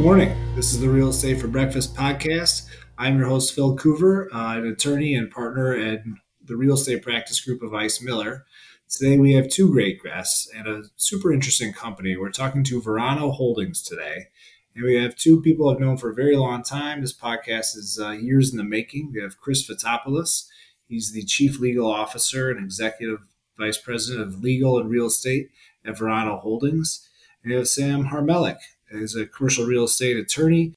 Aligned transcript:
morning. 0.00 0.34
This 0.56 0.72
is 0.72 0.80
the 0.80 0.88
Real 0.88 1.10
Estate 1.10 1.38
for 1.38 1.46
Breakfast 1.46 1.94
podcast. 1.94 2.68
I'm 2.96 3.18
your 3.18 3.28
host, 3.28 3.54
Phil 3.54 3.76
Coover, 3.76 4.28
uh, 4.32 4.56
an 4.56 4.66
attorney 4.66 5.14
and 5.14 5.30
partner 5.30 5.76
at 5.76 6.02
the 6.42 6.56
real 6.56 6.72
estate 6.72 7.02
practice 7.02 7.38
group 7.38 7.60
of 7.60 7.74
Ice 7.74 8.00
Miller. 8.00 8.46
Today 8.88 9.18
we 9.18 9.34
have 9.34 9.50
two 9.50 9.70
great 9.70 10.02
guests 10.02 10.50
and 10.56 10.66
a 10.66 10.84
super 10.96 11.34
interesting 11.34 11.74
company. 11.74 12.16
We're 12.16 12.30
talking 12.30 12.64
to 12.64 12.80
Verano 12.80 13.30
Holdings 13.30 13.82
today. 13.82 14.28
And 14.74 14.84
we 14.84 14.94
have 14.94 15.16
two 15.16 15.42
people 15.42 15.68
I've 15.68 15.80
known 15.80 15.98
for 15.98 16.08
a 16.08 16.14
very 16.14 16.34
long 16.34 16.62
time. 16.62 17.02
This 17.02 17.14
podcast 17.14 17.76
is 17.76 18.00
uh, 18.02 18.12
years 18.12 18.52
in 18.52 18.56
the 18.56 18.64
making. 18.64 19.12
We 19.12 19.20
have 19.20 19.38
Chris 19.38 19.68
Fotopoulos. 19.68 20.46
He's 20.88 21.12
the 21.12 21.24
Chief 21.24 21.60
Legal 21.60 21.86
Officer 21.86 22.50
and 22.50 22.58
Executive 22.58 23.18
Vice 23.58 23.76
President 23.76 24.26
of 24.26 24.42
Legal 24.42 24.78
and 24.78 24.88
Real 24.88 25.08
Estate 25.08 25.50
at 25.84 25.98
Verano 25.98 26.38
Holdings. 26.38 27.06
And 27.42 27.50
we 27.50 27.58
have 27.58 27.68
Sam 27.68 28.06
Harmelech. 28.06 28.60
He's 28.90 29.16
a 29.16 29.26
commercial 29.26 29.66
real 29.66 29.84
estate 29.84 30.16
attorney 30.16 30.74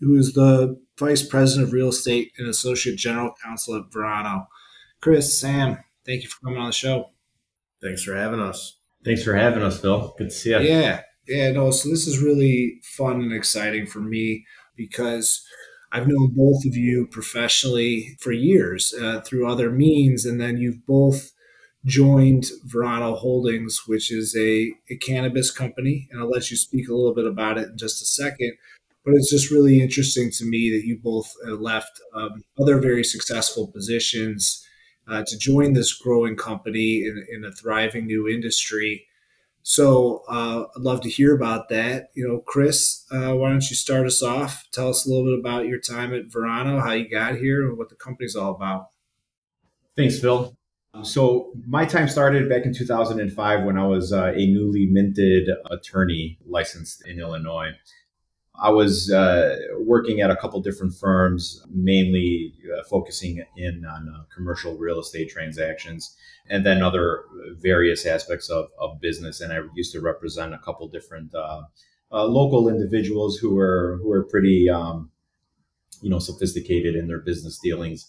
who 0.00 0.16
is 0.16 0.34
the 0.34 0.78
Vice 0.98 1.22
President 1.26 1.68
of 1.68 1.72
Real 1.72 1.88
Estate 1.88 2.32
and 2.38 2.48
Associate 2.48 2.96
General 2.96 3.34
Counsel 3.42 3.76
at 3.76 3.92
Verano. 3.92 4.48
Chris, 5.00 5.38
Sam, 5.38 5.78
thank 6.04 6.22
you 6.22 6.28
for 6.28 6.40
coming 6.40 6.60
on 6.60 6.66
the 6.66 6.72
show. 6.72 7.10
Thanks 7.82 8.02
for 8.02 8.14
having 8.14 8.40
us. 8.40 8.78
Thanks 9.04 9.22
for 9.22 9.34
having 9.34 9.62
us, 9.62 9.80
Phil. 9.80 10.14
Good 10.16 10.30
to 10.30 10.34
see 10.34 10.50
you. 10.50 10.60
Yeah, 10.60 11.02
yeah, 11.26 11.52
no. 11.52 11.70
So 11.70 11.88
this 11.88 12.06
is 12.06 12.18
really 12.18 12.80
fun 12.82 13.20
and 13.20 13.32
exciting 13.32 13.86
for 13.86 14.00
me 14.00 14.46
because 14.76 15.44
I've 15.92 16.08
known 16.08 16.32
both 16.34 16.64
of 16.64 16.74
you 16.74 17.06
professionally 17.06 18.16
for 18.18 18.32
years 18.32 18.94
uh, 19.00 19.20
through 19.20 19.48
other 19.48 19.70
means, 19.70 20.24
and 20.24 20.40
then 20.40 20.56
you've 20.56 20.86
both 20.86 21.32
joined 21.84 22.46
Verano 22.64 23.14
Holdings, 23.14 23.82
which 23.86 24.10
is 24.10 24.34
a, 24.36 24.72
a 24.90 24.96
cannabis 24.96 25.50
company, 25.50 26.08
and 26.10 26.20
I'll 26.20 26.30
let 26.30 26.50
you 26.50 26.56
speak 26.56 26.88
a 26.88 26.94
little 26.94 27.14
bit 27.14 27.26
about 27.26 27.58
it 27.58 27.68
in 27.68 27.76
just 27.76 28.02
a 28.02 28.06
second. 28.06 28.54
But 29.04 29.14
it's 29.14 29.30
just 29.30 29.50
really 29.50 29.82
interesting 29.82 30.30
to 30.32 30.46
me 30.46 30.70
that 30.70 30.86
you 30.86 30.96
both 30.96 31.34
left 31.44 32.00
um, 32.14 32.42
other 32.58 32.78
very 32.78 33.04
successful 33.04 33.66
positions 33.66 34.66
uh, 35.08 35.22
to 35.26 35.38
join 35.38 35.74
this 35.74 35.92
growing 35.92 36.36
company 36.36 37.04
in, 37.04 37.26
in, 37.30 37.44
a 37.44 37.52
thriving 37.52 38.06
new 38.06 38.26
industry. 38.28 39.06
So 39.62 40.22
uh, 40.28 40.64
I'd 40.74 40.82
love 40.82 41.00
to 41.02 41.10
hear 41.10 41.34
about 41.34 41.68
that. 41.68 42.10
You 42.14 42.26
know, 42.26 42.38
Chris, 42.38 43.04
uh, 43.10 43.34
why 43.34 43.50
don't 43.50 43.68
you 43.68 43.76
start 43.76 44.06
us 44.06 44.22
off? 44.22 44.66
Tell 44.72 44.88
us 44.88 45.06
a 45.06 45.10
little 45.10 45.24
bit 45.24 45.38
about 45.38 45.66
your 45.66 45.78
time 45.78 46.14
at 46.14 46.26
Verano, 46.26 46.80
how 46.80 46.92
you 46.92 47.08
got 47.08 47.36
here, 47.36 47.68
and 47.68 47.76
what 47.76 47.88
the 47.90 47.96
company's 47.96 48.36
all 48.36 48.54
about. 48.54 48.88
Thanks, 49.96 50.18
Phil. 50.18 50.56
So 51.02 51.52
my 51.66 51.84
time 51.84 52.08
started 52.08 52.48
back 52.48 52.64
in 52.64 52.72
2005 52.72 53.64
when 53.64 53.76
I 53.76 53.86
was 53.86 54.12
uh, 54.12 54.32
a 54.34 54.46
newly 54.46 54.86
minted 54.86 55.48
attorney 55.70 56.38
licensed 56.46 57.06
in 57.06 57.18
Illinois. 57.18 57.72
I 58.62 58.70
was 58.70 59.10
uh, 59.10 59.56
working 59.80 60.20
at 60.20 60.30
a 60.30 60.36
couple 60.36 60.60
different 60.60 60.94
firms, 60.94 61.60
mainly 61.68 62.54
uh, 62.72 62.84
focusing 62.84 63.44
in 63.56 63.84
on 63.84 64.08
uh, 64.08 64.22
commercial 64.32 64.76
real 64.78 65.00
estate 65.00 65.28
transactions, 65.28 66.16
and 66.48 66.64
then 66.64 66.80
other 66.80 67.24
various 67.58 68.06
aspects 68.06 68.48
of, 68.48 68.66
of 68.78 69.00
business. 69.00 69.40
And 69.40 69.52
I 69.52 69.60
used 69.74 69.92
to 69.92 70.00
represent 70.00 70.54
a 70.54 70.58
couple 70.58 70.86
different 70.86 71.34
uh, 71.34 71.62
uh, 72.12 72.24
local 72.26 72.68
individuals 72.68 73.36
who 73.36 73.56
were 73.56 73.98
who 74.00 74.08
were 74.08 74.22
pretty, 74.22 74.70
um, 74.70 75.10
you 76.00 76.10
know, 76.10 76.20
sophisticated 76.20 76.94
in 76.94 77.08
their 77.08 77.20
business 77.20 77.58
dealings. 77.58 78.08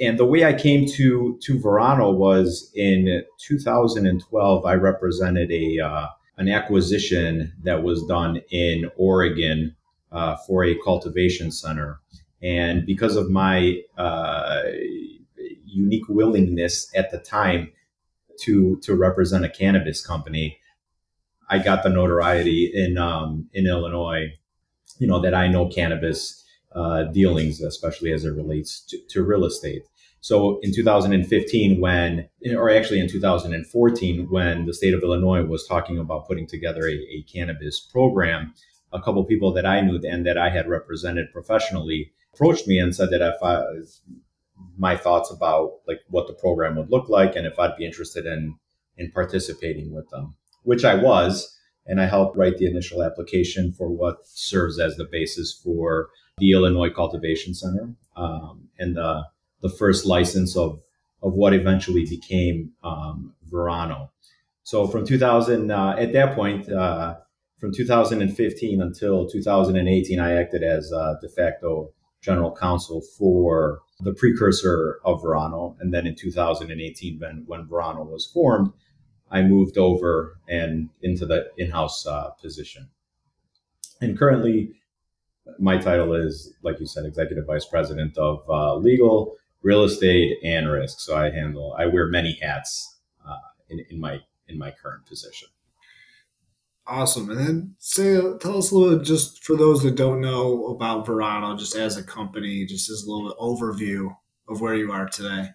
And 0.00 0.18
the 0.18 0.24
way 0.24 0.44
I 0.44 0.54
came 0.54 0.86
to 0.92 1.38
to 1.42 1.60
Verano 1.60 2.10
was 2.10 2.70
in 2.74 3.22
2012. 3.38 4.64
I 4.64 4.74
represented 4.74 5.52
a 5.52 5.78
uh, 5.80 6.06
an 6.38 6.48
acquisition 6.48 7.52
that 7.62 7.82
was 7.82 8.04
done 8.06 8.40
in 8.50 8.90
Oregon 8.96 9.76
uh, 10.10 10.36
for 10.46 10.64
a 10.64 10.74
cultivation 10.82 11.50
center. 11.52 12.00
And 12.42 12.86
because 12.86 13.16
of 13.16 13.30
my 13.30 13.82
uh, 13.98 14.62
unique 15.66 16.08
willingness 16.08 16.90
at 16.94 17.10
the 17.10 17.18
time 17.18 17.70
to 18.40 18.80
to 18.82 18.94
represent 18.94 19.44
a 19.44 19.50
cannabis 19.50 20.04
company, 20.04 20.58
I 21.50 21.58
got 21.58 21.82
the 21.82 21.90
notoriety 21.90 22.70
in 22.74 22.96
um, 22.96 23.50
in 23.52 23.66
Illinois. 23.66 24.32
You 24.98 25.06
know 25.06 25.20
that 25.20 25.34
I 25.34 25.46
know 25.46 25.68
cannabis 25.68 26.42
uh, 26.72 27.04
dealings, 27.04 27.60
especially 27.60 28.12
as 28.12 28.24
it 28.24 28.30
relates 28.30 28.80
to, 28.86 28.98
to 29.08 29.22
real 29.22 29.44
estate. 29.44 29.82
So 30.20 30.58
in 30.62 30.74
2015, 30.74 31.80
when, 31.80 32.28
or 32.54 32.70
actually 32.70 33.00
in 33.00 33.08
2014, 33.08 34.26
when 34.30 34.66
the 34.66 34.74
state 34.74 34.92
of 34.92 35.02
Illinois 35.02 35.44
was 35.44 35.66
talking 35.66 35.98
about 35.98 36.26
putting 36.26 36.46
together 36.46 36.86
a, 36.86 36.92
a 36.92 37.24
cannabis 37.32 37.80
program, 37.80 38.54
a 38.92 39.00
couple 39.00 39.24
people 39.24 39.52
that 39.54 39.64
I 39.64 39.80
knew 39.80 40.00
and 40.04 40.26
that 40.26 40.36
I 40.36 40.50
had 40.50 40.68
represented 40.68 41.32
professionally 41.32 42.12
approached 42.34 42.66
me 42.66 42.78
and 42.78 42.94
said 42.94 43.10
that 43.10 43.22
if 43.22 43.42
I, 43.42 43.64
my 44.76 44.96
thoughts 44.96 45.30
about 45.30 45.78
like 45.86 46.00
what 46.08 46.26
the 46.26 46.34
program 46.34 46.76
would 46.76 46.90
look 46.90 47.08
like 47.08 47.34
and 47.34 47.46
if 47.46 47.58
I'd 47.58 47.76
be 47.76 47.86
interested 47.86 48.26
in 48.26 48.56
in 48.98 49.10
participating 49.10 49.94
with 49.94 50.08
them, 50.10 50.34
which 50.64 50.84
I 50.84 50.94
was, 50.94 51.56
and 51.86 52.00
I 52.00 52.06
helped 52.06 52.36
write 52.36 52.58
the 52.58 52.66
initial 52.66 53.02
application 53.02 53.72
for 53.72 53.88
what 53.88 54.26
serves 54.26 54.78
as 54.78 54.96
the 54.96 55.08
basis 55.10 55.52
for 55.52 56.10
the 56.36 56.52
Illinois 56.52 56.90
Cultivation 56.90 57.54
Center 57.54 57.94
um, 58.16 58.68
and 58.78 58.96
the 58.96 59.24
the 59.62 59.70
first 59.70 60.06
license 60.06 60.56
of 60.56 60.80
of 61.22 61.34
what 61.34 61.52
eventually 61.52 62.06
became 62.06 62.72
um, 62.82 63.34
Verano. 63.44 64.10
So 64.62 64.86
from 64.86 65.04
2000, 65.04 65.70
uh, 65.70 65.96
at 65.98 66.12
that 66.12 66.34
point, 66.34 66.70
uh, 66.70 67.16
from 67.58 67.72
2015 67.72 68.80
until 68.80 69.28
2018, 69.28 70.18
I 70.18 70.32
acted 70.32 70.62
as 70.62 70.90
uh, 70.92 71.16
de 71.20 71.28
facto 71.28 71.92
general 72.22 72.54
counsel 72.54 73.02
for 73.18 73.80
the 74.00 74.14
precursor 74.14 75.00
of 75.04 75.22
Verano. 75.22 75.76
And 75.80 75.92
then 75.92 76.06
in 76.06 76.14
2018, 76.14 77.18
when, 77.18 77.44
when 77.46 77.66
Verano 77.66 78.04
was 78.04 78.26
formed, 78.26 78.72
I 79.30 79.42
moved 79.42 79.78
over 79.78 80.38
and 80.48 80.88
into 81.02 81.26
the 81.26 81.50
in-house 81.56 82.06
uh, 82.06 82.30
position. 82.30 82.88
And 84.00 84.18
currently, 84.18 84.72
my 85.58 85.76
title 85.78 86.14
is, 86.14 86.54
like 86.62 86.80
you 86.80 86.86
said, 86.86 87.04
executive 87.04 87.46
vice 87.46 87.64
president 87.64 88.16
of 88.18 88.42
uh, 88.48 88.76
legal, 88.76 89.36
real 89.62 89.84
estate 89.84 90.38
and 90.44 90.70
risk. 90.70 91.00
So 91.00 91.16
I 91.16 91.30
handle, 91.30 91.74
I 91.78 91.86
wear 91.86 92.06
many 92.06 92.38
hats 92.40 92.98
uh, 93.26 93.36
in, 93.68 93.84
in 93.90 94.00
my 94.00 94.20
in 94.48 94.58
my 94.58 94.72
current 94.72 95.06
position. 95.06 95.48
Awesome. 96.86 97.30
And 97.30 97.38
then 97.38 97.74
say, 97.78 98.20
tell 98.40 98.58
us 98.58 98.72
a 98.72 98.74
little 98.74 98.98
bit, 98.98 99.06
just 99.06 99.44
for 99.44 99.54
those 99.54 99.82
that 99.84 99.94
don't 99.94 100.20
know 100.20 100.66
about 100.66 101.06
Verano, 101.06 101.56
just 101.56 101.76
as 101.76 101.96
a 101.96 102.02
company, 102.02 102.66
just 102.66 102.90
as 102.90 103.04
a 103.04 103.10
little 103.10 103.32
overview 103.38 104.16
of 104.48 104.60
where 104.60 104.74
you 104.74 104.90
are 104.90 105.08
today. 105.08 105.50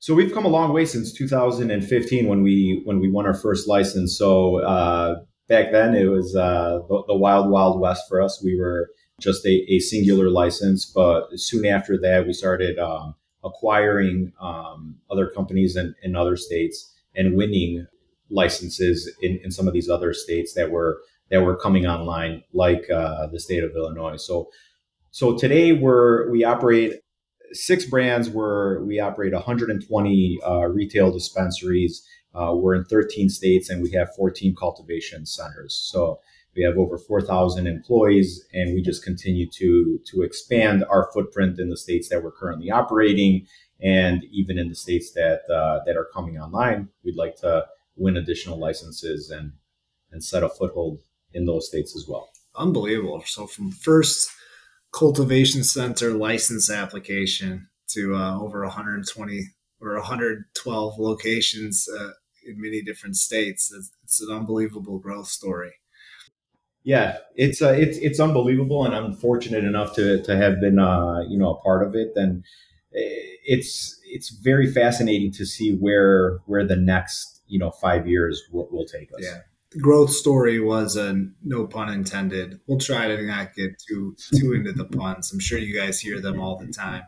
So 0.00 0.14
we've 0.14 0.32
come 0.32 0.44
a 0.44 0.48
long 0.48 0.72
way 0.72 0.84
since 0.84 1.12
2015 1.12 2.28
when 2.28 2.42
we 2.42 2.82
when 2.84 3.00
we 3.00 3.10
won 3.10 3.26
our 3.26 3.34
first 3.34 3.66
license. 3.66 4.16
So 4.18 4.62
uh, 4.62 5.16
back 5.48 5.72
then 5.72 5.94
it 5.94 6.04
was 6.04 6.36
uh, 6.36 6.80
the, 6.88 7.04
the, 7.08 7.16
wild 7.16 7.50
wild 7.50 7.80
west 7.80 8.04
for 8.08 8.20
us. 8.22 8.40
We 8.44 8.60
were 8.60 8.90
just 9.20 9.44
a, 9.44 9.64
a 9.72 9.80
singular 9.80 10.30
license. 10.30 10.84
But 10.84 11.28
soon 11.38 11.66
after 11.66 11.98
that, 12.00 12.26
we 12.26 12.32
started 12.32 12.78
um, 12.78 13.14
acquiring 13.44 14.32
um, 14.40 14.96
other 15.10 15.28
companies 15.28 15.76
in, 15.76 15.94
in 16.02 16.16
other 16.16 16.36
states 16.36 16.94
and 17.14 17.36
winning 17.36 17.86
licenses 18.30 19.10
in, 19.22 19.40
in 19.42 19.50
some 19.50 19.66
of 19.66 19.74
these 19.74 19.88
other 19.88 20.12
states 20.12 20.54
that 20.54 20.70
were 20.70 21.00
that 21.30 21.42
were 21.42 21.56
coming 21.56 21.86
online, 21.86 22.42
like 22.54 22.88
uh, 22.90 23.26
the 23.26 23.38
state 23.38 23.62
of 23.62 23.72
Illinois. 23.76 24.16
So, 24.16 24.48
so 25.10 25.36
today 25.36 25.72
we're 25.72 26.30
we 26.30 26.44
operate 26.44 27.00
six 27.52 27.84
brands. 27.84 28.30
Where 28.30 28.82
we 28.82 29.00
operate 29.00 29.32
120 29.32 30.38
uh, 30.46 30.66
retail 30.68 31.10
dispensaries. 31.10 32.06
Uh, 32.34 32.54
we're 32.54 32.74
in 32.74 32.84
13 32.84 33.28
states 33.30 33.68
and 33.70 33.82
we 33.82 33.90
have 33.92 34.14
14 34.14 34.54
cultivation 34.54 35.26
centers. 35.26 35.74
So 35.90 36.20
we 36.58 36.64
have 36.64 36.76
over 36.76 36.98
4,000 36.98 37.68
employees, 37.68 38.44
and 38.52 38.74
we 38.74 38.82
just 38.82 39.04
continue 39.04 39.48
to 39.52 40.00
to 40.06 40.22
expand 40.22 40.84
our 40.90 41.08
footprint 41.14 41.60
in 41.60 41.70
the 41.70 41.76
states 41.76 42.08
that 42.08 42.22
we're 42.22 42.32
currently 42.32 42.68
operating, 42.68 43.46
and 43.80 44.24
even 44.32 44.58
in 44.58 44.68
the 44.68 44.74
states 44.74 45.12
that 45.12 45.42
uh, 45.48 45.78
that 45.86 45.96
are 45.96 46.08
coming 46.12 46.36
online. 46.36 46.88
We'd 47.04 47.16
like 47.16 47.36
to 47.36 47.66
win 47.96 48.16
additional 48.16 48.58
licenses 48.58 49.30
and 49.30 49.52
and 50.10 50.22
set 50.22 50.42
a 50.42 50.48
foothold 50.48 50.98
in 51.32 51.46
those 51.46 51.68
states 51.68 51.94
as 51.96 52.06
well. 52.08 52.28
Unbelievable! 52.56 53.22
So 53.24 53.46
from 53.46 53.70
first 53.70 54.28
cultivation 54.92 55.62
center 55.62 56.12
license 56.12 56.68
application 56.70 57.68
to 57.90 58.16
uh, 58.16 58.40
over 58.40 58.62
120 58.62 59.42
or 59.80 59.94
112 59.94 60.98
locations 60.98 61.88
uh, 61.88 62.10
in 62.44 62.60
many 62.60 62.82
different 62.82 63.14
states. 63.16 63.72
It's, 63.72 63.90
it's, 64.02 64.20
an 64.20 64.34
unbelievable 64.34 64.98
growth 64.98 65.28
story 65.28 65.74
yeah, 66.88 67.18
it's 67.36 67.60
uh, 67.60 67.72
it's 67.72 67.98
it's 67.98 68.18
unbelievable, 68.18 68.86
and 68.86 68.94
I'm 68.94 69.12
fortunate 69.12 69.62
enough 69.62 69.94
to 69.96 70.22
to 70.22 70.34
have 70.38 70.58
been 70.58 70.78
uh, 70.78 71.20
you 71.28 71.38
know 71.38 71.50
a 71.50 71.60
part 71.60 71.86
of 71.86 71.94
it. 71.94 72.12
And 72.16 72.42
eh, 72.96 73.36
it's 73.44 74.00
it's 74.06 74.30
very 74.30 74.72
fascinating 74.72 75.30
to 75.32 75.44
see 75.44 75.74
where 75.74 76.38
where 76.46 76.66
the 76.66 76.76
next 76.76 77.42
you 77.46 77.58
know 77.58 77.70
five 77.72 78.08
years 78.08 78.42
will, 78.50 78.70
will 78.72 78.86
take 78.86 79.12
us. 79.12 79.20
Yeah, 79.20 79.40
growth 79.78 80.08
story 80.08 80.60
was 80.60 80.96
a 80.96 81.26
no 81.44 81.66
pun 81.66 81.92
intended. 81.92 82.58
We'll 82.66 82.78
try 82.78 83.06
to 83.06 83.22
not 83.22 83.54
get 83.54 83.72
too 83.86 84.16
too 84.38 84.54
into 84.54 84.72
the 84.72 84.86
puns. 84.86 85.30
I'm 85.30 85.40
sure 85.40 85.58
you 85.58 85.78
guys 85.78 86.00
hear 86.00 86.22
them 86.22 86.40
all 86.40 86.56
the 86.56 86.72
time. 86.72 87.02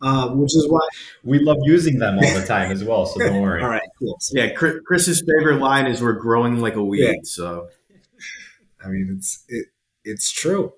Uh, 0.00 0.30
which 0.30 0.56
is 0.56 0.66
why 0.68 0.80
we 1.22 1.38
love 1.38 1.58
using 1.64 1.98
them 1.98 2.18
all 2.18 2.34
the 2.34 2.44
time 2.44 2.72
as 2.72 2.82
well. 2.82 3.06
So 3.06 3.20
don't 3.20 3.40
worry. 3.40 3.62
all 3.62 3.68
right, 3.68 3.88
cool. 4.00 4.16
So, 4.20 4.36
yeah, 4.36 4.52
Chris's 4.52 5.22
favorite 5.38 5.60
line 5.60 5.86
is 5.86 6.02
"We're 6.02 6.14
growing 6.14 6.60
like 6.60 6.74
a 6.74 6.82
weed." 6.82 7.04
Yeah. 7.04 7.12
So, 7.22 7.68
I 8.84 8.88
mean, 8.88 9.14
it's 9.16 9.44
it 9.48 9.66
it's 10.04 10.30
true. 10.30 10.72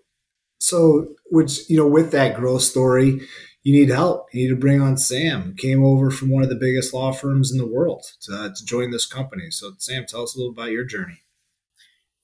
So, 0.58 1.08
which 1.30 1.68
you 1.68 1.76
know, 1.76 1.86
with 1.86 2.10
that 2.12 2.36
growth 2.36 2.62
story, 2.62 3.20
you 3.62 3.72
need 3.72 3.90
help. 3.90 4.28
You 4.32 4.44
need 4.44 4.54
to 4.54 4.60
bring 4.60 4.80
on 4.80 4.96
Sam. 4.96 5.54
Came 5.56 5.84
over 5.84 6.10
from 6.10 6.30
one 6.30 6.42
of 6.42 6.48
the 6.48 6.54
biggest 6.54 6.94
law 6.94 7.12
firms 7.12 7.52
in 7.52 7.58
the 7.58 7.66
world 7.66 8.04
to, 8.22 8.34
uh, 8.34 8.48
to 8.48 8.64
join 8.64 8.90
this 8.90 9.06
company. 9.06 9.50
So, 9.50 9.72
Sam, 9.78 10.04
tell 10.06 10.22
us 10.22 10.34
a 10.34 10.38
little 10.38 10.52
about 10.52 10.70
your 10.70 10.84
journey. 10.84 11.20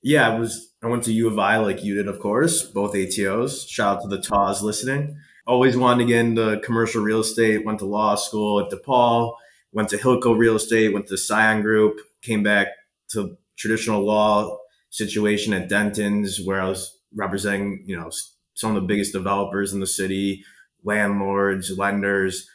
Yeah, 0.03 0.31
I 0.31 0.39
was. 0.39 0.73
I 0.83 0.87
went 0.87 1.05
to 1.05 1.13
U 1.13 1.29
of 1.29 1.39
I 1.39 1.59
like 1.59 1.85
you 1.85 1.95
did, 1.95 2.09
of 2.09 2.19
course. 2.19 2.63
Both 2.63 2.95
ATOs. 2.95 3.69
Shout 3.69 3.99
out 3.99 4.03
to 4.03 4.09
the 4.09 4.21
TAWs 4.21 4.63
listening. 4.63 5.19
Always 5.47 5.77
wanted 5.77 6.05
to 6.05 6.09
get 6.09 6.21
into 6.21 6.61
commercial 6.65 7.03
real 7.03 7.21
estate. 7.21 7.67
Went 7.67 7.81
to 7.81 7.85
law 7.85 8.15
school 8.15 8.61
at 8.61 8.71
DePaul. 8.71 9.35
Went 9.73 9.91
to 9.91 9.99
Hilco 9.99 10.37
Real 10.37 10.57
Estate. 10.57 10.93
Went 10.95 11.09
to 11.09 11.19
Scion 11.19 11.61
Group. 11.61 12.01
Came 12.23 12.43
back 12.43 12.69
to 13.11 13.37
traditional 13.59 14.05
law 14.05 14.57
situation 14.91 15.53
at 15.53 15.71
Dentons, 15.71 16.45
where 16.45 16.61
I 16.61 16.69
was 16.69 16.99
representing, 17.15 17.83
you 17.87 17.97
know, 17.97 18.11
some 18.55 18.77
of 18.77 18.83
the 18.83 18.87
biggest 18.87 19.13
developers 19.13 19.73
in 19.73 19.81
the 19.81 19.87
city 19.87 20.45
landlords, 20.85 21.77
lenders. 21.77 22.49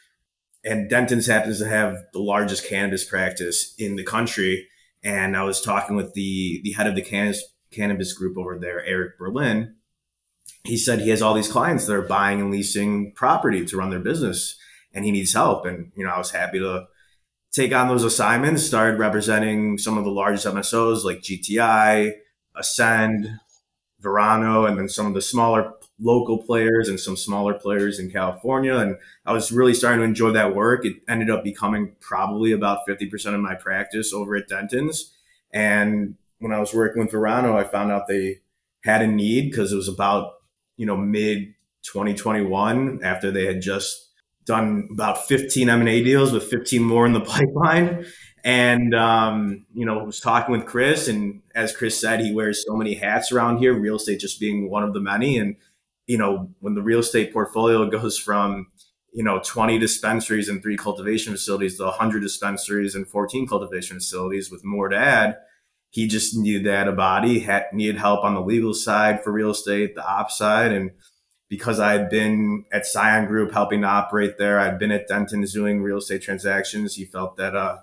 And 0.64 0.90
Dentons 0.90 1.28
happens 1.28 1.58
to 1.58 1.68
have 1.68 1.96
the 2.12 2.20
largest 2.20 2.68
cannabis 2.68 3.04
practice 3.04 3.74
in 3.78 3.96
the 3.96 4.04
country. 4.04 4.68
And 5.02 5.36
I 5.36 5.42
was 5.44 5.60
talking 5.60 5.96
with 5.96 6.14
the, 6.14 6.60
the 6.64 6.72
head 6.72 6.86
of 6.86 6.94
the 6.94 7.02
cannabis, 7.02 7.42
cannabis 7.70 8.12
group 8.12 8.36
over 8.36 8.58
there, 8.58 8.84
Eric 8.84 9.18
Berlin. 9.18 9.76
He 10.64 10.76
said 10.76 11.00
he 11.00 11.10
has 11.10 11.22
all 11.22 11.34
these 11.34 11.50
clients 11.50 11.86
that 11.86 11.94
are 11.94 12.02
buying 12.02 12.40
and 12.40 12.50
leasing 12.50 13.12
property 13.12 13.64
to 13.64 13.76
run 13.76 13.90
their 13.90 14.00
business 14.00 14.58
and 14.92 15.04
he 15.04 15.12
needs 15.12 15.34
help. 15.34 15.66
And, 15.66 15.92
you 15.96 16.04
know, 16.04 16.10
I 16.10 16.18
was 16.18 16.30
happy 16.30 16.58
to 16.58 16.86
take 17.52 17.72
on 17.72 17.88
those 17.88 18.02
assignments, 18.02 18.64
started 18.64 18.98
representing 18.98 19.78
some 19.78 19.96
of 19.98 20.04
the 20.04 20.10
largest 20.10 20.46
MSOs 20.46 21.04
like 21.04 21.18
GTI, 21.18 22.12
Ascend, 22.56 23.28
Verano, 24.00 24.66
and 24.66 24.78
then 24.78 24.88
some 24.88 25.06
of 25.06 25.14
the 25.14 25.22
smaller 25.22 25.72
local 25.98 26.42
players 26.42 26.88
and 26.88 27.00
some 27.00 27.16
smaller 27.16 27.54
players 27.54 27.98
in 27.98 28.10
California. 28.10 28.76
And 28.76 28.96
I 29.24 29.32
was 29.32 29.50
really 29.50 29.74
starting 29.74 30.00
to 30.00 30.04
enjoy 30.04 30.30
that 30.32 30.54
work. 30.54 30.84
It 30.84 30.96
ended 31.08 31.30
up 31.30 31.42
becoming 31.42 31.96
probably 32.00 32.52
about 32.52 32.86
50% 32.86 33.34
of 33.34 33.40
my 33.40 33.54
practice 33.54 34.12
over 34.12 34.36
at 34.36 34.48
Dentons. 34.48 35.12
And 35.52 36.16
when 36.38 36.52
I 36.52 36.60
was 36.60 36.74
working 36.74 37.02
with 37.02 37.12
Verano, 37.12 37.56
I 37.56 37.64
found 37.64 37.90
out 37.90 38.08
they 38.08 38.40
had 38.84 39.02
a 39.02 39.06
need 39.06 39.50
because 39.50 39.72
it 39.72 39.76
was 39.76 39.88
about, 39.88 40.34
you 40.76 40.86
know, 40.86 40.96
mid 40.96 41.54
2021 41.82 43.00
after 43.02 43.30
they 43.30 43.46
had 43.46 43.62
just 43.62 44.10
done 44.44 44.88
about 44.92 45.26
15 45.26 45.68
M&A 45.68 46.02
deals 46.04 46.32
with 46.32 46.44
15 46.44 46.82
more 46.82 47.06
in 47.06 47.12
the 47.12 47.20
pipeline. 47.22 48.06
And, 48.46 48.94
um, 48.94 49.66
you 49.74 49.84
know, 49.84 49.98
was 50.04 50.20
talking 50.20 50.52
with 50.52 50.66
Chris 50.66 51.08
and 51.08 51.42
as 51.54 51.76
Chris 51.76 52.00
said, 52.00 52.20
he 52.20 52.32
wears 52.32 52.64
so 52.64 52.76
many 52.76 52.94
hats 52.94 53.32
around 53.32 53.58
here, 53.58 53.74
real 53.74 53.96
estate 53.96 54.20
just 54.20 54.38
being 54.38 54.70
one 54.70 54.84
of 54.84 54.94
the 54.94 55.00
many. 55.00 55.36
And 55.36 55.56
you 56.06 56.16
know, 56.16 56.50
when 56.60 56.74
the 56.74 56.82
real 56.82 57.00
estate 57.00 57.32
portfolio 57.32 57.88
goes 57.90 58.18
from, 58.18 58.68
you 59.12 59.24
know, 59.24 59.40
20 59.44 59.78
dispensaries 59.78 60.48
and 60.48 60.62
three 60.62 60.76
cultivation 60.76 61.32
facilities 61.32 61.76
to 61.76 61.84
100 61.84 62.20
dispensaries 62.20 62.94
and 62.94 63.08
14 63.08 63.46
cultivation 63.48 63.96
facilities 63.96 64.50
with 64.50 64.64
more 64.64 64.88
to 64.88 64.96
add, 64.96 65.38
he 65.90 66.06
just 66.06 66.36
needed 66.36 66.64
to 66.64 66.72
add 66.72 66.88
a 66.88 66.92
body, 66.92 67.40
had, 67.40 67.64
needed 67.72 67.96
help 67.96 68.24
on 68.24 68.34
the 68.34 68.42
legal 68.42 68.74
side 68.74 69.24
for 69.24 69.32
real 69.32 69.50
estate, 69.50 69.94
the 69.94 70.06
ops 70.06 70.36
side. 70.36 70.70
And 70.70 70.90
because 71.48 71.80
I 71.80 71.92
had 71.92 72.10
been 72.10 72.64
at 72.72 72.84
Scion 72.84 73.26
Group 73.26 73.52
helping 73.52 73.80
to 73.82 73.86
operate 73.86 74.36
there, 74.36 74.60
I'd 74.60 74.78
been 74.78 74.90
at 74.90 75.08
Denton 75.08 75.42
doing 75.42 75.82
real 75.82 75.98
estate 75.98 76.22
transactions. 76.22 76.96
He 76.96 77.06
felt 77.06 77.36
that 77.38 77.56
uh, 77.56 77.78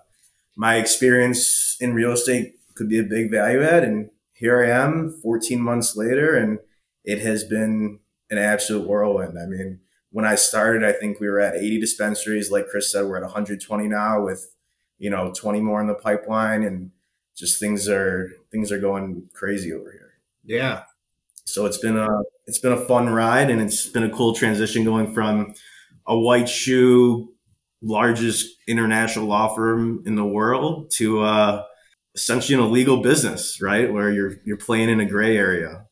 my 0.56 0.76
experience 0.76 1.78
in 1.80 1.94
real 1.94 2.12
estate 2.12 2.56
could 2.76 2.90
be 2.90 3.00
a 3.00 3.04
big 3.04 3.32
value 3.32 3.64
add. 3.64 3.84
And 3.84 4.10
here 4.34 4.64
I 4.64 4.70
am 4.70 5.20
14 5.22 5.62
months 5.62 5.96
later, 5.96 6.36
and 6.36 6.60
it 7.04 7.20
has 7.20 7.44
been 7.44 8.00
an 8.30 8.38
absolute 8.38 8.88
whirlwind. 8.88 9.38
I 9.38 9.46
mean, 9.46 9.80
when 10.12 10.26
I 10.26 10.36
started, 10.36 10.84
I 10.84 10.94
think 10.94 11.20
we 11.20 11.28
were 11.28 11.40
at 11.40 11.56
80 11.56 11.80
dispensaries. 11.80 12.52
Like 12.52 12.68
Chris 12.68 12.92
said, 12.92 13.06
we're 13.06 13.18
at 13.18 13.24
120 13.24 13.88
now 13.88 14.24
with, 14.24 14.56
you 14.98 15.10
know, 15.10 15.34
20 15.36 15.60
more 15.62 15.82
in 15.82 15.88
the 15.88 15.96
pipeline 15.96 16.64
and 16.64 16.92
just 17.36 17.60
things 17.60 17.90
are, 17.90 18.32
things 18.52 18.72
are 18.72 18.80
going 18.80 19.30
crazy 19.34 19.74
over 19.74 19.92
here. 19.92 20.14
Yeah. 20.44 20.84
So 21.46 21.66
it's 21.66 21.80
been 21.80 21.98
a, 21.98 22.08
it's 22.46 22.60
been 22.60 22.74
a 22.74 22.86
fun 22.86 23.10
ride 23.10 23.50
and 23.50 23.60
it's 23.60 23.88
been 23.88 24.04
a 24.04 24.10
cool 24.10 24.34
transition 24.34 24.84
going 24.84 25.14
from 25.14 25.56
a 26.06 26.18
white 26.18 26.48
shoe, 26.48 27.33
largest 27.84 28.56
international 28.68 29.26
law 29.26 29.54
firm 29.54 30.02
in 30.06 30.16
the 30.16 30.26
world 30.26 30.90
to, 30.92 31.22
uh, 31.22 31.64
essentially 32.16 32.56
in 32.56 32.64
a 32.64 32.68
legal 32.68 33.02
business, 33.02 33.62
right? 33.62 33.92
Where 33.92 34.12
you're, 34.12 34.36
you're 34.46 34.58
playing 34.58 34.90
in 34.90 35.00
a 35.00 35.06
gray 35.06 35.38
area. 35.38 35.86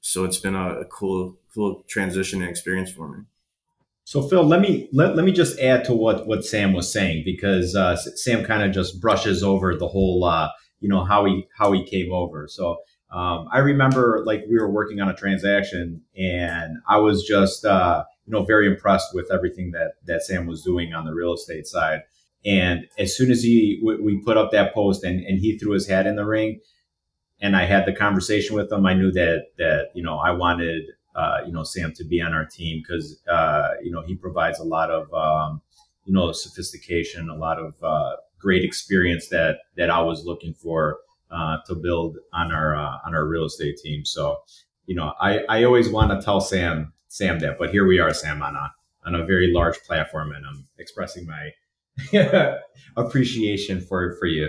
So 0.00 0.24
it's 0.24 0.38
been 0.38 0.54
a, 0.54 0.80
a 0.80 0.84
cool, 0.86 1.38
cool 1.54 1.84
transition 1.88 2.40
and 2.40 2.50
experience 2.50 2.90
for 2.90 3.08
me. 3.08 3.24
So 4.04 4.22
Phil, 4.22 4.44
let 4.44 4.60
me 4.60 4.88
let, 4.92 5.16
let 5.16 5.24
me 5.24 5.32
just 5.32 5.58
add 5.58 5.84
to 5.86 5.94
what 5.94 6.26
what 6.26 6.44
Sam 6.44 6.74
was 6.74 6.92
saying 6.92 7.22
because 7.24 7.74
uh, 7.74 7.96
Sam 7.96 8.44
kind 8.44 8.62
of 8.62 8.70
just 8.70 9.00
brushes 9.00 9.42
over 9.42 9.74
the 9.74 9.88
whole 9.88 10.24
uh, 10.24 10.50
you 10.80 10.90
know 10.90 11.04
how 11.04 11.24
he 11.24 11.48
how 11.56 11.72
he 11.72 11.84
came 11.84 12.12
over. 12.12 12.46
So 12.46 12.76
um, 13.10 13.48
I 13.50 13.58
remember 13.58 14.22
like 14.26 14.44
we 14.48 14.58
were 14.58 14.70
working 14.70 15.00
on 15.00 15.08
a 15.08 15.14
transaction 15.14 16.02
and 16.16 16.76
I 16.86 16.98
was 16.98 17.24
just 17.24 17.64
uh, 17.64 18.04
you 18.26 18.32
know 18.32 18.44
very 18.44 18.66
impressed 18.66 19.14
with 19.14 19.30
everything 19.32 19.72
that 19.72 19.94
that 20.06 20.22
Sam 20.22 20.46
was 20.46 20.62
doing 20.62 20.94
on 20.94 21.04
the 21.04 21.12
real 21.12 21.34
estate 21.34 21.66
side. 21.66 22.02
And 22.46 22.86
as 22.98 23.16
soon 23.16 23.30
as 23.30 23.42
he 23.42 23.80
we 23.82 24.18
put 24.18 24.36
up 24.36 24.52
that 24.52 24.74
post 24.74 25.02
and, 25.04 25.20
and 25.24 25.38
he 25.38 25.58
threw 25.58 25.72
his 25.72 25.88
hat 25.88 26.06
in 26.06 26.16
the 26.16 26.26
ring, 26.26 26.60
and 27.40 27.56
I 27.56 27.64
had 27.64 27.86
the 27.86 27.92
conversation 27.92 28.56
with 28.56 28.72
him, 28.72 28.86
I 28.86 28.94
knew 28.94 29.12
that 29.12 29.46
that 29.58 29.90
you 29.94 30.02
know 30.02 30.18
I 30.18 30.30
wanted 30.30 30.84
uh, 31.14 31.38
you 31.46 31.52
know 31.52 31.62
Sam 31.62 31.92
to 31.94 32.04
be 32.04 32.20
on 32.20 32.32
our 32.32 32.46
team 32.46 32.82
because 32.82 33.20
uh, 33.28 33.68
you 33.82 33.90
know 33.90 34.02
he 34.02 34.14
provides 34.14 34.58
a 34.58 34.64
lot 34.64 34.90
of 34.90 35.12
um, 35.12 35.60
you 36.04 36.12
know 36.12 36.32
sophistication, 36.32 37.28
a 37.28 37.36
lot 37.36 37.58
of 37.58 37.74
uh, 37.82 38.16
great 38.40 38.64
experience 38.64 39.28
that 39.28 39.58
that 39.76 39.90
I 39.90 40.00
was 40.00 40.24
looking 40.24 40.54
for 40.54 41.00
uh, 41.30 41.58
to 41.66 41.74
build 41.74 42.16
on 42.32 42.50
our 42.50 42.74
uh, 42.74 42.98
on 43.04 43.14
our 43.14 43.26
real 43.26 43.44
estate 43.44 43.76
team. 43.76 44.06
So 44.06 44.38
you 44.86 44.94
know 44.94 45.12
I, 45.20 45.40
I 45.48 45.64
always 45.64 45.90
want 45.90 46.10
to 46.18 46.24
tell 46.24 46.40
Sam 46.40 46.93
Sam 47.14 47.38
that, 47.38 47.60
but 47.60 47.70
here 47.70 47.86
we 47.86 48.00
are, 48.00 48.12
Sam, 48.12 48.42
on 48.42 48.56
a 48.56 48.74
on 49.06 49.14
a 49.14 49.24
very 49.24 49.52
large 49.52 49.80
platform, 49.84 50.32
and 50.32 50.44
I'm 50.44 50.66
expressing 50.78 51.24
my 51.24 52.58
appreciation 52.96 53.80
for 53.80 54.16
for 54.16 54.26
you. 54.26 54.48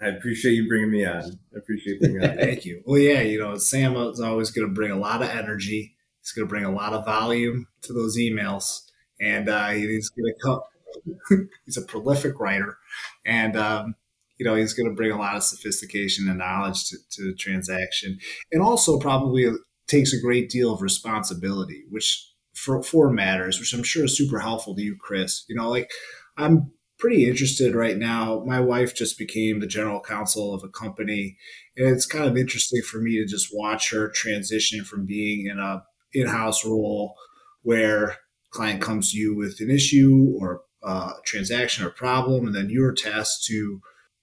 I 0.00 0.06
appreciate 0.10 0.52
you 0.52 0.68
bringing 0.68 0.92
me 0.92 1.04
on. 1.04 1.24
I 1.24 1.58
appreciate 1.58 1.98
bringing 1.98 2.20
me 2.20 2.28
on. 2.28 2.36
Thank 2.38 2.66
you. 2.66 2.84
Well, 2.86 3.00
yeah, 3.00 3.22
you 3.22 3.40
know, 3.40 3.56
Sam 3.56 3.96
is 3.96 4.20
always 4.20 4.52
going 4.52 4.68
to 4.68 4.72
bring 4.72 4.92
a 4.92 4.98
lot 4.98 5.22
of 5.22 5.28
energy. 5.28 5.96
He's 6.20 6.30
going 6.30 6.46
to 6.46 6.48
bring 6.48 6.64
a 6.64 6.72
lot 6.72 6.92
of 6.92 7.04
volume 7.04 7.66
to 7.82 7.92
those 7.92 8.16
emails, 8.16 8.82
and 9.20 9.48
uh, 9.48 9.70
he's 9.70 10.08
going 10.10 10.32
to 10.32 10.40
come. 10.40 11.48
he's 11.64 11.76
a 11.76 11.82
prolific 11.82 12.38
writer, 12.38 12.78
and 13.24 13.56
um, 13.56 13.96
you 14.38 14.46
know 14.46 14.54
he's 14.54 14.72
going 14.72 14.88
to 14.88 14.94
bring 14.94 15.10
a 15.10 15.18
lot 15.18 15.34
of 15.34 15.42
sophistication 15.42 16.28
and 16.28 16.38
knowledge 16.38 16.90
to, 16.90 16.96
to 17.10 17.24
the 17.24 17.34
transaction, 17.34 18.20
and 18.52 18.62
also 18.62 19.00
probably 19.00 19.50
takes 19.88 20.12
a 20.12 20.20
great 20.20 20.50
deal 20.50 20.72
of 20.72 20.82
responsibility, 20.82 21.84
which 21.90 22.32
for, 22.54 22.82
for 22.82 23.10
matters, 23.10 23.60
which 23.60 23.72
I'm 23.72 23.82
sure 23.82 24.04
is 24.04 24.16
super 24.16 24.38
helpful 24.38 24.74
to 24.74 24.82
you, 24.82 24.96
Chris. 24.98 25.44
You 25.48 25.56
know, 25.56 25.68
like 25.68 25.90
I'm 26.36 26.72
pretty 26.98 27.28
interested 27.28 27.74
right 27.74 27.98
now. 27.98 28.42
My 28.46 28.60
wife 28.60 28.94
just 28.94 29.18
became 29.18 29.60
the 29.60 29.66
general 29.66 30.00
counsel 30.00 30.54
of 30.54 30.64
a 30.64 30.68
company, 30.68 31.36
and 31.76 31.88
it's 31.88 32.06
kind 32.06 32.24
of 32.24 32.36
interesting 32.36 32.82
for 32.82 32.98
me 32.98 33.18
to 33.18 33.26
just 33.26 33.48
watch 33.52 33.90
her 33.90 34.08
transition 34.08 34.84
from 34.84 35.06
being 35.06 35.46
in 35.46 35.58
a 35.58 35.84
in-house 36.14 36.64
role 36.64 37.14
where 37.62 38.16
client 38.50 38.80
comes 38.80 39.12
to 39.12 39.18
you 39.18 39.36
with 39.36 39.60
an 39.60 39.70
issue 39.70 40.34
or 40.40 40.62
uh, 40.82 41.12
a 41.18 41.22
transaction 41.24 41.84
or 41.84 41.90
problem, 41.90 42.46
and 42.46 42.54
then 42.54 42.70
you're 42.70 42.92
tasked 42.92 43.44
to 43.44 43.80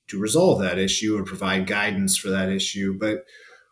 to 0.07 0.19
resolve 0.19 0.59
that 0.61 0.79
issue 0.79 1.17
or 1.17 1.23
provide 1.23 1.65
guidance 1.65 2.17
for 2.17 2.29
that 2.29 2.49
issue. 2.49 2.97
But 2.99 3.23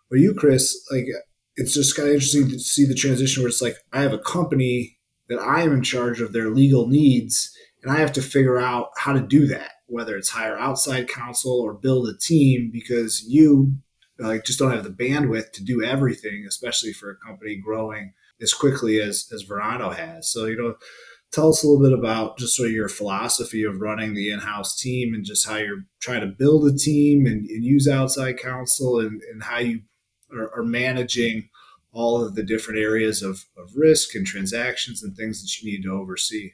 for 0.07 0.17
you, 0.17 0.33
Chris, 0.33 0.77
like 0.91 1.07
it's 1.55 1.74
just 1.74 1.96
kind 1.96 2.10
of 2.10 2.15
interesting 2.15 2.50
to 2.50 2.60
see 2.60 2.86
the 2.86 2.96
transition 2.96 3.43
where 3.43 3.50
it's 3.50 3.62
like 3.62 3.75
I 3.91 4.01
have 4.01 4.13
a 4.13 4.20
company 4.20 4.98
that 5.29 5.39
I 5.39 5.62
am 5.62 5.74
in 5.74 5.84
charge 5.84 6.22
of 6.22 6.34
their 6.34 6.50
legal 6.50 6.88
needs 6.88 7.55
and 7.84 7.91
I 7.91 8.00
have 8.00 8.13
to 8.13 8.22
figure 8.22 8.60
out 8.60 8.89
how 8.98 9.13
to 9.13 9.22
do 9.22 9.48
that, 9.48 9.72
whether 9.88 10.15
it's 10.15 10.29
hire 10.29 10.58
outside 10.58 11.08
counsel 11.08 11.60
or 11.60 11.74
build 11.74 12.08
a 12.08 12.17
team 12.17 12.70
because 12.72 13.24
you 13.27 13.75
like 14.20 14.46
just 14.46 14.60
don't 14.60 14.72
have 14.72 14.84
the 14.84 14.89
bandwidth 14.89 15.51
to 15.53 15.63
do 15.63 15.84
everything, 15.84 16.46
especially 16.48 16.93
for 16.93 17.10
a 17.10 17.25
company 17.25 17.55
growing 17.55 18.13
as 18.41 18.53
quickly 18.53 19.01
as, 19.01 19.27
as 19.34 19.43
Verano 19.43 19.89
has. 19.89 20.31
So, 20.31 20.46
you 20.46 20.58
know, 20.58 20.75
tell 21.31 21.50
us 21.50 21.63
a 21.63 21.67
little 21.67 21.81
bit 21.81 21.98
about 21.98 22.38
just 22.38 22.55
sort 22.55 22.67
of 22.67 22.74
your 22.74 22.89
philosophy 22.89 23.63
of 23.63 23.79
running 23.79 24.13
the 24.13 24.31
in-house 24.31 24.79
team 24.79 25.13
and 25.13 25.25
just 25.25 25.48
how 25.48 25.58
you're 25.58 25.86
trying 26.00 26.22
to 26.22 26.27
build 26.27 26.67
a 26.67 26.75
team 26.75 27.25
and, 27.25 27.50
and 27.50 27.63
use 27.63 27.88
outside 27.88 28.38
counsel 28.38 29.00
and, 29.00 29.22
and 29.31 29.43
how 29.43 29.60
you 29.60 29.81
are, 30.33 30.51
are, 30.55 30.63
managing 30.63 31.50
all 31.91 32.23
of 32.23 32.35
the 32.35 32.43
different 32.43 32.79
areas 32.79 33.21
of, 33.21 33.45
of 33.57 33.75
risk 33.75 34.15
and 34.15 34.25
transactions 34.25 35.03
and 35.03 35.15
things 35.15 35.41
that 35.41 35.61
you 35.61 35.71
need 35.71 35.83
to 35.83 35.91
oversee. 35.91 36.51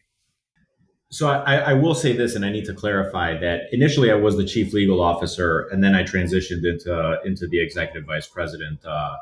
So 1.09 1.29
I, 1.29 1.55
I, 1.57 1.73
will 1.73 1.95
say 1.95 2.11
this, 2.11 2.35
and 2.35 2.43
I 2.43 2.51
need 2.51 2.65
to 2.65 2.73
clarify 2.73 3.37
that 3.39 3.61
initially 3.71 4.11
I 4.11 4.15
was 4.15 4.35
the 4.35 4.45
chief 4.45 4.73
legal 4.73 5.01
officer, 5.01 5.67
and 5.71 5.81
then 5.81 5.95
I 5.95 6.03
transitioned 6.03 6.65
into 6.65 7.19
into 7.23 7.47
the 7.47 7.61
executive 7.61 8.05
vice 8.05 8.27
president 8.27 8.83
uh, 8.85 9.15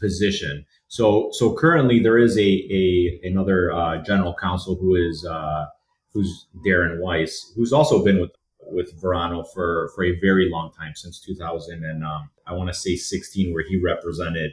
position. 0.00 0.66
So 0.88 1.28
so 1.30 1.54
currently 1.54 2.00
there 2.00 2.18
is 2.18 2.36
a 2.36 2.42
a 2.42 3.20
another 3.22 3.72
uh, 3.72 3.98
general 4.02 4.34
counsel 4.34 4.74
who 4.74 4.96
is 4.96 5.24
uh, 5.24 5.66
who's 6.12 6.46
Darren 6.66 7.00
Weiss, 7.00 7.52
who's 7.54 7.72
also 7.72 8.04
been 8.04 8.20
with 8.20 8.32
with 8.66 9.00
Verano 9.00 9.44
for 9.44 9.90
for 9.94 10.04
a 10.04 10.18
very 10.20 10.48
long 10.50 10.72
time 10.72 10.94
since 10.94 11.20
2000 11.20 11.84
and 11.84 12.04
um, 12.04 12.30
I 12.46 12.52
want 12.52 12.68
to 12.68 12.74
say 12.74 12.96
16, 12.96 13.52
where 13.52 13.64
he 13.66 13.80
represented 13.80 14.52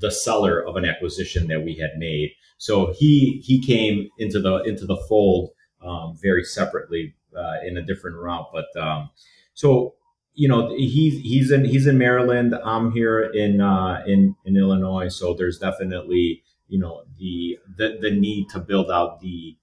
the 0.00 0.10
seller 0.10 0.64
of 0.66 0.76
an 0.76 0.84
acquisition 0.84 1.48
that 1.48 1.64
we 1.64 1.76
had 1.76 1.98
made. 1.98 2.32
So 2.58 2.92
he 2.96 3.42
he 3.44 3.60
came 3.60 4.08
into 4.18 4.40
the 4.40 4.62
into 4.62 4.86
the 4.86 4.96
fold 5.08 5.50
um, 5.82 6.16
very 6.20 6.44
separately 6.44 7.14
uh, 7.36 7.56
in 7.66 7.76
a 7.76 7.82
different 7.82 8.16
route. 8.16 8.46
But 8.52 8.66
um, 8.80 9.10
so 9.54 9.94
you 10.34 10.48
know 10.48 10.74
he's 10.76 11.20
he's 11.20 11.50
in 11.50 11.64
he's 11.64 11.86
in 11.86 11.98
Maryland. 11.98 12.54
I'm 12.64 12.92
here 12.92 13.20
in 13.20 13.60
uh, 13.60 14.02
in 14.06 14.36
in 14.44 14.56
Illinois. 14.56 15.08
So 15.08 15.34
there's 15.34 15.58
definitely 15.58 16.42
you 16.68 16.78
know 16.78 17.02
the 17.18 17.58
the, 17.76 17.98
the 18.00 18.10
need 18.10 18.48
to 18.50 18.60
build 18.60 18.90
out 18.90 19.20
the 19.20 19.56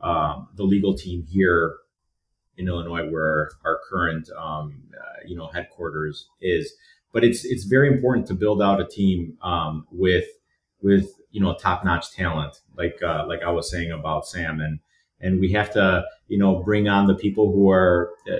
um, 0.00 0.48
the 0.56 0.64
legal 0.64 0.94
team 0.96 1.24
here 1.30 1.76
in 2.62 2.68
Illinois, 2.68 3.10
where 3.10 3.50
our 3.64 3.80
current 3.88 4.30
um, 4.38 4.82
uh, 4.94 5.20
you 5.26 5.36
know 5.36 5.48
headquarters 5.48 6.28
is. 6.40 6.72
But 7.12 7.24
it's 7.24 7.44
it's 7.44 7.64
very 7.64 7.88
important 7.88 8.26
to 8.28 8.34
build 8.34 8.62
out 8.62 8.80
a 8.80 8.86
team 8.86 9.36
um, 9.42 9.86
with 9.90 10.24
with 10.80 11.10
you 11.30 11.40
know 11.40 11.54
top 11.54 11.84
notch 11.84 12.12
talent, 12.12 12.60
like 12.76 13.02
uh, 13.02 13.24
like 13.26 13.42
I 13.42 13.50
was 13.50 13.70
saying 13.70 13.90
about 13.92 14.26
Sam 14.26 14.60
and 14.60 14.80
and 15.20 15.40
we 15.40 15.52
have 15.52 15.72
to 15.72 16.04
you 16.28 16.38
know 16.38 16.62
bring 16.62 16.88
on 16.88 17.06
the 17.06 17.14
people 17.14 17.52
who 17.52 17.70
are 17.70 18.10
uh, 18.30 18.36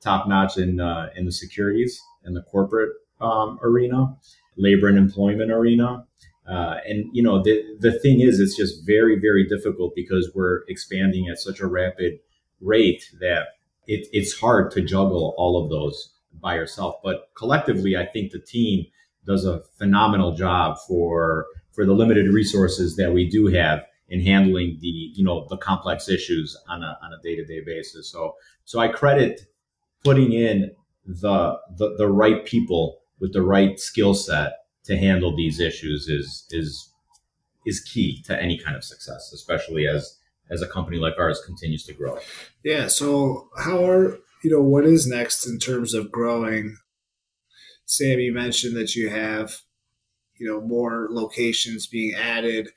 top 0.00 0.28
notch 0.28 0.56
in 0.56 0.80
uh, 0.80 1.10
in 1.16 1.24
the 1.24 1.32
securities 1.32 2.00
and 2.24 2.36
the 2.36 2.42
corporate 2.42 2.90
um, 3.20 3.58
arena, 3.62 4.16
labor 4.56 4.88
and 4.88 4.98
employment 4.98 5.50
arena. 5.50 6.06
Uh, 6.48 6.78
and 6.86 7.04
you 7.12 7.22
know 7.22 7.42
the 7.42 7.62
the 7.78 7.92
thing 8.00 8.20
is, 8.20 8.40
it's 8.40 8.56
just 8.56 8.84
very 8.86 9.18
very 9.18 9.46
difficult 9.46 9.94
because 9.94 10.30
we're 10.34 10.62
expanding 10.68 11.28
at 11.28 11.38
such 11.38 11.60
a 11.60 11.66
rapid 11.66 12.18
rate 12.60 13.10
that 13.20 13.46
it, 13.86 14.06
it's 14.12 14.38
hard 14.38 14.70
to 14.72 14.82
juggle 14.82 15.34
all 15.36 15.62
of 15.62 15.70
those 15.70 16.14
by 16.40 16.54
yourself. 16.54 16.96
But 17.02 17.30
collectively, 17.34 17.96
I 17.96 18.06
think 18.06 18.32
the 18.32 18.38
team 18.38 18.86
does 19.26 19.44
a 19.44 19.62
phenomenal 19.78 20.34
job 20.34 20.78
for 20.86 21.46
for 21.72 21.86
the 21.86 21.92
limited 21.92 22.32
resources 22.32 22.96
that 22.96 23.12
we 23.12 23.28
do 23.28 23.46
have 23.46 23.84
in 24.08 24.20
handling 24.20 24.78
the 24.80 24.88
you 24.88 25.24
know 25.24 25.46
the 25.48 25.56
complex 25.56 26.08
issues 26.08 26.56
on 26.68 26.82
a 26.82 26.98
on 27.02 27.12
a 27.12 27.22
day 27.22 27.36
to 27.36 27.44
day 27.44 27.60
basis. 27.64 28.10
So 28.10 28.34
so 28.64 28.78
I 28.80 28.88
credit 28.88 29.42
putting 30.04 30.32
in 30.32 30.72
the, 31.06 31.58
the 31.76 31.94
the 31.96 32.08
right 32.08 32.44
people 32.44 33.00
with 33.20 33.32
the 33.32 33.42
right 33.42 33.78
skill 33.78 34.14
set 34.14 34.52
to 34.84 34.96
handle 34.96 35.36
these 35.36 35.60
issues 35.60 36.08
is 36.08 36.46
is 36.50 36.92
is 37.66 37.80
key 37.80 38.22
to 38.22 38.40
any 38.40 38.58
kind 38.58 38.76
of 38.76 38.84
success, 38.84 39.32
especially 39.34 39.86
as 39.86 40.18
as 40.50 40.62
a 40.62 40.68
company 40.68 40.98
like 40.98 41.14
ours 41.18 41.42
continues 41.44 41.84
to 41.84 41.92
grow. 41.92 42.18
Yeah. 42.64 42.88
So 42.88 43.48
how 43.58 43.84
are 43.88 44.18
you 44.42 44.50
know 44.50 44.62
what 44.62 44.84
is 44.84 45.06
next 45.06 45.46
in 45.46 45.58
terms 45.58 45.94
of 45.94 46.10
growing? 46.10 46.76
Sam, 47.86 48.20
you 48.20 48.32
mentioned 48.32 48.76
that 48.76 48.94
you 48.94 49.10
have 49.10 49.58
you 50.38 50.46
know 50.46 50.60
more 50.60 51.08
locations 51.10 51.86
being 51.86 52.14
added 52.14 52.70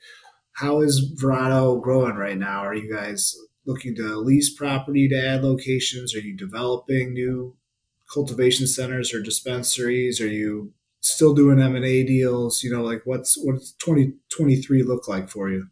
how 0.54 0.80
is 0.80 1.12
Verano 1.16 1.76
growing 1.76 2.14
right 2.14 2.38
now? 2.38 2.60
Are 2.60 2.74
you 2.74 2.92
guys 2.92 3.36
looking 3.66 3.94
to 3.96 4.16
lease 4.16 4.54
property 4.54 5.08
to 5.08 5.16
add 5.16 5.42
locations? 5.42 6.14
Are 6.14 6.20
you 6.20 6.36
developing 6.36 7.12
new 7.12 7.56
cultivation 8.12 8.66
centers 8.66 9.12
or 9.12 9.20
dispensaries? 9.20 10.20
Are 10.20 10.28
you 10.28 10.72
still 11.00 11.34
doing 11.34 11.60
M 11.60 11.74
and 11.74 11.84
A 11.84 12.04
deals? 12.04 12.62
You 12.62 12.72
know, 12.72 12.82
like 12.82 13.02
what's 13.04 13.36
what's 13.36 13.72
twenty 13.72 14.14
twenty 14.30 14.56
three 14.56 14.82
look 14.82 15.08
like 15.08 15.28
for 15.28 15.50
you? 15.50 15.66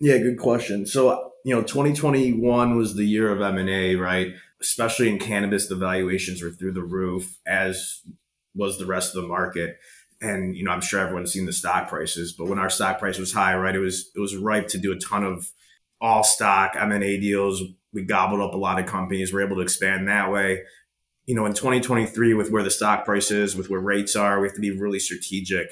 Yeah, 0.00 0.18
good 0.18 0.38
question. 0.38 0.86
So 0.86 1.32
you 1.44 1.54
know, 1.54 1.62
twenty 1.62 1.92
twenty 1.94 2.32
one 2.32 2.76
was 2.76 2.94
the 2.94 3.04
year 3.04 3.30
of 3.30 3.40
M 3.40 3.58
and 3.58 3.70
A, 3.70 3.96
right? 3.96 4.28
Especially 4.60 5.08
in 5.08 5.18
cannabis, 5.18 5.68
the 5.68 5.76
valuations 5.76 6.42
were 6.42 6.50
through 6.50 6.72
the 6.72 6.82
roof, 6.82 7.38
as 7.46 8.00
was 8.54 8.78
the 8.78 8.86
rest 8.86 9.14
of 9.14 9.22
the 9.22 9.28
market 9.28 9.76
and 10.24 10.56
you 10.56 10.64
know, 10.64 10.70
I'm 10.70 10.80
sure 10.80 11.00
everyone's 11.00 11.32
seen 11.32 11.46
the 11.46 11.52
stock 11.52 11.88
prices, 11.88 12.32
but 12.32 12.46
when 12.46 12.58
our 12.58 12.70
stock 12.70 12.98
price 12.98 13.18
was 13.18 13.32
high, 13.32 13.54
right, 13.56 13.74
it 13.74 13.80
was 13.80 14.10
it 14.14 14.20
was 14.20 14.36
ripe 14.36 14.68
to 14.68 14.78
do 14.78 14.92
a 14.92 14.98
ton 14.98 15.24
of 15.24 15.52
all 16.00 16.24
stock 16.24 16.74
M 16.76 16.92
and 16.92 17.04
A 17.04 17.18
deals. 17.20 17.62
We 17.92 18.02
gobbled 18.02 18.40
up 18.40 18.54
a 18.54 18.58
lot 18.58 18.78
of 18.78 18.86
companies. 18.86 19.32
We're 19.32 19.44
able 19.44 19.56
to 19.56 19.62
expand 19.62 20.08
that 20.08 20.32
way. 20.32 20.62
You 21.26 21.34
know, 21.34 21.46
in 21.46 21.54
2023, 21.54 22.34
with 22.34 22.50
where 22.50 22.62
the 22.62 22.70
stock 22.70 23.04
price 23.04 23.30
is, 23.30 23.56
with 23.56 23.70
where 23.70 23.80
rates 23.80 24.14
are, 24.16 24.40
we 24.40 24.48
have 24.48 24.54
to 24.54 24.60
be 24.60 24.76
really 24.76 24.98
strategic. 24.98 25.68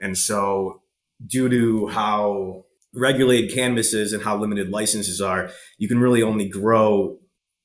And 0.00 0.16
so, 0.16 0.82
due 1.24 1.48
to 1.48 1.88
how 1.88 2.65
regulated 2.96 3.54
cannabis 3.54 3.92
is 3.92 4.12
and 4.12 4.22
how 4.22 4.36
limited 4.36 4.70
licenses 4.70 5.20
are, 5.20 5.50
you 5.78 5.86
can 5.86 5.98
really 5.98 6.22
only 6.22 6.48
grow 6.48 7.18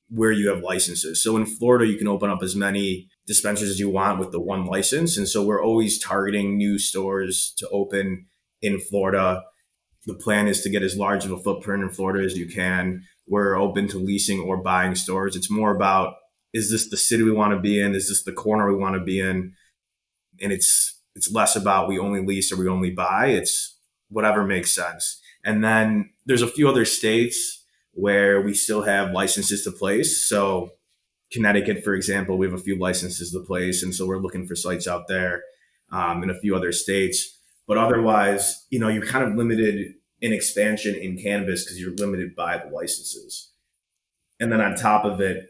where 0.08 0.30
you 0.30 0.50
have 0.50 0.62
licenses. 0.62 1.24
So 1.24 1.36
in 1.38 1.46
Florida, 1.46 1.86
you 1.86 1.96
can 1.96 2.06
open 2.06 2.28
up 2.28 2.42
as 2.42 2.54
many 2.54 3.08
dispensaries 3.26 3.70
as 3.70 3.80
you 3.80 3.88
want 3.88 4.18
with 4.18 4.30
the 4.30 4.40
one 4.40 4.66
license. 4.66 5.16
And 5.16 5.26
so 5.26 5.42
we're 5.42 5.64
always 5.64 5.98
targeting 5.98 6.58
new 6.58 6.78
stores 6.78 7.54
to 7.56 7.68
open 7.70 8.26
in 8.60 8.78
Florida. 8.78 9.42
The 10.04 10.14
plan 10.14 10.48
is 10.48 10.60
to 10.62 10.70
get 10.70 10.82
as 10.82 10.96
large 10.98 11.24
of 11.24 11.32
a 11.32 11.38
footprint 11.38 11.82
in 11.82 11.88
Florida 11.88 12.24
as 12.24 12.36
you 12.36 12.46
can. 12.46 13.02
We're 13.26 13.56
open 13.56 13.88
to 13.88 13.98
leasing 13.98 14.40
or 14.40 14.58
buying 14.58 14.94
stores. 14.96 15.34
It's 15.34 15.50
more 15.50 15.74
about 15.74 16.14
is 16.52 16.70
this 16.70 16.90
the 16.90 16.98
city 16.98 17.22
we 17.22 17.32
want 17.32 17.54
to 17.54 17.60
be 17.60 17.80
in? 17.80 17.94
Is 17.94 18.10
this 18.10 18.24
the 18.24 18.32
corner 18.32 18.70
we 18.70 18.78
want 18.78 18.94
to 18.96 19.02
be 19.02 19.20
in? 19.20 19.54
And 20.42 20.52
it's 20.52 21.00
it's 21.14 21.32
less 21.32 21.56
about 21.56 21.88
we 21.88 21.98
only 21.98 22.22
lease 22.22 22.52
or 22.52 22.56
we 22.56 22.68
only 22.68 22.90
buy. 22.90 23.28
It's 23.28 23.78
whatever 24.10 24.44
makes 24.44 24.72
sense. 24.72 25.21
And 25.44 25.64
then 25.64 26.10
there's 26.26 26.42
a 26.42 26.48
few 26.48 26.68
other 26.68 26.84
states 26.84 27.64
where 27.92 28.40
we 28.40 28.54
still 28.54 28.82
have 28.82 29.12
licenses 29.12 29.64
to 29.64 29.72
place. 29.72 30.26
So 30.26 30.70
Connecticut, 31.32 31.82
for 31.82 31.94
example, 31.94 32.38
we 32.38 32.46
have 32.46 32.58
a 32.58 32.62
few 32.62 32.78
licenses 32.78 33.32
to 33.32 33.40
place, 33.40 33.82
and 33.82 33.94
so 33.94 34.06
we're 34.06 34.18
looking 34.18 34.46
for 34.46 34.54
sites 34.54 34.86
out 34.86 35.08
there 35.08 35.42
um, 35.90 36.22
in 36.22 36.30
a 36.30 36.38
few 36.38 36.54
other 36.54 36.72
states. 36.72 37.38
But 37.66 37.78
otherwise, 37.78 38.66
you 38.70 38.78
know, 38.78 38.88
you're 38.88 39.06
kind 39.06 39.24
of 39.24 39.34
limited 39.34 39.94
in 40.20 40.32
expansion 40.32 40.94
in 40.94 41.16
cannabis 41.16 41.64
because 41.64 41.80
you're 41.80 41.94
limited 41.94 42.34
by 42.36 42.58
the 42.58 42.70
licenses. 42.70 43.50
And 44.40 44.52
then 44.52 44.60
on 44.60 44.76
top 44.76 45.04
of 45.04 45.20
it, 45.20 45.48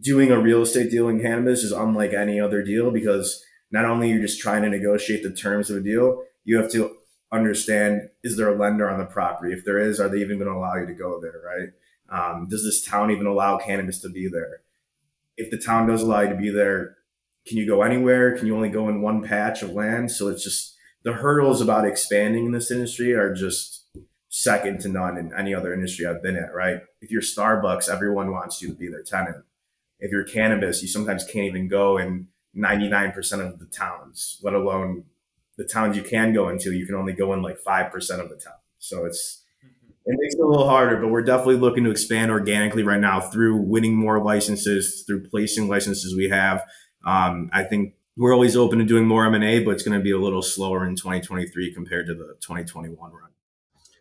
doing 0.00 0.30
a 0.30 0.38
real 0.38 0.62
estate 0.62 0.90
deal 0.90 1.08
in 1.08 1.20
cannabis 1.20 1.62
is 1.62 1.72
unlike 1.72 2.12
any 2.12 2.40
other 2.40 2.62
deal 2.62 2.90
because 2.90 3.42
not 3.70 3.84
only 3.84 4.10
you're 4.10 4.22
just 4.22 4.40
trying 4.40 4.62
to 4.62 4.68
negotiate 4.68 5.22
the 5.22 5.32
terms 5.32 5.70
of 5.70 5.78
a 5.78 5.80
deal, 5.80 6.22
you 6.44 6.56
have 6.58 6.70
to 6.72 6.96
understand 7.30 8.08
is 8.22 8.36
there 8.36 8.48
a 8.48 8.56
lender 8.56 8.88
on 8.88 8.98
the 8.98 9.04
property? 9.04 9.52
If 9.52 9.64
there 9.64 9.78
is, 9.78 10.00
are 10.00 10.08
they 10.08 10.18
even 10.18 10.38
going 10.38 10.50
to 10.50 10.56
allow 10.56 10.76
you 10.76 10.86
to 10.86 10.94
go 10.94 11.20
there, 11.20 11.42
right? 11.44 11.68
Um, 12.10 12.48
does 12.48 12.64
this 12.64 12.84
town 12.84 13.10
even 13.10 13.26
allow 13.26 13.58
cannabis 13.58 14.00
to 14.00 14.08
be 14.08 14.28
there? 14.28 14.62
if 15.38 15.50
the 15.50 15.56
town 15.56 15.86
does 15.86 16.02
allow 16.02 16.20
you 16.20 16.28
to 16.28 16.34
be 16.34 16.50
there, 16.50 16.96
can 17.46 17.56
you 17.56 17.66
go 17.66 17.82
anywhere? 17.82 18.36
Can 18.36 18.46
you 18.46 18.54
only 18.54 18.68
go 18.68 18.88
in 18.88 19.00
one 19.00 19.22
patch 19.22 19.62
of 19.62 19.70
land? 19.70 20.10
So 20.10 20.28
it's 20.28 20.44
just 20.44 20.76
the 21.04 21.14
hurdles 21.14 21.62
about 21.62 21.86
expanding 21.86 22.44
in 22.44 22.52
this 22.52 22.70
industry 22.70 23.14
are 23.14 23.32
just 23.32 23.86
second 24.28 24.80
to 24.80 24.88
none 24.88 25.16
in 25.16 25.32
any 25.32 25.54
other 25.54 25.72
industry 25.72 26.04
I've 26.04 26.22
been 26.22 26.36
at, 26.36 26.52
right? 26.52 26.80
If 27.00 27.10
you're 27.10 27.22
Starbucks, 27.22 27.88
everyone 27.88 28.32
wants 28.32 28.60
you 28.60 28.68
to 28.68 28.74
be 28.74 28.88
their 28.88 29.02
tenant. 29.02 29.44
If 30.00 30.10
you're 30.10 30.24
cannabis, 30.24 30.82
you 30.82 30.88
sometimes 30.88 31.24
can't 31.24 31.46
even 31.46 31.68
go 31.68 31.96
in 31.96 32.28
99% 32.54 33.16
of 33.40 33.58
the 33.58 33.66
towns, 33.66 34.38
let 34.42 34.54
alone 34.54 35.04
the 35.58 35.64
towns 35.64 35.96
you 35.96 36.02
can 36.02 36.32
go 36.32 36.48
into, 36.48 36.72
you 36.72 36.86
can 36.86 36.94
only 36.94 37.12
go 37.12 37.34
in 37.34 37.42
like 37.42 37.58
5% 37.60 37.92
of 38.20 38.30
the 38.30 38.36
town. 38.36 38.54
So 38.78 39.04
it's 39.04 39.44
it 40.06 40.16
makes 40.18 40.34
it 40.36 40.40
a 40.40 40.46
little 40.46 40.66
harder, 40.66 40.96
but 40.96 41.08
we're 41.08 41.22
definitely 41.22 41.56
looking 41.56 41.84
to 41.84 41.90
expand 41.90 42.30
organically 42.30 42.82
right 42.82 43.00
now 43.00 43.20
through 43.20 43.56
winning 43.58 43.94
more 43.94 44.24
licenses, 44.24 45.04
through 45.06 45.28
placing 45.28 45.68
licenses 45.68 46.16
we 46.16 46.30
have. 46.30 46.64
Um, 47.04 47.50
I 47.52 47.62
think 47.64 47.92
we're 48.16 48.32
always 48.32 48.56
open 48.56 48.78
to 48.78 48.86
doing 48.86 49.06
more 49.06 49.26
M&A, 49.26 49.62
but 49.62 49.72
it's 49.72 49.82
going 49.82 49.98
to 49.98 50.02
be 50.02 50.10
a 50.10 50.18
little 50.18 50.40
slower 50.40 50.86
in 50.86 50.96
2023 50.96 51.74
compared 51.74 52.06
to 52.06 52.14
the 52.14 52.36
2021 52.40 52.96
run. 52.98 53.30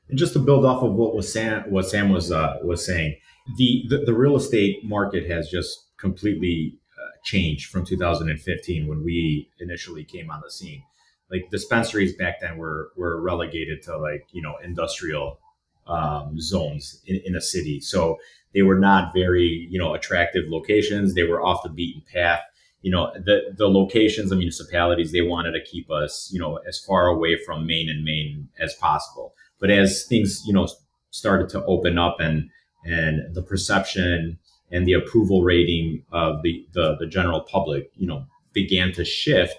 And 0.08 0.18
just 0.18 0.32
to 0.34 0.40
build 0.40 0.64
off 0.64 0.82
of 0.82 0.94
what 0.94 1.14
was 1.14 1.32
Sam, 1.32 1.70
what 1.70 1.86
Sam 1.86 2.10
was 2.10 2.32
uh, 2.32 2.56
was 2.64 2.86
saying, 2.86 3.18
the, 3.58 3.84
the, 3.90 3.98
the 4.06 4.14
real 4.14 4.38
estate 4.38 4.86
market 4.86 5.30
has 5.30 5.50
just 5.50 5.90
completely 5.98 6.80
uh, 6.98 7.12
changed 7.26 7.70
from 7.70 7.86
2015 7.86 8.88
when 8.88 9.04
we 9.04 9.50
initially 9.60 10.06
came 10.06 10.32
on 10.32 10.42
the 10.42 10.50
scene. 10.50 10.84
Like 11.32 11.50
dispensaries 11.52 12.16
back 12.16 12.42
then 12.42 12.58
were 12.58 12.92
were 12.96 13.22
relegated 13.22 13.82
to 13.84 13.98
like 13.98 14.28
you 14.32 14.42
know 14.42 14.56
industrial 14.64 15.40
um, 15.88 16.40
zones 16.40 17.02
in, 17.06 17.22
in 17.26 17.36
a 17.36 17.42
city. 17.42 17.80
So 17.80 18.18
they 18.54 18.62
were 18.62 18.80
not 18.80 19.14
very, 19.14 19.68
you 19.70 19.80
know, 19.80 19.94
attractive 19.94 20.46
locations. 20.48 21.14
They 21.14 21.24
were 21.24 21.42
off 21.42 21.64
the 21.64 21.70
beaten 21.70 22.02
path. 22.12 22.42
You 22.82 22.92
know, 22.92 23.12
the 23.14 23.54
the 23.58 23.68
locations, 23.68 24.30
the 24.30 24.36
municipalities, 24.36 25.12
they 25.12 25.22
wanted 25.22 25.52
to 25.54 25.64
keep 25.64 25.90
us, 25.92 26.30
you 26.32 26.40
know, 26.40 26.58
as 26.68 26.80
far 26.80 27.08
away 27.08 27.38
from 27.44 27.68
Main 27.68 27.90
and 27.90 28.04
Main 28.04 28.50
as 28.60 28.74
possible. 28.76 29.34
But 29.60 29.72
as 29.72 30.06
things, 30.06 30.44
you 30.46 30.54
know, 30.54 30.68
started 31.10 31.50
to 31.50 31.66
open 31.66 31.98
up 31.98 32.18
and 32.20 32.50
and 32.86 33.36
the 33.36 33.42
perception 33.42 34.40
and 34.72 34.88
the 34.88 34.94
approval 34.94 35.44
rating 35.44 36.04
of 36.12 36.42
the, 36.42 36.66
the, 36.74 36.96
the 37.00 37.08
general 37.08 37.42
public, 37.42 37.90
you 37.96 38.08
know, 38.08 38.26
began 38.54 38.92
to 38.94 39.06
shift, 39.06 39.56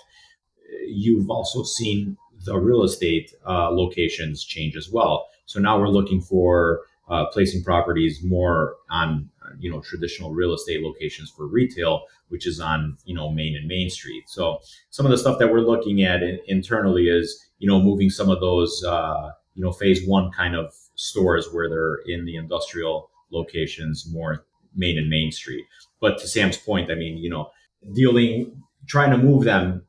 you've 0.87 1.31
also 1.31 1.63
seen 1.63 2.17
the 2.45 2.59
real 2.59 2.83
estate 2.83 3.33
uh, 3.47 3.71
locations 3.71 4.45
change 4.45 4.77
as 4.77 4.89
well. 4.91 5.27
So 5.47 5.61
now 5.61 5.79
we're 5.79 5.89
looking 5.89 6.21
for 6.21 6.83
uh, 7.09 7.27
placing 7.27 7.65
properties 7.65 8.23
more 8.23 8.77
on 8.91 9.31
you 9.59 9.71
know 9.71 9.81
traditional 9.81 10.35
real 10.35 10.53
estate 10.53 10.83
locations 10.83 11.31
for 11.31 11.47
retail, 11.47 12.03
which 12.29 12.47
is 12.47 12.61
on 12.61 12.97
you 13.05 13.15
know 13.15 13.31
Main 13.31 13.57
and 13.57 13.67
Main 13.67 13.89
Street. 13.91 14.25
So 14.29 14.61
some 14.91 15.07
of 15.07 15.11
the 15.11 15.19
stuff 15.19 15.39
that 15.39 15.51
we're 15.51 15.61
looking 15.61 16.03
at 16.03 16.23
in, 16.23 16.39
internally 16.47 17.09
is 17.09 17.51
you 17.59 17.69
know 17.69 17.81
moving 17.81 18.11
some 18.11 18.29
of 18.29 18.41
those 18.41 18.85
uh, 18.85 19.31
you 19.55 19.63
know 19.63 19.73
phase 19.73 20.07
one 20.07 20.31
kind 20.33 20.55
of 20.55 20.75
stores 20.97 21.49
where 21.53 21.69
they're 21.69 21.97
in 22.07 22.25
the 22.25 22.37
industrial 22.37 23.11
locations 23.31 24.07
more 24.11 24.45
Main 24.75 24.99
and 24.99 25.09
Main 25.09 25.33
Street. 25.33 25.65
But 26.01 26.19
to 26.19 26.29
Sam's 26.29 26.59
point, 26.59 26.91
I 26.91 26.95
mean 26.95 27.17
you 27.17 27.31
know 27.31 27.51
dealing 27.95 28.63
trying 28.87 29.11
to 29.11 29.19
move 29.19 29.45
them 29.45 29.83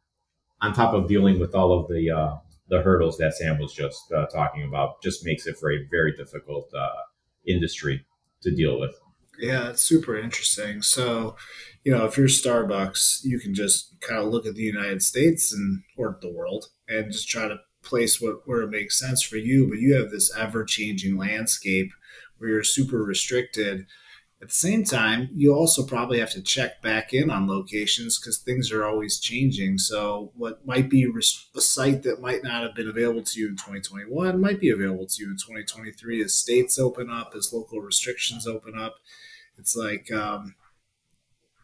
on 0.61 0.73
top 0.73 0.93
of 0.93 1.07
dealing 1.07 1.39
with 1.39 1.55
all 1.55 1.77
of 1.77 1.87
the 1.87 2.09
uh, 2.11 2.35
the 2.69 2.81
hurdles 2.81 3.17
that 3.17 3.33
Sam 3.33 3.57
was 3.59 3.73
just 3.73 4.11
uh, 4.11 4.27
talking 4.27 4.63
about 4.63 5.01
just 5.01 5.25
makes 5.25 5.47
it 5.47 5.57
for 5.57 5.71
a 5.71 5.85
very 5.89 6.15
difficult 6.15 6.69
uh, 6.73 6.89
industry 7.47 8.05
to 8.41 8.51
deal 8.51 8.79
with. 8.79 8.95
Yeah, 9.39 9.69
it's 9.69 9.81
super 9.81 10.17
interesting. 10.17 10.81
So, 10.81 11.37
you 11.83 11.91
know, 11.91 12.05
if 12.05 12.17
you're 12.17 12.27
Starbucks, 12.27 13.23
you 13.23 13.39
can 13.39 13.53
just 13.53 13.99
kind 14.01 14.21
of 14.21 14.27
look 14.27 14.45
at 14.45 14.55
the 14.55 14.63
United 14.63 15.01
States 15.01 15.53
and 15.53 15.81
or 15.97 16.17
the 16.21 16.31
world 16.31 16.67
and 16.87 17.11
just 17.11 17.29
try 17.29 17.47
to 17.47 17.59
place 17.81 18.19
what 18.19 18.41
where 18.45 18.61
it 18.61 18.69
makes 18.69 18.99
sense 18.99 19.23
for 19.23 19.37
you. 19.37 19.67
But 19.67 19.79
you 19.79 19.95
have 19.95 20.11
this 20.11 20.35
ever 20.35 20.63
changing 20.65 21.17
landscape 21.17 21.91
where 22.37 22.49
you're 22.49 22.63
super 22.63 23.03
restricted 23.03 23.85
at 24.41 24.48
the 24.48 24.53
same 24.53 24.86
time, 24.86 25.29
you 25.34 25.53
also 25.53 25.86
probably 25.86 26.19
have 26.19 26.31
to 26.31 26.41
check 26.41 26.81
back 26.81 27.13
in 27.13 27.29
on 27.29 27.50
locations 27.50 28.17
because 28.17 28.38
things 28.38 28.72
are 28.72 28.86
always 28.86 29.19
changing. 29.19 29.77
So, 29.79 30.31
what 30.36 30.65
might 30.65 30.89
be 30.89 31.03
a 31.03 31.62
site 31.62 32.03
that 32.03 32.22
might 32.22 32.43
not 32.43 32.63
have 32.63 32.74
been 32.74 32.88
available 32.88 33.24
to 33.24 33.39
you 33.39 33.50
in 33.50 33.58
2021 33.58 34.39
might 34.39 34.62
be 34.62 34.69
available 34.69 35.08
to 35.08 35.24
you 35.24 35.29
in 35.29 35.36
2023 35.36 36.24
as 36.24 36.34
states 36.34 36.79
open 36.79 37.10
up, 37.10 37.34
as 37.36 37.51
local 37.51 37.81
restrictions 37.81 38.48
open 38.48 38.79
up. 38.79 38.96
It's 39.58 39.75
like 39.75 40.10
um, 40.10 40.55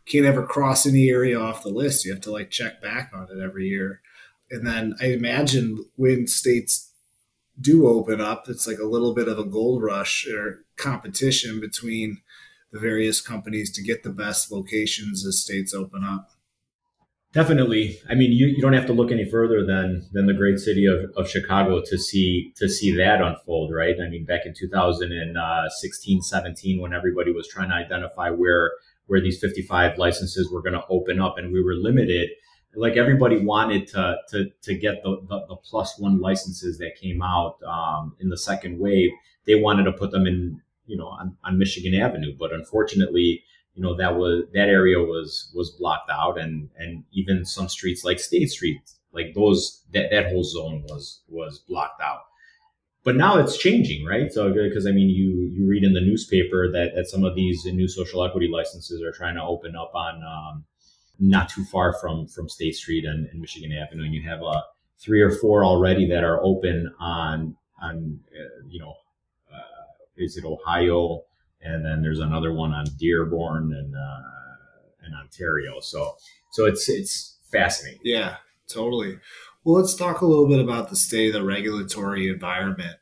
can't 0.05 0.25
ever 0.25 0.45
cross 0.45 0.85
any 0.85 1.09
area 1.09 1.39
off 1.39 1.63
the 1.63 1.69
list. 1.69 2.03
You 2.03 2.11
have 2.11 2.21
to 2.23 2.31
like 2.31 2.51
check 2.51 2.81
back 2.81 3.11
on 3.13 3.29
it 3.31 3.41
every 3.41 3.69
year. 3.69 4.01
And 4.51 4.67
then 4.67 4.95
I 5.01 5.07
imagine 5.07 5.85
when 5.95 6.27
states 6.27 6.91
do 7.59 7.87
open 7.87 8.19
up, 8.19 8.49
it's 8.49 8.67
like 8.67 8.79
a 8.79 8.85
little 8.85 9.13
bit 9.13 9.29
of 9.29 9.39
a 9.39 9.45
gold 9.45 9.81
rush 9.81 10.27
or 10.27 10.65
competition 10.75 11.61
between 11.61 12.21
the 12.75 12.81
various 12.81 13.21
companies 13.21 13.71
to 13.71 13.81
get 13.81 14.03
the 14.03 14.09
best 14.09 14.51
locations 14.51 15.25
as 15.25 15.41
states 15.41 15.73
open 15.73 16.03
up. 16.03 16.27
Definitely. 17.31 17.97
I 18.09 18.15
mean, 18.15 18.33
you, 18.33 18.47
you 18.47 18.61
don't 18.61 18.73
have 18.73 18.85
to 18.87 18.93
look 18.93 19.13
any 19.13 19.29
further 19.29 19.65
than 19.65 20.07
than 20.11 20.25
the 20.25 20.33
great 20.33 20.59
city 20.59 20.85
of, 20.85 21.09
of 21.15 21.29
Chicago 21.29 21.81
to 21.85 21.97
see 21.97 22.53
to 22.57 22.67
see 22.67 22.93
that 22.97 23.21
unfold, 23.21 23.73
right? 23.73 23.95
I 24.05 24.09
mean, 24.09 24.25
back 24.25 24.41
in 24.45 24.53
2016, 24.53 26.21
17, 26.21 26.81
when 26.81 26.93
everybody 26.93 27.31
was 27.31 27.47
trying 27.47 27.69
to 27.69 27.75
identify 27.75 28.29
where 28.29 28.71
where 29.07 29.21
these 29.21 29.39
55 29.39 29.97
licenses 29.97 30.51
were 30.51 30.61
going 30.61 30.73
to 30.73 30.85
open 30.89 31.21
up, 31.21 31.37
and 31.37 31.53
we 31.53 31.63
were 31.63 31.75
limited. 31.75 32.29
Like 32.75 32.97
everybody 32.97 33.37
wanted 33.37 33.87
to 33.89 34.17
to 34.31 34.49
to 34.63 34.77
get 34.77 35.01
the, 35.01 35.21
the, 35.29 35.45
the 35.47 35.55
plus 35.55 35.97
one 35.97 36.19
licenses 36.19 36.77
that 36.79 36.91
came 37.01 37.21
out 37.21 37.55
um, 37.63 38.17
in 38.19 38.27
the 38.27 38.37
second 38.37 38.79
wave. 38.79 39.11
They 39.45 39.55
wanted 39.55 39.83
to 39.83 39.93
put 39.93 40.11
them 40.11 40.25
in 40.25 40.61
you 40.85 40.97
know 40.97 41.07
on, 41.07 41.37
on 41.43 41.57
Michigan 41.57 41.99
Avenue. 41.99 42.35
But 42.37 42.53
unfortunately, 42.53 43.43
you 43.73 43.83
know 43.83 43.95
that 43.95 44.15
was 44.15 44.45
that 44.53 44.69
area 44.69 44.99
was 44.99 45.51
was 45.53 45.71
blocked 45.71 46.09
out, 46.09 46.39
and 46.39 46.69
and 46.77 47.03
even 47.13 47.45
some 47.45 47.69
streets 47.69 48.03
like 48.03 48.19
State 48.19 48.49
Street, 48.49 48.81
like 49.11 49.33
those 49.33 49.83
that 49.93 50.11
that 50.11 50.27
whole 50.31 50.43
zone 50.43 50.83
was 50.87 51.21
was 51.27 51.59
blocked 51.59 52.01
out. 52.01 52.21
But 53.03 53.15
now 53.15 53.37
it's 53.37 53.57
changing, 53.57 54.05
right? 54.05 54.31
So 54.31 54.51
because 54.51 54.87
I 54.87 54.91
mean, 54.91 55.09
you 55.09 55.49
you 55.53 55.67
read 55.67 55.83
in 55.83 55.93
the 55.93 56.01
newspaper 56.01 56.71
that 56.71 56.95
that 56.95 57.07
some 57.07 57.23
of 57.23 57.35
these 57.35 57.65
new 57.65 57.87
social 57.87 58.23
equity 58.23 58.49
licenses 58.51 59.01
are 59.01 59.11
trying 59.11 59.35
to 59.35 59.43
open 59.43 59.75
up 59.75 59.91
on. 59.93 60.23
Um, 60.23 60.65
not 61.19 61.49
too 61.49 61.63
far 61.65 61.93
from 61.93 62.27
from 62.27 62.49
State 62.49 62.75
Street 62.75 63.05
and, 63.05 63.27
and 63.27 63.39
Michigan 63.39 63.71
Avenue, 63.71 64.03
and 64.03 64.13
you 64.13 64.21
have 64.27 64.41
uh, 64.43 64.61
three 64.99 65.21
or 65.21 65.31
four 65.31 65.63
already 65.63 66.07
that 66.09 66.23
are 66.23 66.43
open 66.43 66.93
on 66.99 67.55
on 67.81 68.19
uh, 68.33 68.67
you 68.67 68.79
know 68.79 68.95
is 70.17 70.37
it 70.37 70.45
Ohio, 70.45 71.23
and 71.61 71.85
then 71.85 72.01
there's 72.01 72.19
another 72.19 72.53
one 72.53 72.71
on 72.71 72.85
Dearborn 72.97 73.73
and 73.73 73.95
uh, 73.95 74.21
and 75.03 75.15
Ontario. 75.15 75.79
So 75.79 76.15
so 76.51 76.65
it's 76.65 76.87
it's 76.89 77.37
fascinating. 77.51 78.01
Yeah, 78.03 78.37
totally. 78.67 79.19
Well, 79.63 79.75
let's 79.75 79.95
talk 79.95 80.21
a 80.21 80.25
little 80.25 80.47
bit 80.47 80.59
about 80.59 80.89
the 80.89 80.95
state 80.95 81.27
of 81.27 81.41
the 81.41 81.43
regulatory 81.43 82.29
environment. 82.29 82.97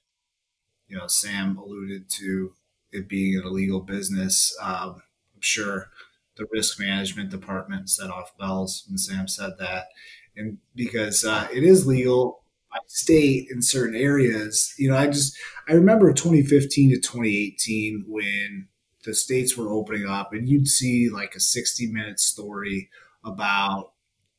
You 0.88 0.98
know, 0.98 1.08
Sam 1.08 1.58
alluded 1.58 2.10
to 2.10 2.54
it 2.92 3.10
being 3.10 3.38
an 3.38 3.46
illegal 3.46 3.82
business. 3.82 4.56
Um, 4.62 5.02
I'm 5.36 5.42
sure 5.42 5.90
the 6.38 6.48
risk 6.52 6.80
management 6.80 7.30
department 7.30 7.90
set 7.90 8.10
off 8.10 8.38
bells 8.38 8.86
when 8.88 8.98
Sam 8.98 9.28
said 9.28 9.54
that, 9.60 9.88
and 10.36 10.58
because 10.76 11.26
uh, 11.26 11.48
it 11.54 11.64
is 11.64 11.86
legal 11.86 12.44
by 12.72 12.80
state 12.88 13.48
in 13.52 13.62
certain 13.62 13.96
areas. 13.96 14.74
You 14.78 14.90
know, 14.90 14.98
I 14.98 15.08
just 15.08 15.38
I 15.68 15.74
remember 15.74 16.12
2015 16.12 16.90
to 16.90 16.96
2018 16.98 18.06
when 18.08 18.68
the 19.06 19.14
states 19.14 19.58
were 19.58 19.70
opening 19.70 20.06
up, 20.06 20.34
and 20.34 20.48
you'd 20.48 20.68
see 20.68 21.10
like 21.10 21.36
a 21.36 21.40
60 21.40 21.88
minute 21.88 22.20
story 22.20 22.90
about 23.24 23.92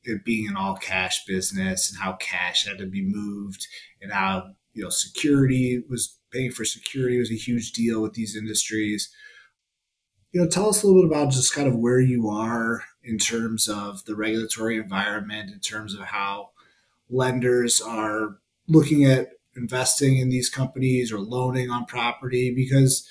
it 0.04 0.24
being 0.24 0.48
an 0.48 0.56
all 0.56 0.76
cash 0.76 1.24
business 1.24 1.90
and 1.90 2.00
how 2.00 2.12
cash 2.14 2.66
had 2.66 2.78
to 2.78 2.86
be 2.86 3.02
moved 3.02 3.66
and 4.02 4.12
how 4.12 4.50
you 4.74 4.82
know 4.82 4.90
security 4.90 5.82
was 5.88 6.18
paying 6.30 6.50
for 6.50 6.64
security 6.64 7.18
was 7.18 7.30
a 7.30 7.36
huge 7.36 7.72
deal 7.72 8.02
with 8.02 8.12
these 8.12 8.36
industries. 8.36 9.08
You 10.32 10.42
know 10.42 10.48
tell 10.48 10.68
us 10.68 10.82
a 10.82 10.86
little 10.86 11.02
bit 11.02 11.10
about 11.10 11.32
just 11.32 11.54
kind 11.54 11.68
of 11.68 11.76
where 11.76 12.00
you 12.00 12.28
are 12.28 12.82
in 13.02 13.18
terms 13.18 13.68
of 13.68 14.04
the 14.04 14.14
regulatory 14.14 14.76
environment 14.76 15.50
in 15.50 15.60
terms 15.60 15.94
of 15.94 16.00
how 16.00 16.50
lenders 17.08 17.80
are 17.80 18.38
looking 18.68 19.04
at 19.04 19.28
investing 19.56 20.18
in 20.18 20.28
these 20.28 20.48
companies 20.48 21.12
or 21.12 21.18
loaning 21.18 21.70
on 21.70 21.86
property 21.86 22.52
because 22.54 23.08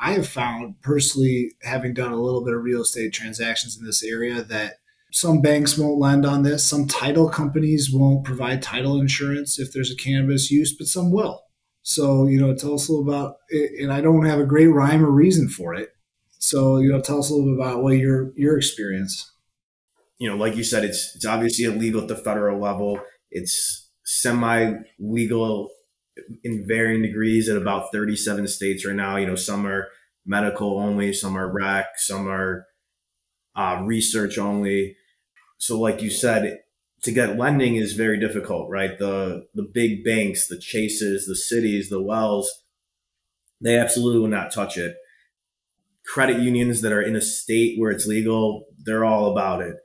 I 0.00 0.12
have 0.12 0.26
found 0.26 0.80
personally, 0.80 1.52
having 1.62 1.92
done 1.92 2.12
a 2.12 2.20
little 2.20 2.42
bit 2.42 2.54
of 2.54 2.62
real 2.62 2.82
estate 2.82 3.12
transactions 3.12 3.76
in 3.78 3.84
this 3.84 4.02
area, 4.02 4.42
that 4.42 4.76
some 5.12 5.42
banks 5.42 5.76
won't 5.76 5.98
lend 6.00 6.24
on 6.24 6.42
this. 6.42 6.64
Some 6.64 6.86
title 6.86 7.28
companies 7.28 7.90
won't 7.92 8.24
provide 8.24 8.62
title 8.62 8.98
insurance 8.98 9.58
if 9.58 9.72
there's 9.72 9.90
a 9.90 9.96
cannabis 9.96 10.50
use, 10.50 10.74
but 10.74 10.86
some 10.86 11.10
will. 11.10 11.42
So, 11.82 12.26
you 12.26 12.40
know, 12.40 12.54
tell 12.54 12.74
us 12.74 12.88
a 12.88 12.92
little 12.92 13.08
about 13.08 13.36
it. 13.48 13.82
And 13.82 13.92
I 13.92 14.00
don't 14.00 14.24
have 14.24 14.40
a 14.40 14.46
great 14.46 14.68
rhyme 14.68 15.04
or 15.04 15.10
reason 15.10 15.48
for 15.48 15.74
it. 15.74 15.90
So, 16.38 16.78
you 16.78 16.90
know, 16.90 17.00
tell 17.00 17.18
us 17.18 17.28
a 17.28 17.34
little 17.34 17.54
bit 17.54 17.60
about 17.60 17.82
what 17.82 17.98
your 17.98 18.32
your 18.36 18.56
experience. 18.56 19.30
You 20.18 20.30
know, 20.30 20.36
like 20.36 20.56
you 20.56 20.64
said, 20.64 20.84
it's 20.84 21.14
it's 21.14 21.26
obviously 21.26 21.66
illegal 21.66 22.00
at 22.02 22.08
the 22.08 22.16
federal 22.16 22.58
level. 22.58 23.00
It's 23.30 23.90
semi 24.04 24.74
legal 24.98 25.70
in 26.44 26.64
varying 26.66 27.02
degrees 27.02 27.48
at 27.48 27.56
about 27.56 27.92
37 27.92 28.48
states 28.48 28.86
right 28.86 28.94
now. 28.96 29.16
You 29.16 29.26
know, 29.26 29.36
some 29.36 29.66
are 29.66 29.88
medical 30.26 30.78
only, 30.78 31.12
some 31.12 31.36
are 31.36 31.52
rec, 31.52 31.86
some 31.96 32.28
are 32.28 32.66
uh, 33.56 33.82
research 33.84 34.38
only. 34.38 34.96
So, 35.58 35.78
like 35.78 36.02
you 36.02 36.10
said, 36.10 36.60
to 37.02 37.12
get 37.12 37.38
lending 37.38 37.76
is 37.76 37.94
very 37.94 38.18
difficult, 38.18 38.70
right? 38.70 38.98
The 38.98 39.46
the 39.54 39.68
big 39.72 40.04
banks, 40.04 40.46
the 40.46 40.58
Chases, 40.58 41.26
the 41.26 41.34
Citis, 41.34 41.88
the 41.88 42.02
Wells, 42.02 42.50
they 43.60 43.78
absolutely 43.78 44.20
will 44.20 44.28
not 44.28 44.52
touch 44.52 44.76
it. 44.76 44.96
Credit 46.06 46.40
unions 46.40 46.80
that 46.80 46.92
are 46.92 47.02
in 47.02 47.16
a 47.16 47.20
state 47.20 47.78
where 47.78 47.90
it's 47.90 48.06
legal, 48.06 48.66
they're 48.84 49.04
all 49.04 49.30
about 49.30 49.62
it. 49.62 49.76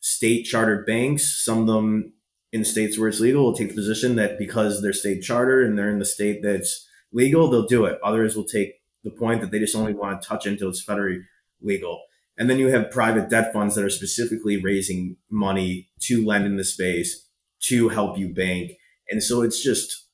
State 0.00 0.44
chartered 0.44 0.86
banks, 0.86 1.42
some 1.44 1.60
of 1.60 1.66
them 1.66 2.12
in 2.52 2.64
states 2.64 2.98
where 2.98 3.08
it's 3.08 3.20
legal 3.20 3.44
will 3.44 3.54
take 3.54 3.68
the 3.68 3.74
position 3.74 4.16
that 4.16 4.38
because 4.38 4.80
they're 4.80 4.92
state 4.92 5.22
charter 5.22 5.62
and 5.62 5.78
they're 5.78 5.90
in 5.90 5.98
the 5.98 6.04
state 6.04 6.42
that's 6.42 6.88
legal, 7.12 7.48
they'll 7.48 7.66
do 7.66 7.84
it. 7.84 7.98
Others 8.02 8.36
will 8.36 8.44
take 8.44 8.74
the 9.04 9.10
point 9.10 9.40
that 9.40 9.50
they 9.50 9.58
just 9.58 9.76
only 9.76 9.94
want 9.94 10.20
to 10.20 10.28
touch 10.28 10.46
until 10.46 10.68
it's 10.68 10.84
federally 10.84 11.22
legal. 11.60 12.02
And 12.38 12.50
then 12.50 12.58
you 12.58 12.68
have 12.68 12.90
private 12.90 13.30
debt 13.30 13.52
funds 13.52 13.74
that 13.74 13.84
are 13.84 13.90
specifically 13.90 14.60
raising 14.62 15.16
money 15.30 15.88
to 16.00 16.24
lend 16.24 16.44
in 16.44 16.56
the 16.56 16.64
space 16.64 17.28
to 17.62 17.88
help 17.88 18.18
you 18.18 18.32
bank. 18.32 18.72
And 19.08 19.22
so 19.22 19.42
it's 19.42 19.62
just 19.62 20.08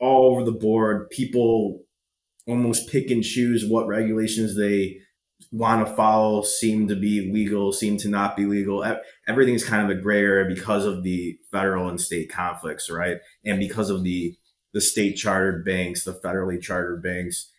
all 0.00 0.32
over 0.32 0.44
the 0.44 0.52
board. 0.52 1.10
People 1.10 1.82
almost 2.46 2.88
pick 2.88 3.10
and 3.10 3.22
choose 3.22 3.64
what 3.68 3.86
regulations 3.86 4.56
they 4.56 5.00
want 5.52 5.86
to 5.86 5.94
follow 5.94 6.42
seem 6.42 6.88
to 6.88 6.96
be 6.96 7.30
legal, 7.32 7.72
seem 7.72 7.96
to 7.98 8.08
not 8.08 8.36
be 8.36 8.46
legal. 8.46 8.84
Everything's 9.28 9.64
kind 9.64 9.90
of 9.90 9.96
a 9.96 10.00
gray 10.00 10.20
area 10.20 10.52
because 10.52 10.84
of 10.84 11.02
the 11.02 11.38
federal 11.52 11.88
and 11.88 12.00
state 12.00 12.30
conflicts, 12.30 12.90
right? 12.90 13.18
And 13.44 13.58
because 13.58 13.90
of 13.90 14.02
the 14.02 14.36
the 14.72 14.80
state 14.82 15.16
chartered 15.16 15.64
banks, 15.64 16.04
the 16.04 16.12
federally 16.12 16.60
chartered 16.60 17.02
banks. 17.02 17.50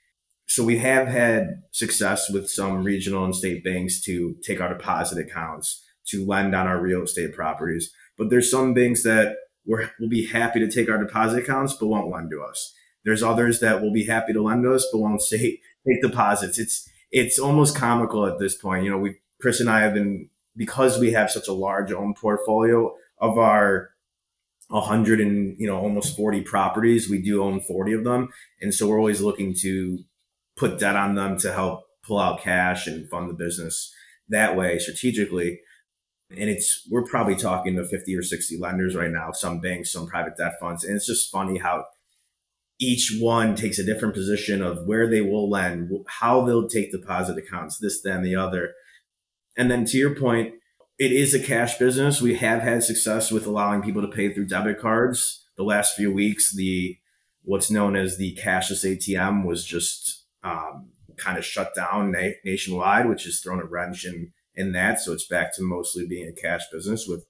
So 0.46 0.64
we 0.64 0.78
have 0.78 1.08
had 1.08 1.64
success 1.72 2.30
with 2.30 2.48
some 2.48 2.84
regional 2.84 3.26
and 3.26 3.36
state 3.36 3.64
banks 3.64 4.02
to 4.02 4.36
take 4.44 4.62
our 4.62 4.70
deposit 4.70 5.18
accounts 5.18 5.84
to 6.10 6.26
lend 6.26 6.54
on 6.54 6.68
our 6.68 6.80
real 6.80 7.02
estate 7.04 7.34
properties. 7.34 7.92
But 8.18 8.30
there's 8.30 8.52
some 8.52 8.76
banks 8.76 9.02
that 9.04 9.36
we'll 9.66 10.10
be 10.10 10.28
happy 10.28 10.60
to 10.60 10.72
take 10.72 10.90
our 10.90 11.04
deposit 11.04 11.40
accounts 11.40 11.74
but 11.74 11.88
won't 11.88 12.12
lend 12.12 12.30
to 12.32 12.42
us. 12.42 12.74
There's 13.04 13.24
others 13.24 13.62
that 13.62 13.82
will 13.82 13.92
be 13.92 14.06
happy 14.06 14.34
to 14.34 14.42
lend 14.44 14.64
to 14.64 14.74
us 14.74 14.88
but 14.92 15.00
won't 15.00 15.22
say 15.24 15.60
take 15.88 16.02
deposits. 16.02 16.60
It's 16.60 16.88
it's 17.12 17.40
almost 17.40 17.76
comical 17.76 18.26
at 18.26 18.40
this 18.40 18.56
point. 18.56 18.84
You 18.84 18.92
know, 18.92 18.98
we 18.98 19.18
Chris 19.42 19.60
and 19.60 19.70
I 19.70 19.82
have 19.82 19.94
been 19.94 20.30
because 20.56 21.00
we 21.00 21.12
have 21.12 21.32
such 21.32 21.48
a 21.48 21.54
large 21.54 21.92
own 21.92 22.14
portfolio 22.14 22.94
of 23.20 23.38
our 23.38 23.92
100 24.70 25.22
and 25.22 25.56
you 25.60 25.68
know 25.68 25.78
almost 25.78 26.18
40 26.18 26.42
properties 26.42 27.10
we 27.10 27.22
do 27.22 27.44
own 27.44 27.62
40 27.62 27.94
of 27.94 28.04
them. 28.04 28.30
And 28.62 28.74
so 28.74 28.88
we're 28.88 29.00
always 29.00 29.22
looking 29.22 29.54
to 29.62 30.00
put 30.58 30.80
debt 30.80 30.96
on 30.96 31.16
them 31.16 31.38
to 31.40 31.54
help 31.54 31.84
pull 32.04 32.20
out 32.20 32.42
cash 32.42 32.88
and 32.88 33.10
fund 33.10 33.30
the 33.30 33.34
business 33.34 33.94
that 34.30 34.58
way 34.58 34.78
strategically. 34.80 35.62
And 36.30 36.50
it's 36.50 36.86
we're 36.92 37.06
probably 37.06 37.36
talking 37.36 37.76
to 37.76 37.86
50 37.86 38.16
or 38.16 38.24
60 38.24 38.58
lenders 38.58 38.96
right 38.96 39.12
now 39.12 39.32
some 39.32 39.62
banks 39.62 39.94
some 39.94 40.08
private 40.08 40.36
debt 40.38 40.54
funds. 40.60 40.84
And 40.84 40.96
it's 40.96 41.08
just 41.08 41.32
funny 41.32 41.60
how 41.60 41.86
each 42.80 43.18
one 43.20 43.56
takes 43.56 43.80
a 43.80 43.84
different 43.84 44.14
position 44.14 44.62
of 44.62 44.86
where 44.86 45.10
they 45.10 45.22
will 45.22 45.50
lend, 45.50 45.92
how 46.08 46.46
they'll 46.46 46.68
take 46.68 46.92
deposit 46.92 47.38
accounts, 47.38 47.78
this, 47.78 48.02
then, 48.02 48.22
the 48.22 48.36
other. 48.36 48.74
And 49.58 49.72
then 49.72 49.86
to 49.86 49.98
your 49.98 50.16
point, 50.16 50.54
it 51.00 51.12
is 51.12 51.34
a 51.34 51.40
cash 51.40 51.78
business. 51.78 52.22
We 52.22 52.36
have 52.36 52.62
had 52.62 52.84
success 52.84 53.32
with 53.32 53.46
allowing 53.46 53.82
people 53.82 54.02
to 54.02 54.08
pay 54.08 54.34
through 54.34 54.48
debit 54.48 54.80
cards. 54.80 55.46
The 55.56 55.64
last 55.64 55.96
few 55.96 56.12
weeks, 56.12 56.56
the 56.56 56.98
what's 57.44 57.72
known 57.72 57.96
as 57.96 58.18
the 58.18 58.38
cashless 58.42 58.84
ATM 58.84 59.46
was 59.46 59.66
just 59.66 60.26
um, 60.44 60.90
kind 61.18 61.38
of 61.38 61.46
shut 61.46 61.74
down 61.76 62.12
na- 62.12 62.32
nationwide, 62.44 63.08
which 63.08 63.24
has 63.24 63.40
thrown 63.40 63.60
a 63.60 63.66
wrench 63.66 64.06
in 64.06 64.34
in 64.56 64.72
that. 64.74 65.00
So 65.00 65.14
it's 65.14 65.28
back 65.28 65.56
to 65.56 65.64
mostly 65.64 66.08
being 66.08 66.28
a 66.28 66.42
cash 66.42 66.64
business 66.72 67.08
with 67.08 67.26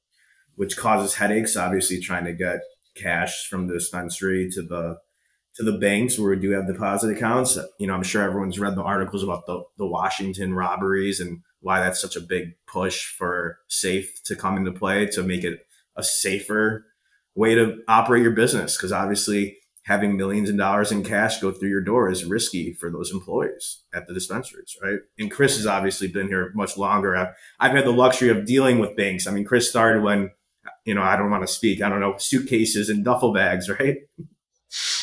which 0.56 0.76
causes 0.78 1.16
headaches. 1.16 1.56
Obviously, 1.56 2.00
trying 2.00 2.26
to 2.26 2.34
get 2.34 2.60
cash 2.96 3.48
from 3.50 3.68
the 3.68 3.74
dispensary 3.74 4.50
to 4.52 4.62
the 4.62 4.98
to 5.58 5.64
the 5.64 5.78
banks 5.78 6.18
where 6.18 6.30
we 6.30 6.40
do 6.40 6.52
have 6.52 6.68
deposit 6.68 7.16
accounts. 7.16 7.58
You 7.80 7.88
know, 7.88 7.96
I'm 7.96 8.04
sure 8.04 8.22
everyone's 8.22 8.60
read 8.60 8.76
the 8.76 8.84
articles 8.84 9.24
about 9.24 9.46
the, 9.48 9.64
the 9.78 9.88
Washington 9.88 10.54
robberies 10.54 11.20
and 11.20 11.42
why 11.62 11.80
that's 11.80 12.00
such 12.00 12.16
a 12.16 12.22
big 12.22 12.56
push 12.68 13.08
for 13.08 13.58
safe 13.68 14.24
to 14.26 14.36
come 14.36 14.58
into 14.58 14.72
play 14.72 15.08
to 15.08 15.24
make 15.24 15.44
it 15.44 15.66
a 15.96 16.04
safer 16.04 16.86
way 17.36 17.56
to 17.56 17.80
operate 17.88 18.22
your 18.22 18.32
business. 18.32 18.78
Because 18.78 18.92
obviously, 18.92 19.58
having 19.88 20.16
millions 20.18 20.50
of 20.50 20.58
dollars 20.58 20.92
in 20.92 21.04
cash 21.04 21.40
go 21.40 21.52
through 21.52 21.70
your 21.70 21.82
door 21.82 22.10
is 22.10 22.26
risky 22.26 22.74
for 22.74 22.92
those 22.92 23.12
employees 23.12 23.84
at 23.94 24.06
the 24.06 24.14
dispensaries, 24.14 24.76
right? 24.84 25.00
And 25.18 25.32
Chris 25.32 25.56
has 25.56 25.66
obviously 25.66 26.08
been 26.10 26.28
here 26.28 26.52
much 26.54 26.78
longer. 26.78 27.16
I've, 27.16 27.34
I've 27.60 27.72
had 27.72 27.86
the 27.86 27.92
luxury 27.92 28.30
of 28.30 28.46
dealing 28.46 28.80
with 28.80 28.98
banks. 28.98 29.26
I 29.26 29.32
mean, 29.32 29.46
Chris 29.46 29.70
started 29.70 30.04
when, 30.04 30.32
you 30.84 30.94
know, 30.94 31.02
I 31.02 31.16
don't 31.16 31.32
want 31.32 31.48
to 31.48 31.52
speak, 31.52 31.82
I 31.82 31.88
don't 31.88 32.02
know, 32.02 32.18
suitcases 32.18 32.90
and 32.90 33.04
duffel 33.04 33.34
bags, 33.34 33.70
right? 33.80 33.98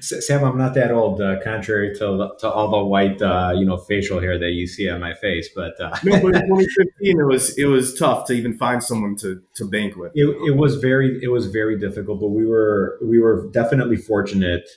Sam, 0.00 0.44
I'm 0.44 0.58
not 0.58 0.74
that 0.74 0.90
old, 0.90 1.22
uh, 1.22 1.40
contrary 1.42 1.94
to 1.96 2.30
to 2.38 2.50
all 2.50 2.70
the 2.70 2.84
white, 2.84 3.22
uh, 3.22 3.52
you 3.56 3.64
know, 3.64 3.78
facial 3.78 4.20
hair 4.20 4.38
that 4.38 4.50
you 4.50 4.66
see 4.66 4.90
on 4.90 5.00
my 5.00 5.14
face. 5.14 5.48
But 5.54 5.80
uh, 5.80 5.96
no, 6.04 6.20
but 6.20 6.34
in 6.34 6.42
2015, 6.48 7.20
it 7.20 7.24
was 7.24 7.56
it 7.58 7.64
was 7.64 7.98
tough 7.98 8.26
to 8.26 8.34
even 8.34 8.58
find 8.58 8.82
someone 8.82 9.16
to 9.16 9.40
to 9.54 9.64
bank 9.64 9.96
with. 9.96 10.12
It, 10.14 10.26
it 10.46 10.56
was 10.56 10.76
very 10.76 11.18
it 11.22 11.28
was 11.28 11.46
very 11.46 11.78
difficult, 11.78 12.20
but 12.20 12.28
we 12.28 12.44
were 12.44 12.98
we 13.02 13.18
were 13.18 13.48
definitely 13.52 13.96
fortunate 13.96 14.68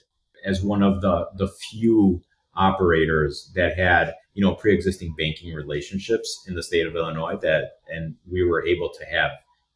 as 0.46 0.62
one 0.62 0.82
of 0.82 1.02
the 1.02 1.28
the 1.36 1.50
few 1.50 2.22
operators 2.56 3.52
that 3.56 3.78
had 3.78 4.14
you 4.34 4.44
know 4.44 4.56
pre-existing 4.56 5.14
banking 5.18 5.54
relationships 5.54 6.46
in 6.48 6.56
the 6.56 6.64
state 6.64 6.88
of 6.88 6.96
Illinois 6.96 7.36
that 7.42 7.80
and 7.90 8.16
we 8.30 8.44
were 8.44 8.66
able 8.66 8.90
to 8.90 9.06
have 9.06 9.32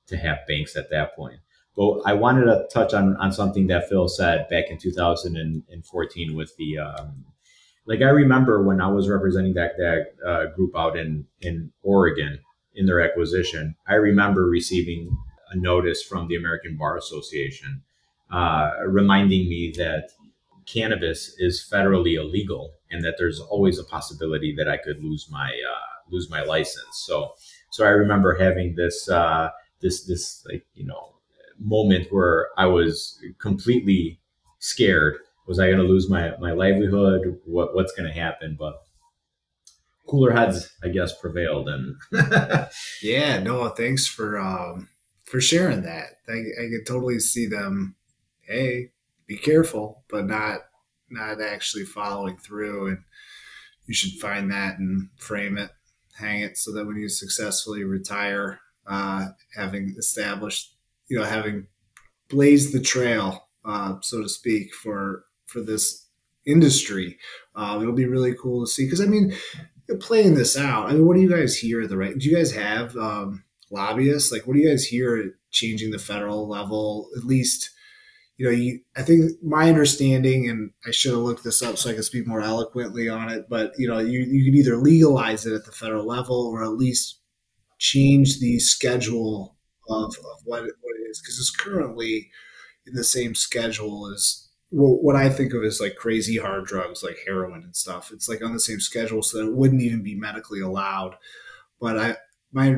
to 0.08 0.18
have 0.18 0.40
banks 0.48 0.76
at 0.76 0.90
that 0.92 1.16
point. 1.16 1.40
But 1.76 2.02
I 2.06 2.14
wanted 2.14 2.46
to 2.46 2.68
touch 2.72 2.94
on, 2.94 3.18
on 3.18 3.32
something 3.32 3.68
that 3.68 3.90
Phil 3.90 4.08
said 4.08 4.48
back 4.50 4.66
in 4.70 4.78
2014 4.78 6.36
with 6.36 6.56
the, 6.58 6.78
um, 6.78 7.26
like 7.86 8.02
I 8.02 8.10
remember 8.10 8.64
when 8.64 8.80
I 8.82 8.88
was 8.88 9.10
representing 9.10 9.54
that, 9.56 9.78
that 9.78 10.16
uh, 10.26 10.46
group 10.56 10.76
out 10.76 10.98
in, 10.98 11.26
in 11.42 11.72
Oregon 11.84 12.40
in 12.74 12.86
their 12.86 13.02
acquisition, 13.02 13.76
I 13.88 13.96
remember 13.96 14.46
receiving 14.46 15.18
a 15.52 15.58
notice 15.58 16.02
from 16.02 16.28
the 16.28 16.36
American 16.36 16.78
Bar 16.78 16.98
Association 16.98 17.84
uh, 18.32 18.72
reminding 18.86 19.48
me 19.48 19.74
that 19.78 20.10
cannabis 20.66 21.36
is 21.38 21.68
federally 21.72 22.16
illegal 22.16 22.74
and 22.90 23.04
that 23.04 23.16
there's 23.18 23.40
always 23.40 23.78
a 23.80 23.84
possibility 23.84 24.54
that 24.58 24.68
I 24.68 24.78
could 24.78 25.04
lose 25.04 25.28
my 25.30 25.48
uh, 25.48 26.12
lose 26.12 26.30
my 26.30 26.44
license. 26.44 27.04
So 27.06 27.34
so 27.72 27.86
I 27.86 27.90
remember 27.90 28.36
having 28.36 28.76
this 28.76 29.08
uh, 29.10 29.50
this 29.82 30.06
this 30.06 30.46
like 30.50 30.66
you 30.74 30.86
know 30.86 31.15
moment 31.60 32.08
where 32.12 32.50
I 32.58 32.66
was 32.66 33.20
completely 33.40 34.20
scared. 34.60 35.18
Was 35.48 35.60
I 35.60 35.68
going 35.68 35.78
to 35.78 35.84
lose 35.84 36.10
my 36.10 36.32
my 36.40 36.52
livelihood? 36.52 37.40
What 37.46 37.76
what's 37.76 37.94
going 37.94 38.12
to 38.12 38.20
happen? 38.20 38.56
But 38.60 38.82
cooler 40.08 40.32
heads, 40.32 40.72
I 40.84 40.90
guess, 40.90 41.18
prevailed. 41.18 41.70
And 41.70 41.96
yeah, 43.02 43.40
no, 43.40 43.70
thanks 43.70 44.08
for 44.08 44.40
um, 44.40 44.90
for 45.26 45.42
sharing 45.42 45.84
that. 45.84 46.20
I, 46.28 46.34
I 46.34 46.70
could 46.70 46.86
totally 46.88 47.20
see 47.20 47.48
them. 47.48 47.96
Hey, 48.42 48.92
be 49.28 49.38
careful, 49.38 50.04
but 50.10 50.26
not 50.26 50.62
not 51.10 51.42
actually 51.42 51.86
following 51.86 52.38
through. 52.38 52.88
And 52.88 52.98
you 53.86 53.94
should 53.94 54.20
find 54.20 54.52
that 54.52 54.80
and 54.80 55.10
frame 55.18 55.58
it, 55.58 55.72
hang 56.18 56.42
it, 56.42 56.58
so 56.58 56.72
that 56.74 56.86
when 56.86 56.98
you 56.98 57.10
successfully 57.10 57.84
retire, 57.84 58.60
uh, 58.88 59.28
having 59.56 59.96
established 59.98 60.75
you 61.08 61.18
know 61.18 61.26
having 61.26 61.68
blazed 62.30 62.74
the 62.74 62.82
trail, 62.82 63.48
uh, 63.66 63.96
so 64.02 64.22
to 64.22 64.30
speak, 64.30 64.74
for 64.74 65.26
for 65.46 65.62
this 65.62 66.08
industry. 66.46 67.18
Uh, 67.56 67.80
it'll 67.82 67.94
be 67.94 68.06
really 68.06 68.36
cool 68.36 68.66
to 68.66 68.72
see 68.72 68.86
because 68.86 69.02
I 69.02 69.06
mean, 69.06 69.36
playing 70.00 70.36
this 70.36 70.58
out. 70.58 70.90
I 70.90 70.94
mean, 70.94 71.06
what 71.06 71.16
do 71.16 71.22
you 71.22 71.30
guys 71.30 71.58
hear 71.58 71.82
at 71.82 71.90
the 71.90 71.98
right? 71.98 72.18
Do 72.18 72.30
you 72.30 72.36
guys 72.36 72.52
have 72.54 72.96
um, 72.98 73.44
lobbyists? 73.70 74.32
Like, 74.32 74.48
what 74.48 74.54
do 74.56 74.60
you 74.60 74.70
guys 74.70 74.86
hear 74.86 75.36
changing 75.52 75.92
the 75.92 76.00
federal 76.00 76.48
level? 76.48 77.10
At 77.18 77.24
least, 77.24 77.72
you 78.38 78.46
know, 78.46 78.52
you, 78.52 78.80
I 78.98 79.04
think 79.04 79.32
my 79.44 79.70
understanding, 79.70 80.50
and 80.50 80.72
I 80.88 80.92
should 80.92 81.12
have 81.12 81.22
looked 81.22 81.44
this 81.44 81.62
up 81.62 81.78
so 81.78 81.90
I 81.90 81.94
could 81.94 82.06
speak 82.06 82.28
more 82.28 82.42
eloquently 82.42 83.08
on 83.10 83.30
it. 83.30 83.46
But 83.50 83.74
you 83.78 83.88
know, 83.88 84.00
you 84.00 84.20
you 84.22 84.46
can 84.46 84.56
either 84.60 84.78
legalize 84.78 85.46
it 85.46 85.54
at 85.54 85.66
the 85.66 85.72
federal 85.72 86.06
level 86.06 86.48
or 86.48 86.64
at 86.64 86.72
least 86.72 87.20
change 87.78 88.40
the 88.40 88.60
schedule 88.60 89.56
of, 89.90 90.16
of 90.18 90.42
what, 90.46 90.64
is 91.16 91.22
because 91.22 91.40
it's 91.40 91.52
currently 91.56 92.30
in 92.86 92.94
the 92.94 93.04
same 93.04 93.36
schedule 93.36 94.12
as 94.14 94.48
well, 94.72 94.98
what 95.02 95.16
I 95.16 95.30
think 95.30 95.54
of 95.54 95.64
as 95.64 95.80
like 95.80 95.96
crazy 95.96 96.38
hard 96.38 96.66
drugs 96.66 97.04
like 97.04 97.18
heroin 97.26 97.64
and 97.64 97.76
stuff. 97.76 98.12
It's 98.12 98.28
like 98.28 98.44
on 98.44 98.54
the 98.54 98.60
same 98.60 98.80
schedule, 98.80 99.22
so 99.24 99.38
that 99.38 99.48
it 99.48 99.56
wouldn't 99.56 99.82
even 99.82 100.04
be 100.04 100.16
medically 100.16 100.60
allowed. 100.60 101.16
But 101.80 101.98
I 101.98 102.18
my 102.52 102.78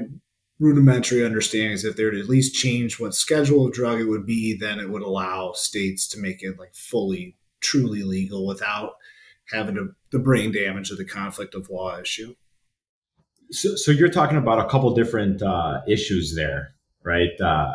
rudimentary 0.60 1.26
understanding 1.26 1.72
is 1.72 1.86
if 1.86 1.96
they 1.96 2.04
would 2.04 2.18
at 2.18 2.30
least 2.30 2.56
change 2.56 3.00
what 3.00 3.14
schedule 3.14 3.68
of 3.68 3.74
drug 3.74 4.00
it 4.00 4.06
would 4.06 4.26
be, 4.26 4.58
then 4.58 4.80
it 4.80 4.90
would 4.90 5.04
allow 5.04 5.54
states 5.54 6.08
to 6.10 6.20
make 6.20 6.42
it 6.42 6.60
like 6.60 6.74
fully, 6.74 7.38
truly 7.62 8.04
legal 8.04 8.46
without 8.46 8.94
having 9.52 9.94
the 10.12 10.20
brain 10.20 10.52
damage 10.52 10.90
of 10.90 10.98
the 10.98 11.06
conflict 11.06 11.54
of 11.54 11.70
law 11.70 12.00
issue. 12.00 12.36
So, 13.52 13.76
so 13.76 13.92
you're 13.92 14.10
talking 14.10 14.38
about 14.38 14.60
a 14.60 14.68
couple 14.68 14.94
different 14.94 15.42
uh, 15.42 15.82
issues 15.88 16.36
there 16.36 16.76
right? 17.08 17.40
Uh, 17.40 17.72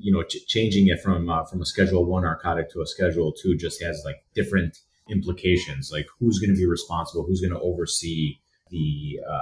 you 0.00 0.12
know, 0.12 0.22
ch- 0.22 0.46
changing 0.46 0.88
it 0.88 1.00
from 1.00 1.28
uh, 1.28 1.44
from 1.44 1.62
a 1.62 1.66
Schedule 1.66 2.04
One 2.04 2.22
narcotic 2.22 2.70
to 2.72 2.82
a 2.82 2.86
Schedule 2.86 3.32
Two 3.32 3.56
just 3.56 3.82
has 3.82 4.02
like 4.04 4.16
different 4.34 4.78
implications. 5.08 5.90
Like 5.92 6.06
who's 6.18 6.38
going 6.38 6.50
to 6.50 6.56
be 6.56 6.66
responsible? 6.66 7.24
Who's 7.24 7.40
going 7.40 7.52
to 7.52 7.60
oversee 7.60 8.38
the, 8.70 9.20
uh, 9.28 9.40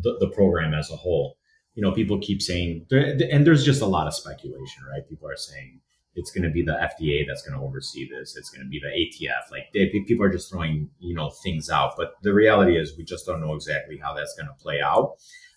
the, 0.00 0.16
the 0.20 0.28
program 0.28 0.74
as 0.74 0.90
a 0.90 0.96
whole? 0.96 1.36
You 1.74 1.82
know, 1.82 1.92
people 1.92 2.18
keep 2.18 2.42
saying, 2.42 2.86
and 2.90 3.46
there's 3.46 3.64
just 3.64 3.80
a 3.80 3.86
lot 3.86 4.06
of 4.06 4.14
speculation, 4.14 4.84
right? 4.90 5.08
People 5.08 5.28
are 5.28 5.36
saying 5.36 5.80
it's 6.14 6.30
going 6.30 6.44
to 6.44 6.50
be 6.50 6.62
the 6.62 6.72
FDA 6.72 7.24
that's 7.26 7.42
going 7.42 7.58
to 7.58 7.64
oversee 7.64 8.08
this. 8.08 8.36
It's 8.36 8.50
going 8.50 8.64
to 8.64 8.68
be 8.68 8.78
the 8.78 8.88
ATF. 8.88 9.50
Like 9.50 9.72
they, 9.72 9.88
people 10.06 10.24
are 10.24 10.30
just 10.30 10.50
throwing 10.50 10.90
you 10.98 11.14
know 11.14 11.30
things 11.42 11.70
out, 11.70 11.94
but 11.96 12.14
the 12.22 12.34
reality 12.34 12.76
is 12.78 12.96
we 12.96 13.04
just 13.04 13.24
don't 13.24 13.40
know 13.40 13.54
exactly 13.54 13.98
how 14.02 14.12
that's 14.12 14.34
going 14.36 14.48
to 14.48 14.62
play 14.62 14.80
out. 14.80 15.16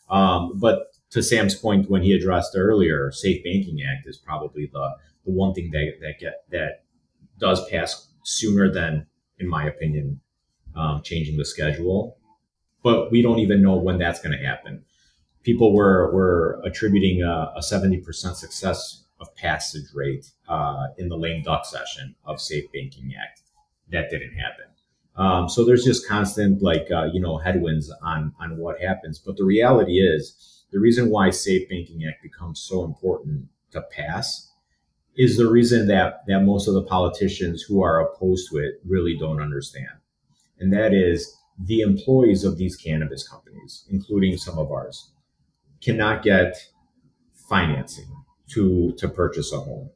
Um, 0.10 0.54
but 0.56 0.95
to 1.12 1.24
Sam's 1.24 1.56
point 1.56 1.90
when 1.90 2.04
he 2.04 2.14
addressed 2.14 2.56
earlier, 2.56 3.12
Safe 3.12 3.44
Banking 3.44 3.80
Act 3.82 4.08
is 4.08 4.18
probably 4.18 4.70
the 4.72 4.96
the 5.26 5.32
one 5.32 5.54
thing 5.54 5.72
that 5.72 5.94
that 6.02 6.20
get 6.20 6.44
that 6.52 6.84
does 7.40 7.68
pass 7.70 8.10
sooner 8.24 8.72
than 8.72 9.08
in 9.40 9.48
my 9.48 9.66
opinion, 9.66 10.20
um, 10.76 11.02
changing 11.04 11.38
the 11.38 11.46
schedule. 11.46 12.18
But 12.84 13.12
we 13.12 13.22
don't 13.22 13.40
even 13.40 13.62
know 13.62 13.76
when 13.76 13.98
that's 13.98 14.22
going 14.22 14.38
to 14.38 14.46
happen. 14.46 14.84
People 15.44 15.74
were 15.74 16.12
were 16.14 16.62
attributing 16.64 17.22
a, 17.24 17.54
a 17.56 17.60
70% 17.60 18.36
success 18.36 19.04
of 19.20 19.34
passage 19.36 19.86
rate 19.94 20.26
uh, 20.48 20.88
in 20.98 21.10
the 21.10 21.18
lame 21.18 21.44
duck 21.44 21.66
session 21.66 22.16
of 22.26 22.42
Safe 22.42 22.66
Banking 22.74 23.14
Act. 23.20 23.42
That 23.92 24.10
didn't 24.10 24.34
happen. 24.34 24.66
Um, 25.16 25.48
so 25.48 25.64
there's 25.64 25.86
just 25.86 26.08
constant 26.08 26.62
like 26.62 26.90
uh, 26.92 27.06
you 27.14 27.20
know 27.20 27.38
headwinds 27.38 27.92
on 28.02 28.34
on 28.40 28.58
what 28.58 28.82
happens. 28.82 29.20
But 29.20 29.38
the 29.38 29.46
reality 29.46 30.00
is 30.00 30.55
the 30.72 30.80
reason 30.80 31.10
why 31.10 31.30
Safe 31.30 31.70
Banking 31.70 32.06
Act 32.08 32.22
becomes 32.22 32.60
so 32.60 32.84
important 32.84 33.48
to 33.72 33.82
pass 33.82 34.52
is 35.18 35.38
the 35.38 35.50
reason 35.50 35.88
that 35.88 36.26
that 36.28 36.42
most 36.42 36.68
of 36.68 36.74
the 36.74 36.84
politicians 36.84 37.62
who 37.64 37.82
are 37.82 38.02
opposed 38.02 38.50
to 38.50 38.58
it 38.58 38.82
really 38.86 39.18
don't 39.18 39.42
understand, 39.42 40.02
and 40.60 40.74
that 40.74 40.94
is 40.94 41.36
the 41.58 41.82
employees 41.82 42.44
of 42.44 42.58
these 42.58 42.76
cannabis 42.76 43.28
companies, 43.28 43.86
including 43.90 44.38
some 44.38 44.58
of 44.58 44.72
ours, 44.72 45.12
cannot 45.82 46.24
get 46.24 46.56
financing 47.50 48.12
to 48.50 48.94
to 48.98 49.08
purchase 49.08 49.54
a 49.54 49.60
home. 49.60 49.90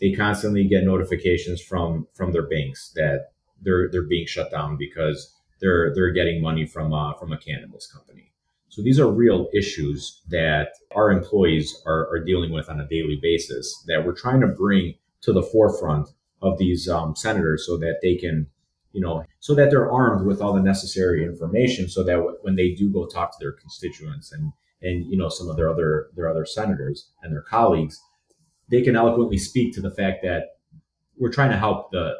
They 0.00 0.12
constantly 0.12 0.66
get 0.66 0.84
notifications 0.84 1.60
from 1.62 2.08
from 2.14 2.32
their 2.32 2.46
banks 2.46 2.92
that 2.96 3.30
they're 3.60 3.88
they're 3.90 4.02
being 4.02 4.26
shut 4.26 4.50
down 4.50 4.76
because 4.76 5.34
they're 5.60 5.94
they're 5.94 6.12
getting 6.12 6.42
money 6.42 6.66
from 6.66 6.92
uh, 6.92 7.14
from 7.14 7.32
a 7.32 7.38
cannabis 7.38 7.90
company. 7.90 8.32
So 8.76 8.82
these 8.82 9.00
are 9.00 9.10
real 9.10 9.48
issues 9.54 10.20
that 10.28 10.72
our 10.94 11.10
employees 11.10 11.82
are, 11.86 12.10
are 12.10 12.22
dealing 12.22 12.52
with 12.52 12.68
on 12.68 12.78
a 12.78 12.86
daily 12.86 13.18
basis 13.22 13.82
that 13.86 14.04
we're 14.04 14.12
trying 14.14 14.42
to 14.42 14.48
bring 14.48 14.96
to 15.22 15.32
the 15.32 15.42
forefront 15.42 16.10
of 16.42 16.58
these 16.58 16.86
um, 16.86 17.16
senators 17.16 17.66
so 17.66 17.78
that 17.78 18.00
they 18.02 18.16
can, 18.16 18.48
you 18.92 19.00
know, 19.00 19.24
so 19.40 19.54
that 19.54 19.70
they're 19.70 19.90
armed 19.90 20.26
with 20.26 20.42
all 20.42 20.52
the 20.52 20.60
necessary 20.60 21.24
information 21.24 21.88
so 21.88 22.04
that 22.04 22.16
w- 22.16 22.36
when 22.42 22.56
they 22.56 22.72
do 22.72 22.92
go 22.92 23.06
talk 23.06 23.32
to 23.32 23.38
their 23.40 23.52
constituents 23.52 24.30
and 24.30 24.52
and 24.82 25.06
you 25.10 25.16
know 25.16 25.30
some 25.30 25.48
of 25.48 25.56
their 25.56 25.70
other 25.70 26.10
their 26.14 26.28
other 26.28 26.44
senators 26.44 27.08
and 27.22 27.32
their 27.32 27.40
colleagues, 27.48 27.98
they 28.70 28.82
can 28.82 28.94
eloquently 28.94 29.38
speak 29.38 29.72
to 29.72 29.80
the 29.80 29.90
fact 29.90 30.22
that 30.22 30.58
we're 31.18 31.32
trying 31.32 31.50
to 31.50 31.56
help 31.56 31.92
the 31.92 32.12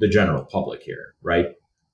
the 0.00 0.08
general 0.08 0.44
public 0.44 0.82
here, 0.82 1.14
right? 1.22 1.46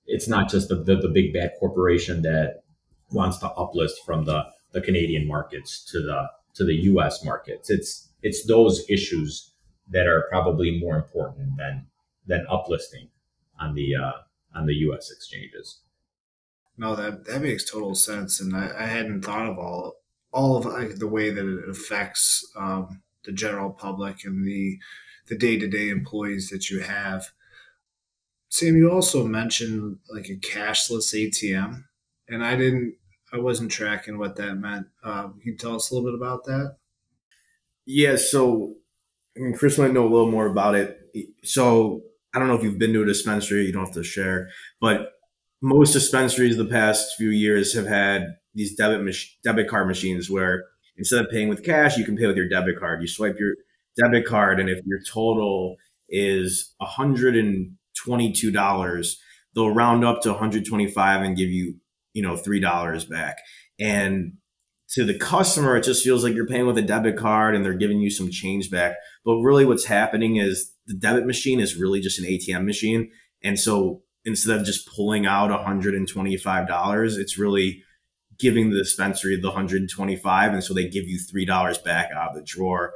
It's 0.06 0.26
not 0.26 0.50
just 0.50 0.68
the, 0.68 0.82
the, 0.82 0.96
the 0.96 1.08
big 1.08 1.32
bad 1.32 1.52
corporation 1.60 2.22
that 2.22 2.64
wants 3.12 3.38
to 3.38 3.48
uplist 3.48 4.04
from 4.04 4.24
the, 4.24 4.44
the 4.72 4.80
Canadian 4.80 5.26
markets 5.26 5.84
to 5.90 6.00
the 6.00 6.28
to 6.54 6.64
the 6.64 6.74
US 6.74 7.24
markets. 7.24 7.70
It's 7.70 8.08
it's 8.22 8.46
those 8.46 8.84
issues 8.88 9.52
that 9.88 10.06
are 10.06 10.26
probably 10.30 10.78
more 10.80 10.96
important 10.96 11.56
than 11.56 11.86
than 12.26 12.46
uplisting 12.50 13.08
on 13.58 13.74
the 13.74 13.94
uh, 13.94 14.12
on 14.54 14.66
the 14.66 14.74
US 14.74 15.10
exchanges. 15.10 15.80
No, 16.76 16.96
that 16.96 17.24
that 17.26 17.42
makes 17.42 17.70
total 17.70 17.94
sense, 17.94 18.40
and 18.40 18.56
I, 18.56 18.70
I 18.78 18.86
hadn't 18.86 19.22
thought 19.22 19.48
of 19.48 19.58
all 19.58 19.96
all 20.32 20.56
of 20.56 20.64
like, 20.64 20.96
the 20.96 21.08
way 21.08 21.30
that 21.30 21.46
it 21.46 21.68
affects 21.68 22.48
um, 22.56 23.02
the 23.24 23.32
general 23.32 23.70
public 23.70 24.24
and 24.24 24.46
the 24.46 24.78
the 25.26 25.36
day 25.36 25.58
to 25.58 25.68
day 25.68 25.88
employees 25.88 26.50
that 26.50 26.70
you 26.70 26.80
have. 26.80 27.30
Sam, 28.48 28.76
you 28.76 28.90
also 28.90 29.24
mentioned 29.24 29.98
like 30.12 30.28
a 30.28 30.36
cashless 30.36 31.14
ATM, 31.14 31.84
and 32.28 32.44
I 32.44 32.56
didn't, 32.56 32.96
I 33.32 33.38
wasn't 33.38 33.70
tracking 33.70 34.18
what 34.18 34.36
that 34.36 34.54
meant. 34.54 34.86
Uh, 35.02 35.28
can 35.28 35.40
you 35.44 35.56
tell 35.56 35.76
us 35.76 35.90
a 35.90 35.94
little 35.94 36.10
bit 36.10 36.20
about 36.20 36.44
that? 36.44 36.76
Yeah, 37.86 38.16
so 38.16 38.74
I 39.36 39.40
mean, 39.40 39.54
Chris 39.54 39.78
might 39.78 39.92
know 39.92 40.06
a 40.06 40.10
little 40.10 40.30
more 40.30 40.46
about 40.46 40.74
it. 40.74 40.98
So 41.44 42.02
I 42.34 42.38
don't 42.38 42.48
know 42.48 42.54
if 42.54 42.62
you've 42.62 42.78
been 42.78 42.92
to 42.92 43.02
a 43.02 43.06
dispensary, 43.06 43.66
you 43.66 43.72
don't 43.72 43.86
have 43.86 43.94
to 43.94 44.04
share, 44.04 44.48
but 44.80 45.12
most 45.62 45.92
dispensaries 45.92 46.56
the 46.56 46.64
past 46.64 47.16
few 47.16 47.30
years 47.30 47.74
have 47.74 47.86
had 47.86 48.36
these 48.54 48.74
debit 48.74 49.02
mach- 49.02 49.42
debit 49.44 49.68
card 49.68 49.86
machines 49.86 50.30
where 50.30 50.64
instead 50.96 51.24
of 51.24 51.30
paying 51.30 51.48
with 51.48 51.64
cash, 51.64 51.96
you 51.96 52.04
can 52.04 52.16
pay 52.16 52.26
with 52.26 52.36
your 52.36 52.48
debit 52.48 52.78
card. 52.78 53.00
You 53.00 53.08
swipe 53.08 53.36
your 53.38 53.54
debit 53.96 54.26
card, 54.26 54.60
and 54.60 54.68
if 54.68 54.84
your 54.86 55.00
total 55.02 55.76
is 56.08 56.74
a 56.80 56.86
hundred 56.86 57.36
and 57.36 57.76
$22, 58.06 59.16
they'll 59.54 59.70
round 59.70 60.04
up 60.04 60.22
to 60.22 60.30
125 60.30 61.22
and 61.22 61.36
give 61.36 61.50
you, 61.50 61.76
you 62.12 62.22
know, 62.22 62.34
$3 62.34 63.08
back. 63.08 63.38
And 63.78 64.34
to 64.90 65.04
the 65.04 65.18
customer, 65.18 65.76
it 65.76 65.84
just 65.84 66.02
feels 66.02 66.24
like 66.24 66.34
you're 66.34 66.46
paying 66.46 66.66
with 66.66 66.78
a 66.78 66.82
debit 66.82 67.16
card 67.16 67.54
and 67.54 67.64
they're 67.64 67.74
giving 67.74 68.00
you 68.00 68.10
some 68.10 68.30
change 68.30 68.70
back. 68.70 68.96
But 69.24 69.36
really 69.36 69.64
what's 69.64 69.84
happening 69.84 70.36
is 70.36 70.72
the 70.86 70.94
debit 70.94 71.26
machine 71.26 71.60
is 71.60 71.76
really 71.76 72.00
just 72.00 72.18
an 72.18 72.24
ATM 72.24 72.64
machine. 72.64 73.10
And 73.42 73.58
so 73.58 74.02
instead 74.24 74.58
of 74.58 74.66
just 74.66 74.88
pulling 74.88 75.26
out 75.26 75.50
$125, 75.50 77.18
it's 77.18 77.38
really 77.38 77.82
giving 78.38 78.70
the 78.70 78.78
dispensary 78.78 79.38
the 79.40 79.48
125 79.48 80.52
and 80.52 80.64
so 80.64 80.72
they 80.72 80.88
give 80.88 81.06
you 81.06 81.18
$3 81.18 81.84
back 81.84 82.10
out 82.16 82.30
of 82.30 82.34
the 82.34 82.42
drawer. 82.42 82.92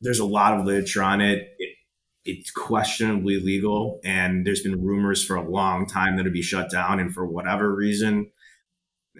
There's 0.00 0.20
a 0.20 0.24
lot 0.24 0.58
of 0.58 0.64
literature 0.64 1.02
on 1.02 1.20
it. 1.20 1.48
it 1.58 1.76
it's 2.24 2.50
questionably 2.50 3.38
legal 3.38 4.00
and 4.02 4.46
there's 4.46 4.62
been 4.62 4.82
rumors 4.82 5.22
for 5.22 5.36
a 5.36 5.46
long 5.46 5.86
time 5.86 6.16
that 6.16 6.22
it'd 6.22 6.32
be 6.32 6.40
shut 6.40 6.70
down 6.70 6.98
and 6.98 7.12
for 7.12 7.26
whatever 7.26 7.74
reason 7.74 8.30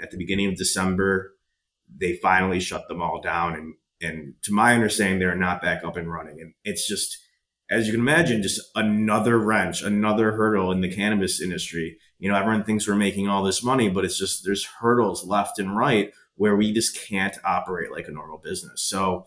at 0.02 0.10
the 0.10 0.16
beginning 0.16 0.48
of 0.48 0.56
december 0.56 1.34
they 1.96 2.16
finally 2.16 2.60
shut 2.60 2.88
them 2.88 3.02
all 3.02 3.20
down. 3.20 3.54
And 3.54 3.74
and 4.00 4.34
to 4.42 4.52
my 4.52 4.74
understanding 4.74 5.18
they're 5.18 5.34
not 5.34 5.62
back 5.62 5.84
up 5.84 5.96
and 5.96 6.10
running. 6.10 6.40
And 6.40 6.54
it's 6.64 6.86
just 6.86 7.18
as 7.70 7.86
you 7.86 7.92
can 7.92 8.00
imagine 8.00 8.42
just 8.42 8.60
another 8.74 9.38
wrench 9.38 9.82
another 9.82 10.32
hurdle 10.32 10.72
in 10.72 10.80
the 10.80 10.94
cannabis 10.94 11.40
industry. 11.40 11.98
You 12.18 12.30
know 12.30 12.36
everyone 12.36 12.64
thinks 12.64 12.86
we're 12.86 12.94
making 12.96 13.28
all 13.28 13.42
this 13.42 13.62
money 13.62 13.88
but 13.88 14.04
it's 14.04 14.18
just 14.18 14.44
there's 14.44 14.66
hurdles 14.80 15.24
left 15.24 15.58
and 15.58 15.76
right 15.76 16.12
where 16.36 16.56
we 16.56 16.72
just 16.72 16.98
can't 17.00 17.38
operate 17.44 17.92
like 17.92 18.08
a 18.08 18.12
normal 18.12 18.38
business. 18.38 18.82
So 18.82 19.26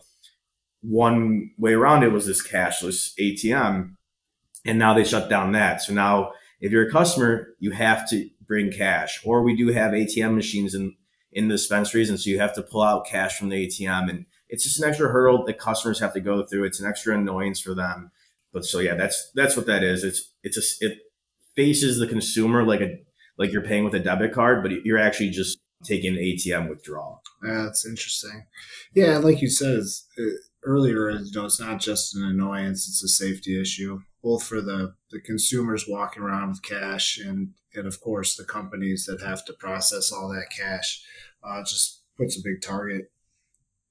one 0.80 1.50
way 1.58 1.72
around 1.72 2.04
it 2.04 2.12
was 2.12 2.26
this 2.26 2.46
cashless 2.46 3.12
ATM, 3.18 3.94
and 4.64 4.78
now 4.78 4.94
they 4.94 5.04
shut 5.04 5.28
down 5.28 5.52
that. 5.52 5.82
So 5.82 5.92
now, 5.92 6.32
if 6.60 6.70
you're 6.70 6.86
a 6.86 6.92
customer, 6.92 7.48
you 7.58 7.70
have 7.70 8.08
to 8.10 8.28
bring 8.48 8.72
cash, 8.72 9.20
or 9.24 9.42
we 9.42 9.54
do 9.54 9.68
have 9.68 9.92
ATM 9.92 10.34
machines 10.34 10.74
in 10.74 10.96
in 11.30 11.48
the 11.48 11.54
dispensaries, 11.54 12.08
and 12.08 12.18
so 12.18 12.30
you 12.30 12.40
have 12.40 12.54
to 12.54 12.62
pull 12.62 12.82
out 12.82 13.06
cash 13.06 13.38
from 13.38 13.50
the 13.50 13.66
ATM, 13.66 14.08
and 14.08 14.24
it's 14.48 14.64
just 14.64 14.80
an 14.80 14.88
extra 14.88 15.10
hurdle 15.10 15.44
that 15.44 15.58
customers 15.58 16.00
have 16.00 16.14
to 16.14 16.20
go 16.20 16.44
through. 16.44 16.64
It's 16.64 16.80
an 16.80 16.88
extra 16.88 17.14
annoyance 17.14 17.60
for 17.60 17.74
them. 17.74 18.10
But 18.52 18.64
so 18.64 18.78
yeah, 18.78 18.94
that's 18.94 19.30
that's 19.34 19.56
what 19.56 19.66
that 19.66 19.82
is. 19.82 20.02
It's 20.02 20.32
it's 20.42 20.56
a 20.56 20.86
it 20.86 20.98
faces 21.54 21.98
the 21.98 22.06
consumer 22.06 22.64
like 22.64 22.80
a 22.80 22.98
like 23.36 23.52
you're 23.52 23.62
paying 23.62 23.84
with 23.84 23.94
a 23.94 24.00
debit 24.00 24.32
card, 24.32 24.62
but 24.62 24.72
you're 24.84 24.98
actually 24.98 25.30
just 25.30 25.58
taking 25.84 26.16
an 26.16 26.22
ATM 26.22 26.68
withdrawal. 26.68 27.22
That's 27.42 27.86
interesting. 27.86 28.46
Yeah, 28.94 29.18
like 29.18 29.40
you 29.40 29.48
said, 29.48 29.80
it, 30.16 30.40
earlier, 30.64 31.10
you 31.10 31.30
know, 31.34 31.44
it's 31.44 31.60
not 31.60 31.80
just 31.80 32.16
an 32.16 32.24
annoyance; 32.24 32.88
it's 32.88 33.04
a 33.04 33.08
safety 33.08 33.60
issue, 33.60 34.00
both 34.28 34.44
for 34.44 34.60
the 34.60 34.94
the 35.10 35.20
consumers 35.20 35.86
walking 35.88 36.22
around 36.22 36.50
with 36.50 36.62
cash, 36.62 37.18
and 37.18 37.54
and 37.74 37.86
of 37.86 38.00
course 38.00 38.36
the 38.36 38.44
companies 38.44 39.06
that 39.06 39.26
have 39.26 39.44
to 39.46 39.52
process 39.54 40.12
all 40.12 40.28
that 40.28 40.48
cash. 40.54 41.02
Uh, 41.42 41.60
just 41.60 42.02
puts 42.16 42.36
a 42.36 42.42
big 42.42 42.60
target 42.60 43.10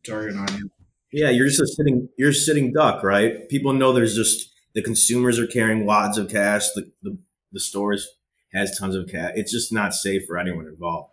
target 0.05 0.35
on 0.35 0.47
you. 0.57 0.69
Yeah, 1.11 1.29
you're 1.29 1.47
just 1.47 1.61
a 1.61 1.67
sitting 1.67 2.09
you're 2.17 2.29
a 2.29 2.33
sitting 2.33 2.71
duck, 2.71 3.03
right? 3.03 3.49
People 3.49 3.73
know 3.73 3.93
there's 3.93 4.15
just 4.15 4.51
the 4.75 4.83
consumers 4.83 5.39
are 5.39 5.47
carrying 5.47 5.85
wads 5.85 6.17
of 6.17 6.29
cash. 6.29 6.69
The 6.75 6.91
the, 7.01 7.17
the 7.51 7.59
stores 7.59 8.07
has 8.53 8.77
tons 8.77 8.95
of 8.95 9.09
cash. 9.09 9.31
It's 9.35 9.51
just 9.51 9.73
not 9.73 9.93
safe 9.93 10.25
for 10.27 10.37
anyone 10.37 10.67
involved 10.67 11.11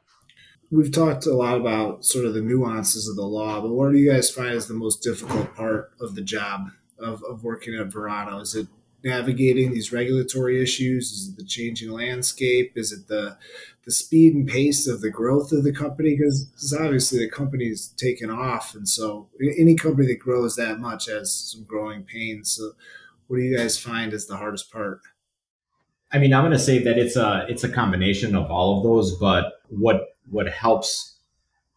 we've 0.71 0.91
talked 0.91 1.27
a 1.27 1.35
lot 1.35 1.57
about 1.57 2.05
sort 2.05 2.25
of 2.25 2.35
the 2.35 2.41
nuances 2.41 3.09
of 3.09 3.17
the 3.17 3.23
law, 3.23 3.61
but 3.61 3.71
what 3.71 3.93
do 3.93 3.99
you 3.99 4.11
guys 4.11 4.31
find 4.31 4.55
is 4.55 4.67
the 4.67 4.75
most 4.75 5.03
difficult 5.03 5.55
part 5.55 5.93
of 6.01 6.15
the 6.15 6.23
job 6.23 6.69
of, 6.99 7.23
of 7.25 7.45
working 7.45 7.75
at 7.75 7.93
Verano? 7.93 8.41
Is 8.41 8.55
it 8.55 8.67
navigating 9.05 9.73
these 9.73 9.93
regulatory 9.93 10.63
issues? 10.63 11.13
Is 11.13 11.29
it 11.29 11.37
the 11.37 11.45
changing 11.45 11.91
landscape? 11.91 12.73
Is 12.75 12.93
it 12.93 13.07
the 13.09 13.37
the 13.85 13.93
speed 13.93 14.35
and 14.35 14.49
pace 14.49 14.89
of 14.89 15.03
the 15.03 15.11
growth 15.11 15.53
of 15.53 15.63
the 15.63 15.73
company? 15.73 16.17
Because 16.17 16.75
obviously 16.79 17.19
the 17.19 17.31
company's 17.31 17.89
taken 17.99 18.31
off, 18.31 18.75
and 18.75 18.89
so 18.89 19.29
any 19.59 19.77
company 19.77 20.09
that 20.09 20.19
grows 20.19 20.57
that 20.57 20.81
much 20.81 21.07
has 21.07 21.33
some 21.33 21.65
growing 21.65 22.03
pains. 22.03 22.51
So, 22.53 22.73
what 23.29 23.37
do 23.37 23.43
you 23.43 23.57
guys 23.57 23.79
find 23.79 24.13
is 24.13 24.27
the 24.27 24.37
hardest 24.37 24.73
part? 24.73 25.03
I 26.13 26.19
mean, 26.19 26.33
I'm 26.33 26.43
going 26.43 26.53
to 26.53 26.59
say 26.59 26.79
that 26.79 26.99
it's 26.99 27.17
a 27.17 27.47
it's 27.49 27.65
a 27.65 27.69
combination 27.69 28.35
of 28.35 28.51
all 28.51 28.79
of 28.79 28.85
those, 28.85 29.15
but 29.17 29.61
what 29.69 30.17
what 30.31 30.49
helps 30.49 31.14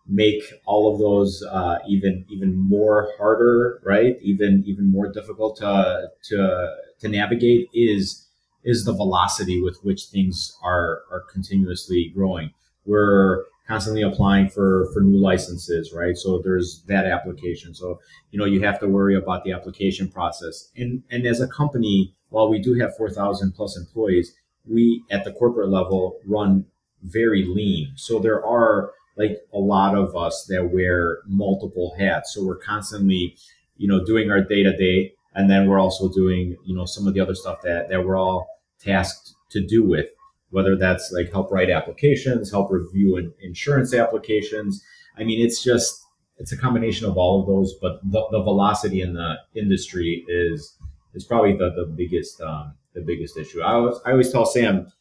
make 0.07 0.41
all 0.65 0.91
of 0.91 0.99
those 0.99 1.43
uh, 1.49 1.77
even 1.87 2.25
even 2.29 2.55
more 2.55 3.09
harder, 3.17 3.81
right? 3.83 4.17
Even 4.21 4.63
even 4.65 4.89
more 4.91 5.11
difficult 5.11 5.57
to 5.57 6.09
to 6.29 6.75
to 6.99 7.07
navigate 7.07 7.67
is 7.73 8.27
is 8.63 8.85
the 8.85 8.93
velocity 8.93 9.61
with 9.61 9.77
which 9.83 10.05
things 10.05 10.57
are 10.63 11.01
are 11.11 11.23
continuously 11.31 12.11
growing. 12.15 12.51
We're 12.85 13.43
constantly 13.67 14.01
applying 14.01 14.49
for 14.49 14.89
for 14.93 15.01
new 15.01 15.19
licenses, 15.19 15.93
right? 15.93 16.15
So 16.17 16.39
there's 16.43 16.83
that 16.87 17.05
application. 17.05 17.73
So 17.73 17.99
you 18.31 18.39
know 18.39 18.45
you 18.45 18.61
have 18.61 18.79
to 18.79 18.87
worry 18.87 19.15
about 19.15 19.43
the 19.43 19.51
application 19.51 20.09
process. 20.09 20.69
And 20.75 21.03
and 21.11 21.25
as 21.25 21.41
a 21.41 21.47
company, 21.47 22.13
while 22.29 22.49
we 22.49 22.59
do 22.59 22.73
have 22.75 22.95
four 22.95 23.09
thousand 23.09 23.53
plus 23.53 23.77
employees, 23.77 24.33
we 24.65 25.03
at 25.11 25.23
the 25.23 25.33
corporate 25.33 25.69
level 25.69 26.19
run 26.25 26.65
very 27.03 27.45
lean. 27.45 27.93
So 27.95 28.19
there 28.19 28.43
are 28.45 28.91
like 29.17 29.37
a 29.53 29.57
lot 29.57 29.95
of 29.95 30.15
us 30.15 30.45
that 30.49 30.71
wear 30.71 31.19
multiple 31.25 31.95
hats. 31.97 32.33
So 32.33 32.45
we're 32.45 32.57
constantly, 32.57 33.35
you 33.77 33.87
know, 33.87 34.03
doing 34.05 34.31
our 34.31 34.41
day 34.41 34.63
to 34.63 34.75
day, 34.75 35.13
and 35.33 35.49
then 35.49 35.67
we're 35.67 35.79
also 35.79 36.09
doing, 36.09 36.55
you 36.65 36.75
know, 36.75 36.85
some 36.85 37.07
of 37.07 37.13
the 37.13 37.19
other 37.19 37.35
stuff 37.35 37.61
that 37.63 37.89
that 37.89 38.05
we're 38.05 38.17
all 38.17 38.47
tasked 38.79 39.33
to 39.51 39.65
do 39.65 39.83
with, 39.83 40.07
whether 40.51 40.75
that's 40.75 41.11
like 41.11 41.31
help 41.31 41.51
write 41.51 41.69
applications, 41.69 42.51
help 42.51 42.71
review 42.71 43.33
insurance 43.41 43.93
applications. 43.93 44.83
I 45.17 45.23
mean, 45.23 45.43
it's 45.43 45.63
just 45.63 46.03
it's 46.37 46.51
a 46.51 46.57
combination 46.57 47.07
of 47.07 47.17
all 47.17 47.41
of 47.41 47.47
those, 47.47 47.73
but 47.81 47.99
the, 48.03 48.27
the 48.31 48.41
velocity 48.41 49.01
in 49.01 49.13
the 49.13 49.35
industry 49.55 50.23
is 50.27 50.75
is 51.13 51.23
probably 51.23 51.53
the, 51.53 51.71
the 51.71 51.85
biggest 51.85 52.39
um, 52.41 52.73
the 52.93 53.01
biggest 53.01 53.37
issue. 53.37 53.61
I 53.61 53.73
always 53.73 53.95
I 54.05 54.11
always 54.11 54.31
tell 54.31 54.45
Sam 54.45 54.91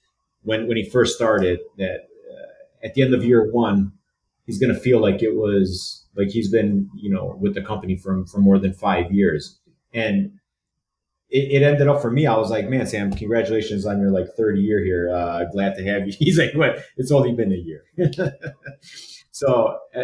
when 0.42 0.66
when 0.66 0.76
he 0.76 0.88
first 0.88 1.16
started 1.16 1.61
that 1.76 2.09
uh, 2.31 2.87
at 2.87 2.94
the 2.94 3.02
end 3.02 3.14
of 3.14 3.24
year 3.24 3.50
one, 3.52 3.92
he's 4.46 4.59
going 4.59 4.74
to 4.74 4.80
feel 4.80 5.00
like 5.00 5.22
it 5.22 5.35
was 5.35 6.06
like 6.16 6.28
he's 6.28 6.50
been 6.50 6.88
you 6.96 7.11
know 7.12 7.37
with 7.40 7.54
the 7.54 7.62
company 7.62 7.96
for 7.96 8.24
for 8.26 8.38
more 8.38 8.59
than 8.59 8.72
five 8.72 9.12
years, 9.12 9.59
and 9.92 10.32
it, 11.28 11.62
it, 11.62 11.62
ended 11.62 11.88
up 11.88 12.00
for 12.00 12.11
me. 12.11 12.26
I 12.26 12.37
was 12.37 12.50
like, 12.50 12.68
man, 12.68 12.87
Sam, 12.87 13.12
congratulations 13.12 13.85
on 13.85 14.00
your 14.00 14.11
like 14.11 14.28
third 14.37 14.59
year 14.59 14.82
here. 14.85 15.11
Uh, 15.11 15.44
glad 15.52 15.74
to 15.76 15.85
have 15.85 16.06
you. 16.06 16.14
He's 16.18 16.38
like, 16.38 16.54
what? 16.54 16.78
It's 16.96 17.11
only 17.11 17.32
been 17.32 17.52
a 17.52 17.56
year. 17.56 17.85
so. 19.30 19.78
Uh, 19.94 20.02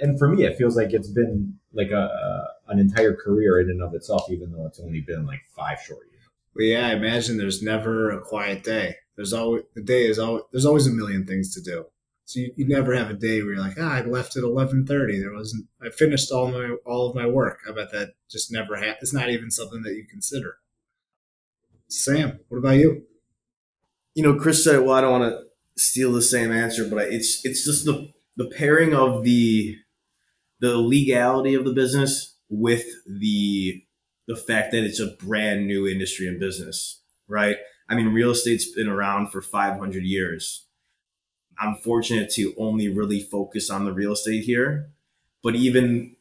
and 0.00 0.18
for 0.18 0.28
me, 0.28 0.44
it 0.44 0.56
feels 0.56 0.76
like 0.76 0.92
it's 0.92 1.08
been 1.08 1.54
like 1.72 1.90
a, 1.90 1.96
a, 1.96 2.48
an 2.68 2.78
entire 2.78 3.14
career 3.14 3.60
in 3.60 3.70
and 3.70 3.82
of 3.82 3.94
itself, 3.94 4.30
even 4.30 4.52
though 4.52 4.66
it's 4.66 4.80
only 4.80 5.00
been 5.00 5.26
like 5.26 5.40
five 5.54 5.78
short 5.80 6.06
years. 6.10 6.24
Well, 6.54 6.66
yeah, 6.66 6.88
I 6.88 6.92
imagine 6.92 7.36
there's 7.36 7.62
never 7.62 8.10
a 8.10 8.20
quiet 8.20 8.64
day. 8.64 8.96
There's 9.16 9.32
always 9.32 9.62
the 9.74 9.82
day 9.82 10.06
is 10.06 10.18
always 10.18 10.42
there's 10.52 10.66
always 10.66 10.86
a 10.86 10.92
million 10.92 11.26
things 11.26 11.54
to 11.54 11.62
do. 11.62 11.86
So 12.26 12.40
you, 12.40 12.52
you 12.56 12.68
never 12.68 12.94
have 12.94 13.08
a 13.08 13.14
day 13.14 13.40
where 13.40 13.54
you're 13.54 13.62
like, 13.62 13.76
ah, 13.80 13.94
I 13.94 14.00
left 14.02 14.36
at 14.36 14.42
eleven 14.42 14.84
thirty. 14.84 15.18
There 15.18 15.32
wasn't. 15.32 15.66
I 15.80 15.90
finished 15.90 16.30
all 16.32 16.48
my 16.48 16.76
all 16.84 17.08
of 17.08 17.14
my 17.14 17.26
work. 17.26 17.60
I 17.68 17.72
bet 17.72 17.92
that 17.92 18.14
just 18.28 18.52
never 18.52 18.76
ha- 18.76 18.96
It's 19.00 19.14
not 19.14 19.30
even 19.30 19.50
something 19.50 19.82
that 19.82 19.94
you 19.94 20.04
consider. 20.04 20.58
Sam, 21.88 22.40
what 22.48 22.58
about 22.58 22.76
you? 22.78 23.04
You 24.14 24.24
know, 24.24 24.34
Chris 24.34 24.64
said, 24.64 24.80
"Well, 24.80 24.94
I 24.94 25.00
don't 25.00 25.20
want 25.20 25.32
to 25.32 25.44
steal 25.80 26.12
the 26.12 26.22
same 26.22 26.50
answer, 26.50 26.88
but 26.88 27.12
it's 27.12 27.44
it's 27.44 27.64
just 27.64 27.84
the 27.84 28.12
the 28.36 28.50
pairing 28.56 28.92
of 28.92 29.22
the 29.22 29.76
the 30.60 30.76
legality 30.78 31.54
of 31.54 31.64
the 31.64 31.72
business 31.72 32.36
with 32.48 32.84
the 33.06 33.82
the 34.26 34.36
fact 34.36 34.72
that 34.72 34.82
it's 34.82 35.00
a 35.00 35.14
brand 35.24 35.68
new 35.68 35.86
industry 35.86 36.26
and 36.26 36.40
business, 36.40 37.02
right? 37.28 37.56
I 37.88 37.94
mean, 37.94 38.08
real 38.08 38.32
estate's 38.32 38.72
been 38.72 38.88
around 38.88 39.30
for 39.30 39.40
500 39.40 40.02
years. 40.02 40.65
I'm 41.58 41.76
fortunate 41.76 42.30
to 42.32 42.54
only 42.58 42.88
really 42.88 43.20
focus 43.20 43.70
on 43.70 43.84
the 43.84 43.92
real 43.92 44.12
estate 44.12 44.44
here, 44.44 44.90
but 45.42 45.54
even 45.54 46.16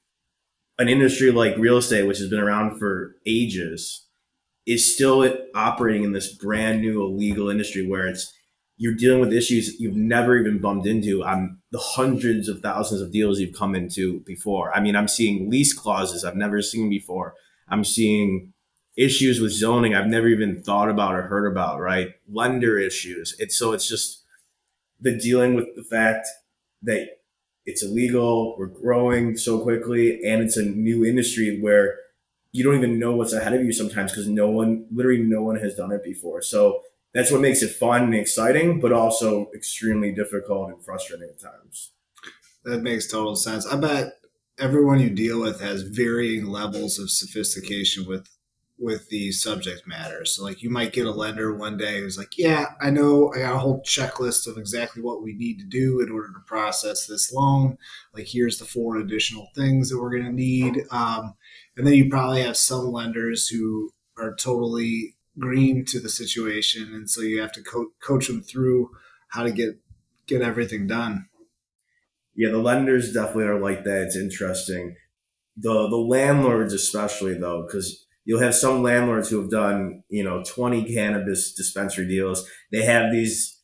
an 0.78 0.90
industry 0.90 1.32
like 1.32 1.58
real 1.58 1.78
estate, 1.78 2.04
which 2.08 2.20
has 2.20 2.30
been 2.30 2.40
around 2.40 2.78
for 2.78 3.16
ages, 3.26 4.08
is 4.66 4.94
still 4.94 5.28
operating 5.54 6.04
in 6.04 6.12
this 6.12 6.34
brand 6.34 6.82
new 6.82 7.02
illegal 7.04 7.50
industry 7.50 7.88
where 7.88 8.08
it's 8.08 8.34
you're 8.78 8.96
dealing 8.96 9.22
with 9.22 9.32
issues 9.32 9.80
you've 9.80 9.96
never 9.96 10.36
even 10.36 10.60
bumped 10.60 10.86
into 10.86 11.24
on 11.24 11.60
the 11.72 11.80
hundreds 11.80 12.50
of 12.50 12.60
thousands 12.60 13.00
of 13.00 13.12
deals 13.12 13.40
you've 13.40 13.56
come 13.56 13.74
into 13.74 14.20
before. 14.22 14.76
I 14.76 14.82
mean, 14.82 14.98
I'm 14.98 15.08
seeing 15.08 15.50
lease 15.50 15.74
clauses 15.74 16.26
I've 16.26 16.36
never 16.36 16.62
seen 16.62 16.90
before. 16.90 17.36
I'm 17.70 17.86
seeing 17.86 18.54
issues 18.98 19.40
with 19.40 19.52
zoning 19.52 19.94
I've 19.94 20.08
never 20.08 20.28
even 20.28 20.62
thought 20.62 20.90
about 20.90 21.16
or 21.16 21.24
heard 21.24 21.48
about, 21.48 21.80
right? 21.80 22.12
Lender 22.30 22.78
issues. 22.78 23.36
It's 23.40 23.58
so 23.58 23.74
it's 23.74 23.88
just 23.88 24.24
the 25.00 25.18
dealing 25.18 25.56
with 25.56 25.76
the 25.76 25.84
fact 25.84 26.28
that 26.84 27.08
it's 27.66 27.84
illegal, 27.84 28.56
we're 28.58 28.68
growing 28.68 29.38
so 29.38 29.60
quickly, 29.60 30.24
and 30.24 30.42
it's 30.42 30.58
a 30.58 30.64
new 30.64 31.04
industry 31.04 31.60
where 31.60 31.98
you 32.52 32.64
don't 32.64 32.76
even 32.76 33.00
know 33.00 33.16
what's 33.16 33.34
ahead 33.34 33.54
of 33.54 33.64
you 33.64 33.74
sometimes 33.74 34.12
because 34.12 34.28
no 34.28 34.50
one, 34.50 34.86
literally 34.94 35.24
no 35.24 35.42
one 35.42 35.58
has 35.58 35.76
done 35.76 35.92
it 35.92 36.04
before. 36.04 36.42
So 36.42 36.82
that's 37.14 37.32
what 37.32 37.42
makes 37.42 37.62
it 37.62 37.72
fun 37.72 38.04
and 38.04 38.16
exciting, 38.16 38.80
but 38.80 38.92
also 38.92 39.50
extremely 39.56 40.14
difficult 40.14 40.70
and 40.70 40.84
frustrating 40.84 41.30
at 41.30 41.42
times. 41.42 41.92
That 42.64 42.82
makes 42.82 43.08
total 43.08 43.36
sense. 43.36 43.66
I 43.66 43.78
bet 43.78 44.14
everyone 44.60 45.00
you 45.00 45.10
deal 45.10 45.42
with 45.42 45.60
has 45.62 45.84
varying 45.84 46.46
levels 46.46 47.00
of 47.00 47.10
sophistication 47.10 48.06
with 48.06 48.28
with 48.78 49.08
the 49.10 49.32
subject 49.32 49.88
matter. 49.88 50.26
So 50.26 50.44
like 50.44 50.62
you 50.62 50.70
might 50.70 50.94
get 50.94 51.06
a 51.06 51.12
lender 51.12 51.56
one 51.56 51.78
day 51.78 52.00
who's 52.00 52.18
like, 52.18 52.38
"Yeah, 52.38 52.66
I 52.82 52.90
know 52.90 53.32
I 53.34 53.40
got 53.40 53.56
a 53.56 53.60
whole 53.60 53.82
checklist 53.84 54.48
of 54.48 54.58
exactly 54.58 55.02
what 55.02 55.24
we 55.24 55.34
need 55.34 55.60
to 55.60 55.66
do 55.66 56.02
in 56.02 56.12
order 56.12 56.28
to 56.28 56.40
process 56.46 57.06
this 57.08 57.32
loan. 57.32 57.78
Like 58.14 58.28
here's 58.28 58.60
the 58.60 58.66
four 58.66 58.98
additional 58.98 59.50
things 59.56 59.90
that 59.90 60.00
we're 60.00 60.12
going 60.12 60.26
to 60.26 60.32
need." 60.32 60.84
Um, 60.92 61.36
and 61.78 61.88
then 61.88 61.94
you 61.94 62.10
probably 62.10 62.42
have 62.42 62.58
some 62.58 62.92
lenders 62.92 63.48
who 63.48 63.92
are 64.18 64.36
totally 64.36 65.16
green 65.40 65.86
to 65.86 66.00
the 66.00 66.10
situation, 66.10 66.94
and 66.94 67.10
so 67.10 67.22
you 67.22 67.42
have 67.42 67.52
to 67.54 67.64
co- 67.64 67.92
coach 68.02 68.28
them 68.28 68.42
through 68.42 68.90
how 69.30 69.44
to 69.44 69.52
get 69.52 69.80
get 70.28 70.42
everything 70.42 70.88
done. 70.88 71.28
Yeah, 72.36 72.50
the 72.50 72.58
lenders 72.58 73.14
definitely 73.14 73.46
are 73.46 73.60
like 73.60 73.86
that. 73.86 74.04
It's 74.04 74.18
interesting. 74.18 74.98
The 75.56 75.88
the 75.88 75.96
landlords 75.98 76.74
especially 76.74 77.36
though, 77.38 77.66
because 77.66 78.05
you'll 78.26 78.42
have 78.42 78.56
some 78.56 78.84
landlords 78.84 79.30
who 79.30 79.40
have 79.40 79.50
done 79.50 80.04
you 80.10 80.24
know 80.24 80.44
20 80.44 80.94
cannabis 80.94 81.54
dispensary 81.54 82.08
deals. 82.08 82.48
They 82.72 82.84
have 82.84 83.12
these 83.12 83.62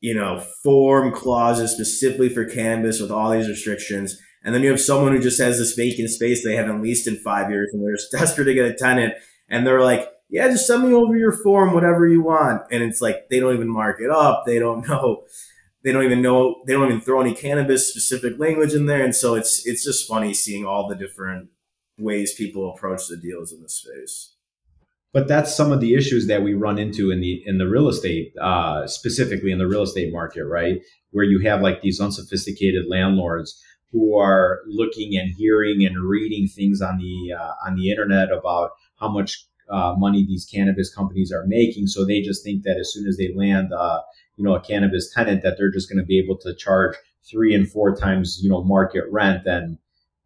you 0.00 0.14
know 0.14 0.40
form 0.62 1.12
clauses 1.12 1.72
specifically 1.72 2.28
for 2.28 2.44
cannabis 2.44 3.00
with 3.00 3.10
all 3.10 3.30
these 3.30 3.48
restrictions. 3.48 4.18
And 4.42 4.54
then 4.54 4.62
you 4.62 4.70
have 4.70 4.80
someone 4.80 5.12
who 5.12 5.20
just 5.20 5.40
has 5.40 5.58
this 5.58 5.74
vacant 5.74 6.10
space 6.10 6.42
they 6.42 6.56
haven't 6.56 6.80
leased 6.80 7.08
in 7.08 7.16
five 7.16 7.50
years 7.50 7.70
and 7.72 7.82
they're 7.82 7.96
just 7.96 8.12
desperate 8.12 8.46
to 8.46 8.54
get 8.54 8.70
a 8.70 8.74
tenant. 8.74 9.14
And 9.48 9.66
they're 9.66 9.82
like, 9.82 10.08
yeah, 10.30 10.48
just 10.48 10.66
send 10.66 10.86
me 10.86 10.94
over 10.94 11.16
your 11.16 11.32
form, 11.32 11.72
whatever 11.72 12.06
you 12.06 12.22
want. 12.22 12.62
And 12.70 12.82
it's 12.82 13.00
like 13.00 13.28
they 13.30 13.40
don't 13.40 13.54
even 13.54 13.68
mark 13.68 14.00
it 14.00 14.10
up. 14.10 14.44
They 14.46 14.58
don't 14.58 14.86
know. 14.88 15.24
They 15.84 15.92
don't 15.92 16.04
even 16.04 16.22
know. 16.22 16.62
They 16.66 16.72
don't 16.72 16.88
even 16.88 17.00
throw 17.00 17.20
any 17.20 17.34
cannabis 17.34 17.88
specific 17.88 18.38
language 18.38 18.74
in 18.74 18.86
there. 18.86 19.04
And 19.04 19.14
so 19.14 19.34
it's 19.34 19.66
it's 19.66 19.84
just 19.84 20.08
funny 20.08 20.34
seeing 20.34 20.66
all 20.66 20.88
the 20.88 20.94
different 20.94 21.50
ways 21.98 22.34
people 22.34 22.70
approach 22.70 23.08
the 23.08 23.16
deals 23.16 23.52
in 23.52 23.62
this 23.62 23.74
space. 23.74 24.34
But 25.12 25.26
that's 25.26 25.54
some 25.54 25.72
of 25.72 25.80
the 25.80 25.94
issues 25.94 26.26
that 26.26 26.42
we 26.42 26.54
run 26.54 26.78
into 26.78 27.10
in 27.10 27.20
the 27.20 27.42
in 27.46 27.58
the 27.58 27.68
real 27.68 27.88
estate, 27.88 28.32
uh, 28.40 28.86
specifically 28.86 29.50
in 29.50 29.58
the 29.58 29.66
real 29.66 29.82
estate 29.82 30.12
market, 30.12 30.44
right? 30.44 30.80
Where 31.12 31.24
you 31.24 31.40
have 31.48 31.62
like 31.62 31.80
these 31.80 32.00
unsophisticated 32.00 32.86
landlords 32.88 33.60
who 33.90 34.18
are 34.18 34.60
looking 34.66 35.16
and 35.16 35.34
hearing 35.34 35.84
and 35.84 35.96
reading 35.98 36.46
things 36.46 36.82
on 36.82 36.98
the 36.98 37.32
uh, 37.32 37.52
on 37.66 37.76
the 37.76 37.90
internet 37.90 38.30
about 38.30 38.72
how 39.00 39.08
much 39.08 39.46
uh, 39.70 39.94
money 39.96 40.24
these 40.26 40.44
cannabis 40.44 40.94
companies 40.94 41.32
are 41.32 41.46
making. 41.46 41.86
So 41.86 42.04
they 42.04 42.20
just 42.20 42.44
think 42.44 42.64
that 42.64 42.76
as 42.78 42.92
soon 42.92 43.06
as 43.06 43.16
they 43.16 43.32
land, 43.34 43.72
uh, 43.72 44.00
you 44.36 44.44
know, 44.44 44.54
a 44.54 44.60
cannabis 44.60 45.12
tenant, 45.12 45.42
that 45.42 45.56
they're 45.58 45.70
just 45.70 45.88
going 45.88 45.98
to 45.98 46.06
be 46.06 46.18
able 46.18 46.36
to 46.38 46.54
charge 46.54 46.96
three 47.28 47.54
and 47.54 47.70
four 47.70 47.94
times, 47.94 48.40
you 48.42 48.48
know, 48.48 48.62
market 48.62 49.04
rent, 49.10 49.46
and 49.46 49.78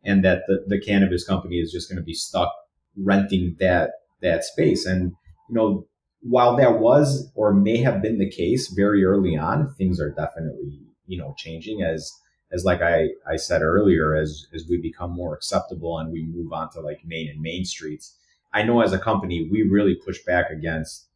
and 0.04 0.24
that 0.24 0.42
the, 0.46 0.64
the 0.66 0.80
cannabis 0.80 1.24
company 1.26 1.56
is 1.56 1.72
just 1.72 1.88
going 1.88 1.96
to 1.96 2.04
be 2.04 2.14
stuck 2.14 2.52
renting 2.96 3.56
that 3.60 3.90
that 4.20 4.44
space. 4.44 4.86
And 4.86 5.12
you 5.48 5.54
know, 5.54 5.86
while 6.20 6.56
that 6.56 6.78
was 6.78 7.30
or 7.34 7.52
may 7.52 7.78
have 7.78 8.02
been 8.02 8.18
the 8.18 8.30
case 8.30 8.68
very 8.68 9.04
early 9.04 9.36
on, 9.36 9.74
things 9.74 10.00
are 10.00 10.10
definitely 10.10 10.80
you 11.06 11.18
know 11.18 11.34
changing 11.36 11.82
as 11.82 12.12
as 12.52 12.64
like 12.64 12.82
I, 12.82 13.08
I 13.26 13.36
said 13.36 13.62
earlier, 13.62 14.14
as 14.14 14.46
as 14.54 14.66
we 14.68 14.76
become 14.76 15.12
more 15.12 15.34
acceptable 15.34 15.98
and 15.98 16.12
we 16.12 16.26
move 16.26 16.52
on 16.52 16.70
to 16.72 16.80
like 16.80 17.00
main 17.04 17.28
and 17.28 17.40
main 17.40 17.64
streets 17.64 18.16
I 18.52 18.62
know 18.62 18.80
as 18.80 18.92
a 18.92 18.98
company, 18.98 19.48
we 19.50 19.62
really 19.62 19.94
push 19.94 20.22
back 20.24 20.50
against, 20.50 21.06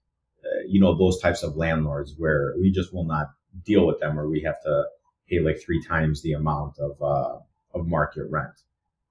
uh, 0.45 0.63
you 0.67 0.81
know, 0.81 0.97
those 0.97 1.21
types 1.21 1.43
of 1.43 1.57
landlords 1.57 2.15
where 2.17 2.55
we 2.59 2.71
just 2.71 2.95
will 2.95 3.05
not 3.05 3.29
deal 3.65 3.87
with 3.87 4.01
them 4.01 4.19
or 4.19 4.29
we 4.29 4.41
have 4.43 4.61
to 4.63 4.85
pay 5.29 5.41
like 5.41 5.61
three 5.61 5.83
times 5.83 6.23
the 6.23 6.33
amount 6.33 6.79
of, 6.79 7.01
uh, 7.03 7.39
of 7.75 7.87
market 7.87 8.25
rent 8.31 8.55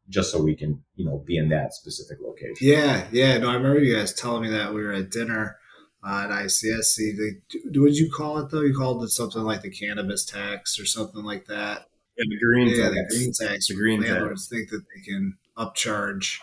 just 0.10 0.32
so 0.32 0.42
we 0.42 0.56
can, 0.56 0.84
you 0.96 1.06
know, 1.06 1.24
be 1.26 1.38
in 1.38 1.50
that 1.50 1.74
specific 1.74 2.20
location. 2.22 2.56
Yeah. 2.62 3.08
Yeah. 3.12 3.38
No, 3.38 3.50
I 3.50 3.56
remember 3.56 3.80
you 3.80 3.96
guys 3.96 4.14
telling 4.14 4.44
me 4.44 4.50
that 4.50 4.74
we 4.74 4.84
were 4.84 4.94
at 4.94 5.12
dinner 5.12 5.58
uh, 6.06 6.24
at 6.26 6.30
ICSC. 6.30 7.18
They, 7.18 7.80
what 7.80 7.88
did 7.88 7.98
you 7.98 8.12
call 8.12 8.38
it 8.40 8.52
though? 8.52 8.62
You 8.62 8.76
called 8.76 9.04
it 9.04 9.10
something 9.10 9.42
like 9.42 9.62
the 9.62 9.72
cannabis 9.72 10.26
tax 10.26 10.80
or 10.80 10.86
something 10.86 11.24
like 11.24 11.46
that. 11.46 11.88
Yeah, 12.18 12.26
the 12.30 12.40
green 12.40 12.68
yeah, 12.68 12.90
tax. 12.90 12.96
the 12.96 13.18
green 13.18 13.34
tax. 13.34 13.68
The 13.68 13.76
green 13.76 14.02
landlords 14.02 14.48
tax. 14.48 14.50
think 14.50 14.70
that 14.70 14.84
they 14.94 15.02
can 15.02 15.38
upcharge 15.58 16.38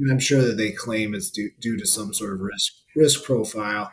and 0.00 0.10
I'm 0.10 0.18
sure 0.18 0.42
that 0.42 0.56
they 0.56 0.72
claim 0.72 1.14
it's 1.14 1.30
due, 1.30 1.50
due 1.60 1.76
to 1.76 1.86
some 1.86 2.14
sort 2.14 2.32
of 2.32 2.40
risk 2.40 2.72
risk 2.96 3.24
profile. 3.24 3.92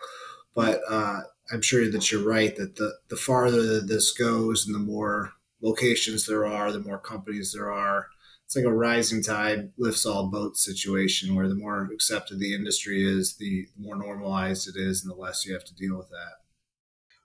But 0.56 0.80
uh, 0.90 1.22
I'm 1.52 1.62
sure 1.62 1.90
that 1.90 2.12
you're 2.12 2.28
right 2.28 2.56
that 2.56 2.78
the 2.78 2.94
the 3.10 3.18
farther 3.18 3.62
that 3.62 3.88
this 3.88 4.12
goes 4.12 4.66
and 4.66 4.74
the 4.74 4.80
more 4.80 5.34
locations 5.62 6.26
there 6.26 6.46
are, 6.46 6.72
the 6.72 6.80
more 6.80 7.00
companies 7.00 7.54
there 7.54 7.72
are, 7.72 8.08
it's 8.46 8.56
like 8.56 8.66
a 8.66 8.74
rising 8.74 9.22
tide 9.22 9.72
lifts 9.78 10.06
all 10.06 10.30
boats 10.30 10.64
situation 10.64 11.36
where 11.36 11.50
the 11.50 11.56
more 11.56 11.90
accepted 11.94 12.40
the 12.40 12.56
industry 12.56 13.04
is, 13.04 13.36
the 13.36 13.68
more 13.78 13.98
normalized 13.98 14.70
it 14.70 14.80
is, 14.80 15.04
and 15.04 15.12
the 15.12 15.20
less 15.20 15.46
you 15.46 15.54
have 15.54 15.66
to 15.66 15.76
deal 15.76 15.98
with 15.98 16.10
that. 16.10 16.38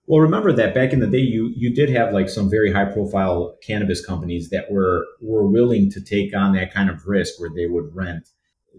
Well, 0.07 0.21
remember 0.21 0.53
that 0.53 0.75
back 0.75 0.93
in 0.93 0.99
the 0.99 1.07
day, 1.07 1.19
you 1.19 1.53
you 1.55 1.73
did 1.73 1.91
have 1.91 2.13
like 2.13 2.29
some 2.29 2.51
very 2.51 2.73
high 2.73 2.87
profile 2.87 3.57
cannabis 3.65 4.05
companies 4.05 4.51
that 4.51 4.71
were 4.71 5.07
were 5.21 5.47
willing 5.47 5.91
to 5.93 6.01
take 6.01 6.35
on 6.35 6.55
that 6.55 6.75
kind 6.75 6.91
of 6.91 7.07
risk 7.07 7.39
where 7.39 7.51
they 7.55 7.67
would 7.67 7.95
rent 7.95 8.29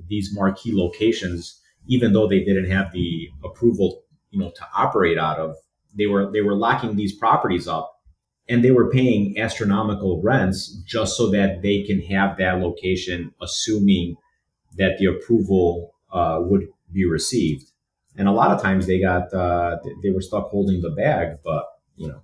these 0.10 0.36
marquee 0.36 0.74
locations, 0.74 1.62
even 1.88 2.12
though 2.12 2.28
they 2.28 2.44
didn't 2.44 2.70
have 2.70 2.92
the 2.92 3.30
approval, 3.44 4.04
you 4.32 4.40
know, 4.40 4.52
to 4.52 4.68
operate 4.76 5.18
out 5.18 5.40
of. 5.40 5.56
They 5.98 6.08
were 6.08 6.30
they 6.30 6.42
were 6.42 6.56
locking 6.56 6.98
these 6.98 7.16
properties 7.16 7.70
up, 7.70 7.93
and 8.50 8.64
they 8.64 8.72
were 8.72 8.90
paying 8.90 9.38
astronomical 9.40 10.22
rents 10.22 10.82
just 10.86 11.18
so 11.18 11.30
that 11.32 11.62
they 11.62 11.84
can 11.84 12.02
have 12.02 12.38
that 12.38 12.60
location, 12.60 13.34
assuming 13.42 14.16
that 14.78 14.98
the 14.98 15.06
approval 15.06 15.94
uh, 16.12 16.40
would 16.42 16.68
be 16.92 17.06
received 17.06 17.72
and 18.16 18.28
a 18.28 18.32
lot 18.32 18.52
of 18.52 18.62
times 18.62 18.86
they 18.86 19.00
got 19.00 19.34
uh, 19.34 19.78
they 20.02 20.12
were 20.12 20.22
stuck 20.22 20.50
holding 20.50 20.82
the 20.82 20.92
bag. 20.92 21.38
But 21.44 21.66
you 21.96 22.08
know, 22.08 22.22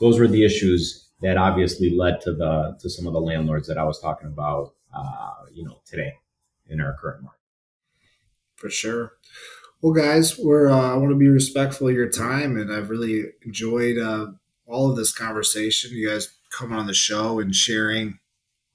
those 0.00 0.18
were 0.18 0.28
the 0.28 0.44
issues 0.44 1.08
that 1.22 1.36
obviously 1.36 1.96
led 1.96 2.20
to 2.22 2.32
the 2.32 2.76
to 2.80 2.90
some 2.90 3.06
of 3.06 3.12
the 3.12 3.20
landlords 3.20 3.68
that 3.68 3.78
I 3.78 3.84
was 3.84 4.00
talking 4.00 4.28
about. 4.28 4.74
Uh, 4.94 5.44
you 5.52 5.64
know, 5.64 5.78
today 5.84 6.14
in 6.68 6.80
our 6.80 6.96
current 6.98 7.22
market. 7.22 7.40
For 8.56 8.70
sure. 8.70 9.12
Well, 9.82 9.92
guys, 9.92 10.38
we're 10.38 10.68
uh, 10.68 10.94
I 10.94 10.96
want 10.96 11.10
to 11.10 11.16
be 11.16 11.28
respectful 11.28 11.88
of 11.88 11.94
your 11.94 12.08
time, 12.08 12.56
and 12.56 12.72
I've 12.72 12.90
really 12.90 13.24
enjoyed 13.42 13.98
uh, 13.98 14.28
all 14.66 14.90
of 14.90 14.96
this 14.96 15.12
conversation. 15.12 15.92
You 15.92 16.10
guys 16.10 16.34
coming 16.50 16.78
on 16.78 16.86
the 16.86 16.94
show 16.94 17.40
and 17.40 17.54
sharing 17.54 18.18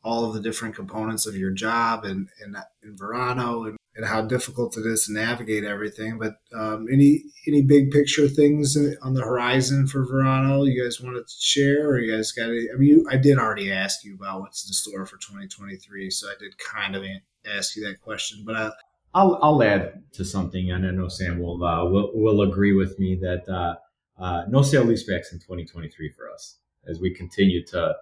all 0.04 0.26
of 0.26 0.34
the 0.34 0.42
different 0.42 0.76
components 0.76 1.26
of 1.26 1.36
your 1.36 1.52
job 1.52 2.06
and 2.06 2.30
and 2.44 2.56
in 2.84 2.98
Verano 2.98 3.66
and 3.66 3.78
and 3.96 4.06
how 4.06 4.22
difficult 4.22 4.78
it 4.78 4.86
is 4.86 5.06
to 5.06 5.14
navigate 5.14 5.64
everything. 5.64 6.18
But 6.18 6.38
um, 6.54 6.88
any 6.92 7.24
any 7.48 7.62
big 7.62 7.92
picture 7.92 8.28
things 8.28 8.78
on 9.02 9.14
the 9.14 9.22
horizon 9.22 9.88
for 9.88 10.06
Verano 10.06 10.64
you 10.64 10.82
guys 10.82 11.02
want 11.02 11.16
to 11.16 11.34
share, 11.39 11.88
or 11.88 12.00
you 12.00 12.16
guys 12.16 12.32
got? 12.32 12.50
Any, 12.50 12.68
I 12.74 12.78
mean, 12.78 12.89
you, 12.89 13.08
I 13.10 13.18
did 13.18 13.38
already 13.38 13.72
ask 13.72 14.04
you 14.04 14.16
about 14.16 14.42
what's 14.42 14.68
in 14.68 14.74
store 14.74 15.06
for 15.06 15.18
2023, 15.18 16.10
so 16.10 16.28
I 16.28 16.34
did 16.39 16.58
kind 16.58 16.96
of 16.96 17.04
ask 17.46 17.76
you 17.76 17.86
that 17.88 18.02
question, 18.02 18.44
but 18.46 18.56
I. 18.56 18.72
I'll, 19.14 19.38
I'll 19.42 19.62
add 19.62 20.04
to 20.14 20.24
something, 20.24 20.72
and 20.72 20.88
I 20.88 20.92
know 20.92 21.10
Sam 21.10 21.39
will 21.39 21.62
uh, 21.62 21.84
will, 21.84 22.12
will 22.14 22.44
agree 22.44 22.72
with 22.72 22.98
me 22.98 23.20
that 23.22 23.44
uh, 23.50 23.76
uh, 24.22 24.43
no 24.49 24.61
sale 24.61 24.86
leasebacks 24.86 25.32
in 25.32 25.39
2023 25.39 26.11
for 26.11 26.30
us 26.30 26.57
as 26.88 26.99
we 26.99 27.13
continue 27.13 27.65
to 27.65 27.95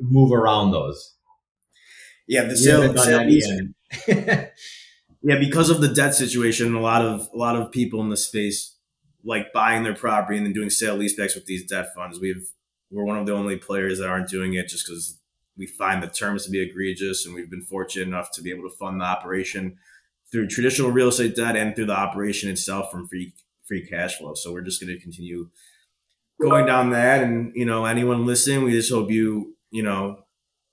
move 0.00 0.32
around 0.32 0.70
those. 0.70 1.14
Yeah, 2.26 2.44
the 2.44 2.56
sale, 2.56 2.96
sale 2.96 3.28
Yeah, 5.24 5.38
because 5.38 5.70
of 5.70 5.80
the 5.80 5.88
debt 5.88 6.14
situation, 6.14 6.74
a 6.74 6.80
lot 6.80 7.02
of 7.02 7.28
a 7.32 7.36
lot 7.36 7.56
of 7.56 7.70
people 7.70 8.00
in 8.00 8.08
the 8.08 8.16
space 8.16 8.76
like 9.24 9.52
buying 9.52 9.84
their 9.84 9.94
property 9.94 10.36
and 10.36 10.44
then 10.44 10.52
doing 10.52 10.68
sale 10.68 10.98
leasebacks 10.98 11.34
with 11.34 11.46
these 11.46 11.64
debt 11.64 11.94
funds. 11.94 12.18
We've 12.20 12.50
we're 12.90 13.04
one 13.04 13.18
of 13.18 13.26
the 13.26 13.32
only 13.32 13.56
players 13.56 13.98
that 13.98 14.08
aren't 14.08 14.28
doing 14.28 14.54
it 14.54 14.68
just 14.68 14.86
because 14.86 15.18
we 15.56 15.66
find 15.66 16.02
the 16.02 16.08
terms 16.08 16.44
to 16.44 16.50
be 16.50 16.60
egregious, 16.60 17.24
and 17.24 17.34
we've 17.34 17.50
been 17.50 17.62
fortunate 17.62 18.08
enough 18.08 18.30
to 18.32 18.42
be 18.42 18.50
able 18.50 18.68
to 18.68 18.76
fund 18.76 19.00
the 19.00 19.04
operation 19.04 19.78
through 20.30 20.48
traditional 20.48 20.90
real 20.90 21.08
estate 21.08 21.36
debt 21.36 21.56
and 21.56 21.76
through 21.76 21.86
the 21.86 21.96
operation 21.96 22.50
itself 22.50 22.90
from 22.90 23.06
free 23.06 23.32
free 23.66 23.86
cash 23.86 24.18
flow. 24.18 24.34
So 24.34 24.52
we're 24.52 24.62
just 24.62 24.80
going 24.80 24.94
to 24.94 25.00
continue 25.00 25.48
going 26.40 26.66
down 26.66 26.90
that, 26.90 27.22
and 27.22 27.52
you 27.54 27.64
know, 27.64 27.84
anyone 27.84 28.26
listening, 28.26 28.64
we 28.64 28.72
just 28.72 28.90
hope 28.90 29.10
you 29.10 29.56
you 29.72 29.82
know, 29.82 30.24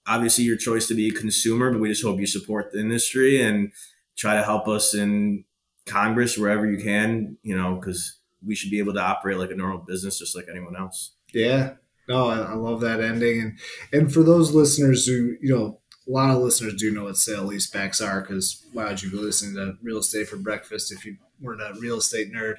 obviously 0.05 0.43
your 0.43 0.57
choice 0.57 0.87
to 0.87 0.93
be 0.93 1.07
a 1.07 1.11
consumer, 1.11 1.71
but 1.71 1.79
we 1.79 1.89
just 1.89 2.03
hope 2.03 2.19
you 2.19 2.27
support 2.27 2.71
the 2.71 2.79
industry 2.79 3.41
and 3.41 3.71
try 4.17 4.35
to 4.35 4.43
help 4.43 4.67
us 4.67 4.93
in 4.93 5.45
Congress 5.87 6.37
wherever 6.37 6.69
you 6.69 6.83
can, 6.83 7.37
you 7.41 7.57
know, 7.57 7.75
because 7.75 8.19
we 8.45 8.53
should 8.53 8.69
be 8.69 8.79
able 8.79 8.93
to 8.93 9.01
operate 9.01 9.37
like 9.37 9.51
a 9.51 9.55
normal 9.55 9.79
business 9.79 10.19
just 10.19 10.35
like 10.35 10.45
anyone 10.49 10.75
else. 10.75 11.15
Yeah. 11.33 11.75
No, 12.07 12.27
I, 12.27 12.39
I 12.39 12.53
love 12.55 12.81
that 12.81 13.01
ending. 13.01 13.39
And 13.41 13.59
and 13.93 14.13
for 14.13 14.23
those 14.23 14.53
listeners 14.53 15.05
who, 15.05 15.37
you 15.41 15.55
know, 15.55 15.78
a 16.09 16.11
lot 16.11 16.35
of 16.35 16.41
listeners 16.41 16.73
do 16.73 16.91
know 16.91 17.03
what 17.03 17.17
sale 17.17 17.47
leasebacks 17.47 18.05
are 18.05 18.21
because 18.21 18.65
why 18.73 18.85
would 18.85 19.01
you 19.01 19.11
be 19.11 19.17
listening 19.17 19.55
to 19.55 19.77
real 19.83 19.99
estate 19.99 20.27
for 20.27 20.37
breakfast 20.37 20.91
if 20.91 21.05
you 21.05 21.17
weren't 21.39 21.61
a 21.61 21.79
real 21.79 21.97
estate 21.97 22.33
nerd? 22.33 22.55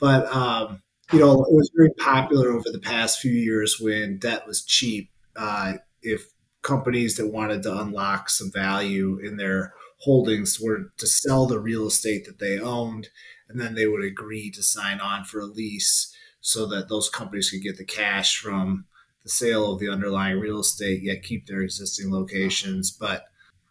But 0.00 0.26
um, 0.34 0.82
you 1.12 1.20
know, 1.20 1.44
it 1.44 1.52
was 1.52 1.70
very 1.76 1.90
popular 1.98 2.50
over 2.50 2.70
the 2.70 2.80
past 2.80 3.20
few 3.20 3.32
years 3.32 3.78
when 3.80 4.18
debt 4.18 4.46
was 4.46 4.64
cheap. 4.64 5.10
Uh, 5.36 5.74
if 6.02 6.26
companies 6.62 7.16
that 7.16 7.28
wanted 7.28 7.62
to 7.62 7.80
unlock 7.80 8.28
some 8.28 8.50
value 8.50 9.18
in 9.18 9.36
their 9.36 9.74
holdings 10.00 10.60
were 10.60 10.92
to 10.96 11.06
sell 11.06 11.46
the 11.46 11.60
real 11.60 11.86
estate 11.86 12.24
that 12.26 12.40
they 12.40 12.58
owned, 12.58 13.08
and 13.48 13.60
then 13.60 13.74
they 13.74 13.86
would 13.86 14.04
agree 14.04 14.50
to 14.50 14.62
sign 14.62 15.00
on 15.00 15.24
for 15.24 15.40
a 15.40 15.46
lease 15.46 16.14
so 16.40 16.66
that 16.66 16.88
those 16.88 17.08
companies 17.08 17.50
could 17.50 17.62
get 17.62 17.78
the 17.78 17.84
cash 17.84 18.38
from 18.38 18.86
the 19.22 19.28
sale 19.28 19.72
of 19.72 19.80
the 19.80 19.88
underlying 19.88 20.38
real 20.38 20.60
estate, 20.60 21.02
yet 21.02 21.22
keep 21.22 21.46
their 21.46 21.60
existing 21.60 22.12
locations, 22.12 22.90
but 22.90 23.26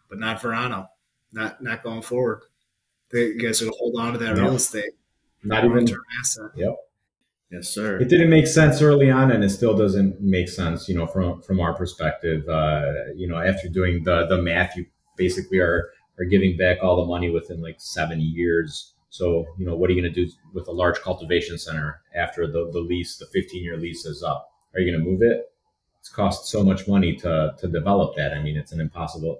but 0.08 0.18
not 0.18 0.40
Verano, 0.40 0.88
not 1.32 1.62
not 1.62 1.82
going 1.82 2.02
forward. 2.02 2.42
They, 3.10 3.28
you 3.28 3.40
guys 3.40 3.62
are 3.62 3.70
hold 3.78 3.96
on 3.98 4.12
to 4.12 4.18
that 4.18 4.36
no. 4.36 4.42
real 4.42 4.54
estate, 4.54 4.92
not 5.42 5.64
even 5.64 5.86
term 5.86 6.04
asset. 6.20 6.50
Yep. 6.56 6.76
Yes, 7.50 7.68
sir. 7.68 7.98
It 7.98 8.10
didn't 8.10 8.28
make 8.28 8.46
sense 8.46 8.82
early 8.82 9.10
on, 9.10 9.32
and 9.32 9.42
it 9.42 9.48
still 9.48 9.74
doesn't 9.74 10.20
make 10.20 10.50
sense. 10.50 10.88
You 10.88 10.96
know, 10.96 11.06
from 11.06 11.40
from 11.42 11.60
our 11.60 11.74
perspective, 11.74 12.46
uh, 12.48 13.12
you 13.16 13.26
know, 13.26 13.38
after 13.38 13.68
doing 13.68 14.04
the 14.04 14.26
the 14.26 14.42
math, 14.42 14.76
you 14.76 14.84
basically 15.16 15.58
are 15.58 15.88
are 16.18 16.24
giving 16.24 16.56
back 16.56 16.78
all 16.82 16.96
the 16.96 17.06
money 17.06 17.30
within 17.30 17.62
like 17.62 17.76
seven 17.78 18.20
years. 18.20 18.94
So, 19.10 19.46
you 19.58 19.64
know, 19.64 19.74
what 19.74 19.88
are 19.88 19.94
you 19.94 20.02
going 20.02 20.12
to 20.12 20.26
do 20.26 20.30
with 20.52 20.68
a 20.68 20.72
large 20.72 21.00
cultivation 21.00 21.58
center 21.58 22.02
after 22.14 22.46
the, 22.46 22.70
the 22.72 22.80
lease, 22.80 23.16
the 23.16 23.26
15 23.26 23.62
year 23.62 23.76
lease 23.76 24.04
is 24.04 24.22
up? 24.22 24.50
Are 24.74 24.80
you 24.80 24.90
going 24.92 25.04
to 25.04 25.10
move 25.10 25.22
it? 25.22 25.52
It's 26.00 26.08
cost 26.08 26.46
so 26.48 26.62
much 26.62 26.86
money 26.86 27.16
to, 27.16 27.54
to 27.58 27.68
develop 27.68 28.16
that. 28.16 28.32
I 28.32 28.42
mean, 28.42 28.56
it's 28.56 28.72
an 28.72 28.80
impossible, 28.80 29.38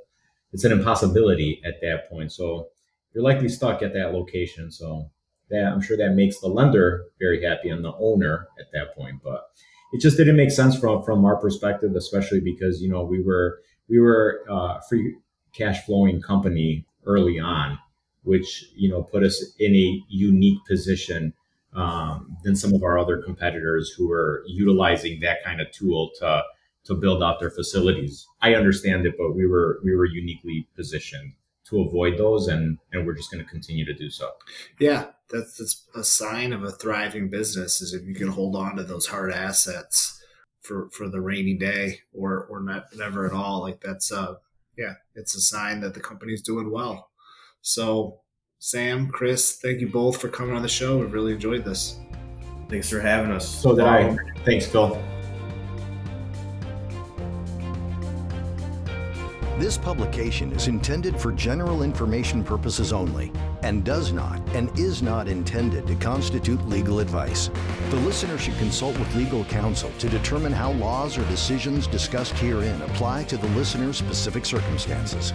it's 0.53 0.64
an 0.64 0.72
impossibility 0.72 1.61
at 1.64 1.81
that 1.83 2.09
point. 2.11 2.33
So 2.33 2.68
you're 3.14 3.24
likely 3.24 3.49
stuck 3.49 3.83
at 3.83 3.93
that 3.95 4.12
location. 4.12 4.70
So 4.70 5.11
that 5.51 5.64
I'm 5.64 5.81
sure 5.81 5.97
that 5.97 6.14
makes 6.14 6.41
the 6.41 6.49
lender 6.49 7.07
very 7.18 7.43
happy 7.45 7.70
and 7.70 7.85
the 7.85 7.95
owner 7.99 8.49
at 8.59 8.66
that 8.72 8.95
point. 8.97 9.20
But 9.22 9.45
it 9.93 10.01
just 10.01 10.16
didn't 10.16 10.37
make 10.37 10.51
sense 10.51 10.79
from, 10.79 11.03
from 11.03 11.24
our 11.24 11.37
perspective, 11.37 11.95
especially 11.97 12.41
because, 12.41 12.83
you 12.83 12.91
know, 12.91 13.03
we 13.03 13.22
were, 13.22 13.61
we 13.89 13.99
were 13.99 14.45
uh, 14.51 14.81
free 14.81 15.16
cash 15.55 15.85
flowing 15.85 16.20
company 16.20 16.87
early 17.07 17.39
on, 17.39 17.79
which 18.22 18.66
you 18.76 18.89
know 18.89 19.03
put 19.03 19.22
us 19.24 19.55
in 19.59 19.74
a 19.74 20.03
unique 20.09 20.59
position 20.66 21.33
um, 21.75 22.37
than 22.43 22.57
some 22.57 22.75
of 22.75 22.83
our 22.83 22.99
other 22.99 23.23
competitors 23.23 23.91
who 23.97 24.11
are 24.11 24.43
utilizing 24.47 25.21
that 25.21 25.45
kind 25.45 25.61
of 25.61 25.71
tool 25.73 26.11
to 26.19 26.43
to 26.85 26.95
build 26.95 27.23
out 27.23 27.39
their 27.39 27.51
facilities. 27.51 28.27
I 28.41 28.55
understand 28.55 29.05
it, 29.05 29.14
but 29.19 29.35
we 29.35 29.47
were 29.47 29.81
we 29.85 29.95
were 29.95 30.07
uniquely 30.07 30.69
positioned 30.75 31.33
to 31.69 31.83
avoid 31.83 32.19
those, 32.19 32.49
and 32.49 32.79
and 32.93 33.07
we're 33.07 33.14
just 33.14 33.31
going 33.31 33.45
to 33.45 33.51
continue 33.51 33.85
to 33.85 33.95
do 33.95 34.11
so. 34.11 34.31
Yeah, 34.79 35.07
that's, 35.31 35.59
that's 35.59 35.87
a 35.95 36.05
sign 36.05 36.53
of 36.53 36.64
a 36.64 36.71
thriving 36.71 37.29
business 37.29 37.81
is 37.81 37.93
if 37.93 38.07
you 38.07 38.14
can 38.14 38.29
hold 38.29 38.57
on 38.57 38.77
to 38.77 38.85
those 38.85 39.07
hard 39.07 39.33
assets 39.33 40.23
for 40.62 40.89
for 40.91 41.09
the 41.09 41.21
rainy 41.21 41.55
day 41.55 42.01
or 42.12 42.45
or 42.45 42.61
not 42.61 42.87
never 42.97 43.27
at 43.27 43.33
all. 43.33 43.61
Like 43.61 43.81
that's 43.81 44.11
uh 44.11 44.37
yeah, 44.79 44.95
it's 45.14 45.35
a 45.35 45.41
sign 45.41 45.81
that 45.81 45.95
the 45.95 46.01
company's 46.01 46.43
doing 46.43 46.71
well. 46.71 47.11
So, 47.61 48.21
Sam, 48.61 49.09
Chris, 49.09 49.57
thank 49.63 49.81
you 49.81 49.89
both 49.89 50.21
for 50.21 50.29
coming 50.29 50.57
on 50.57 50.63
the 50.63 50.69
show. 50.69 50.99
We've 50.99 51.13
really 51.13 51.33
enjoyed 51.33 51.65
this. 51.65 52.01
Thanks 52.69 52.91
for 52.91 53.01
having 53.01 53.31
us. 53.31 53.49
So 53.49 53.75
did 53.75 53.85
I. 53.85 54.17
Thanks, 54.45 54.67
Phil. 54.67 55.01
This 59.59 59.79
publication 59.79 60.53
is 60.53 60.69
intended 60.69 61.21
for 61.21 61.33
general 61.33 61.83
information 61.83 62.45
purposes 62.45 62.93
only 62.93 63.33
and 63.63 63.85
does 63.85 64.13
not 64.13 64.41
and 64.51 64.77
is 64.79 65.03
not 65.03 65.29
intended 65.29 65.87
to 65.87 65.95
constitute 65.97 66.65
legal 66.69 67.01
advice. 67.01 67.51
The 67.91 67.97
listener 67.97 68.39
should 68.39 68.57
consult 68.59 68.99
with 68.99 69.15
legal 69.17 69.45
counsel 69.47 69.91
to 69.99 70.09
determine 70.09 70.53
how 70.53 70.73
laws 70.73 71.17
or 71.17 71.25
decisions 71.25 71.87
discussed 71.87 72.35
herein 72.35 72.83
apply 72.83 73.25
to 73.25 73.37
the 73.37 73.49
listener's 73.49 73.97
specific 73.97 74.45
circumstances. 74.45 75.33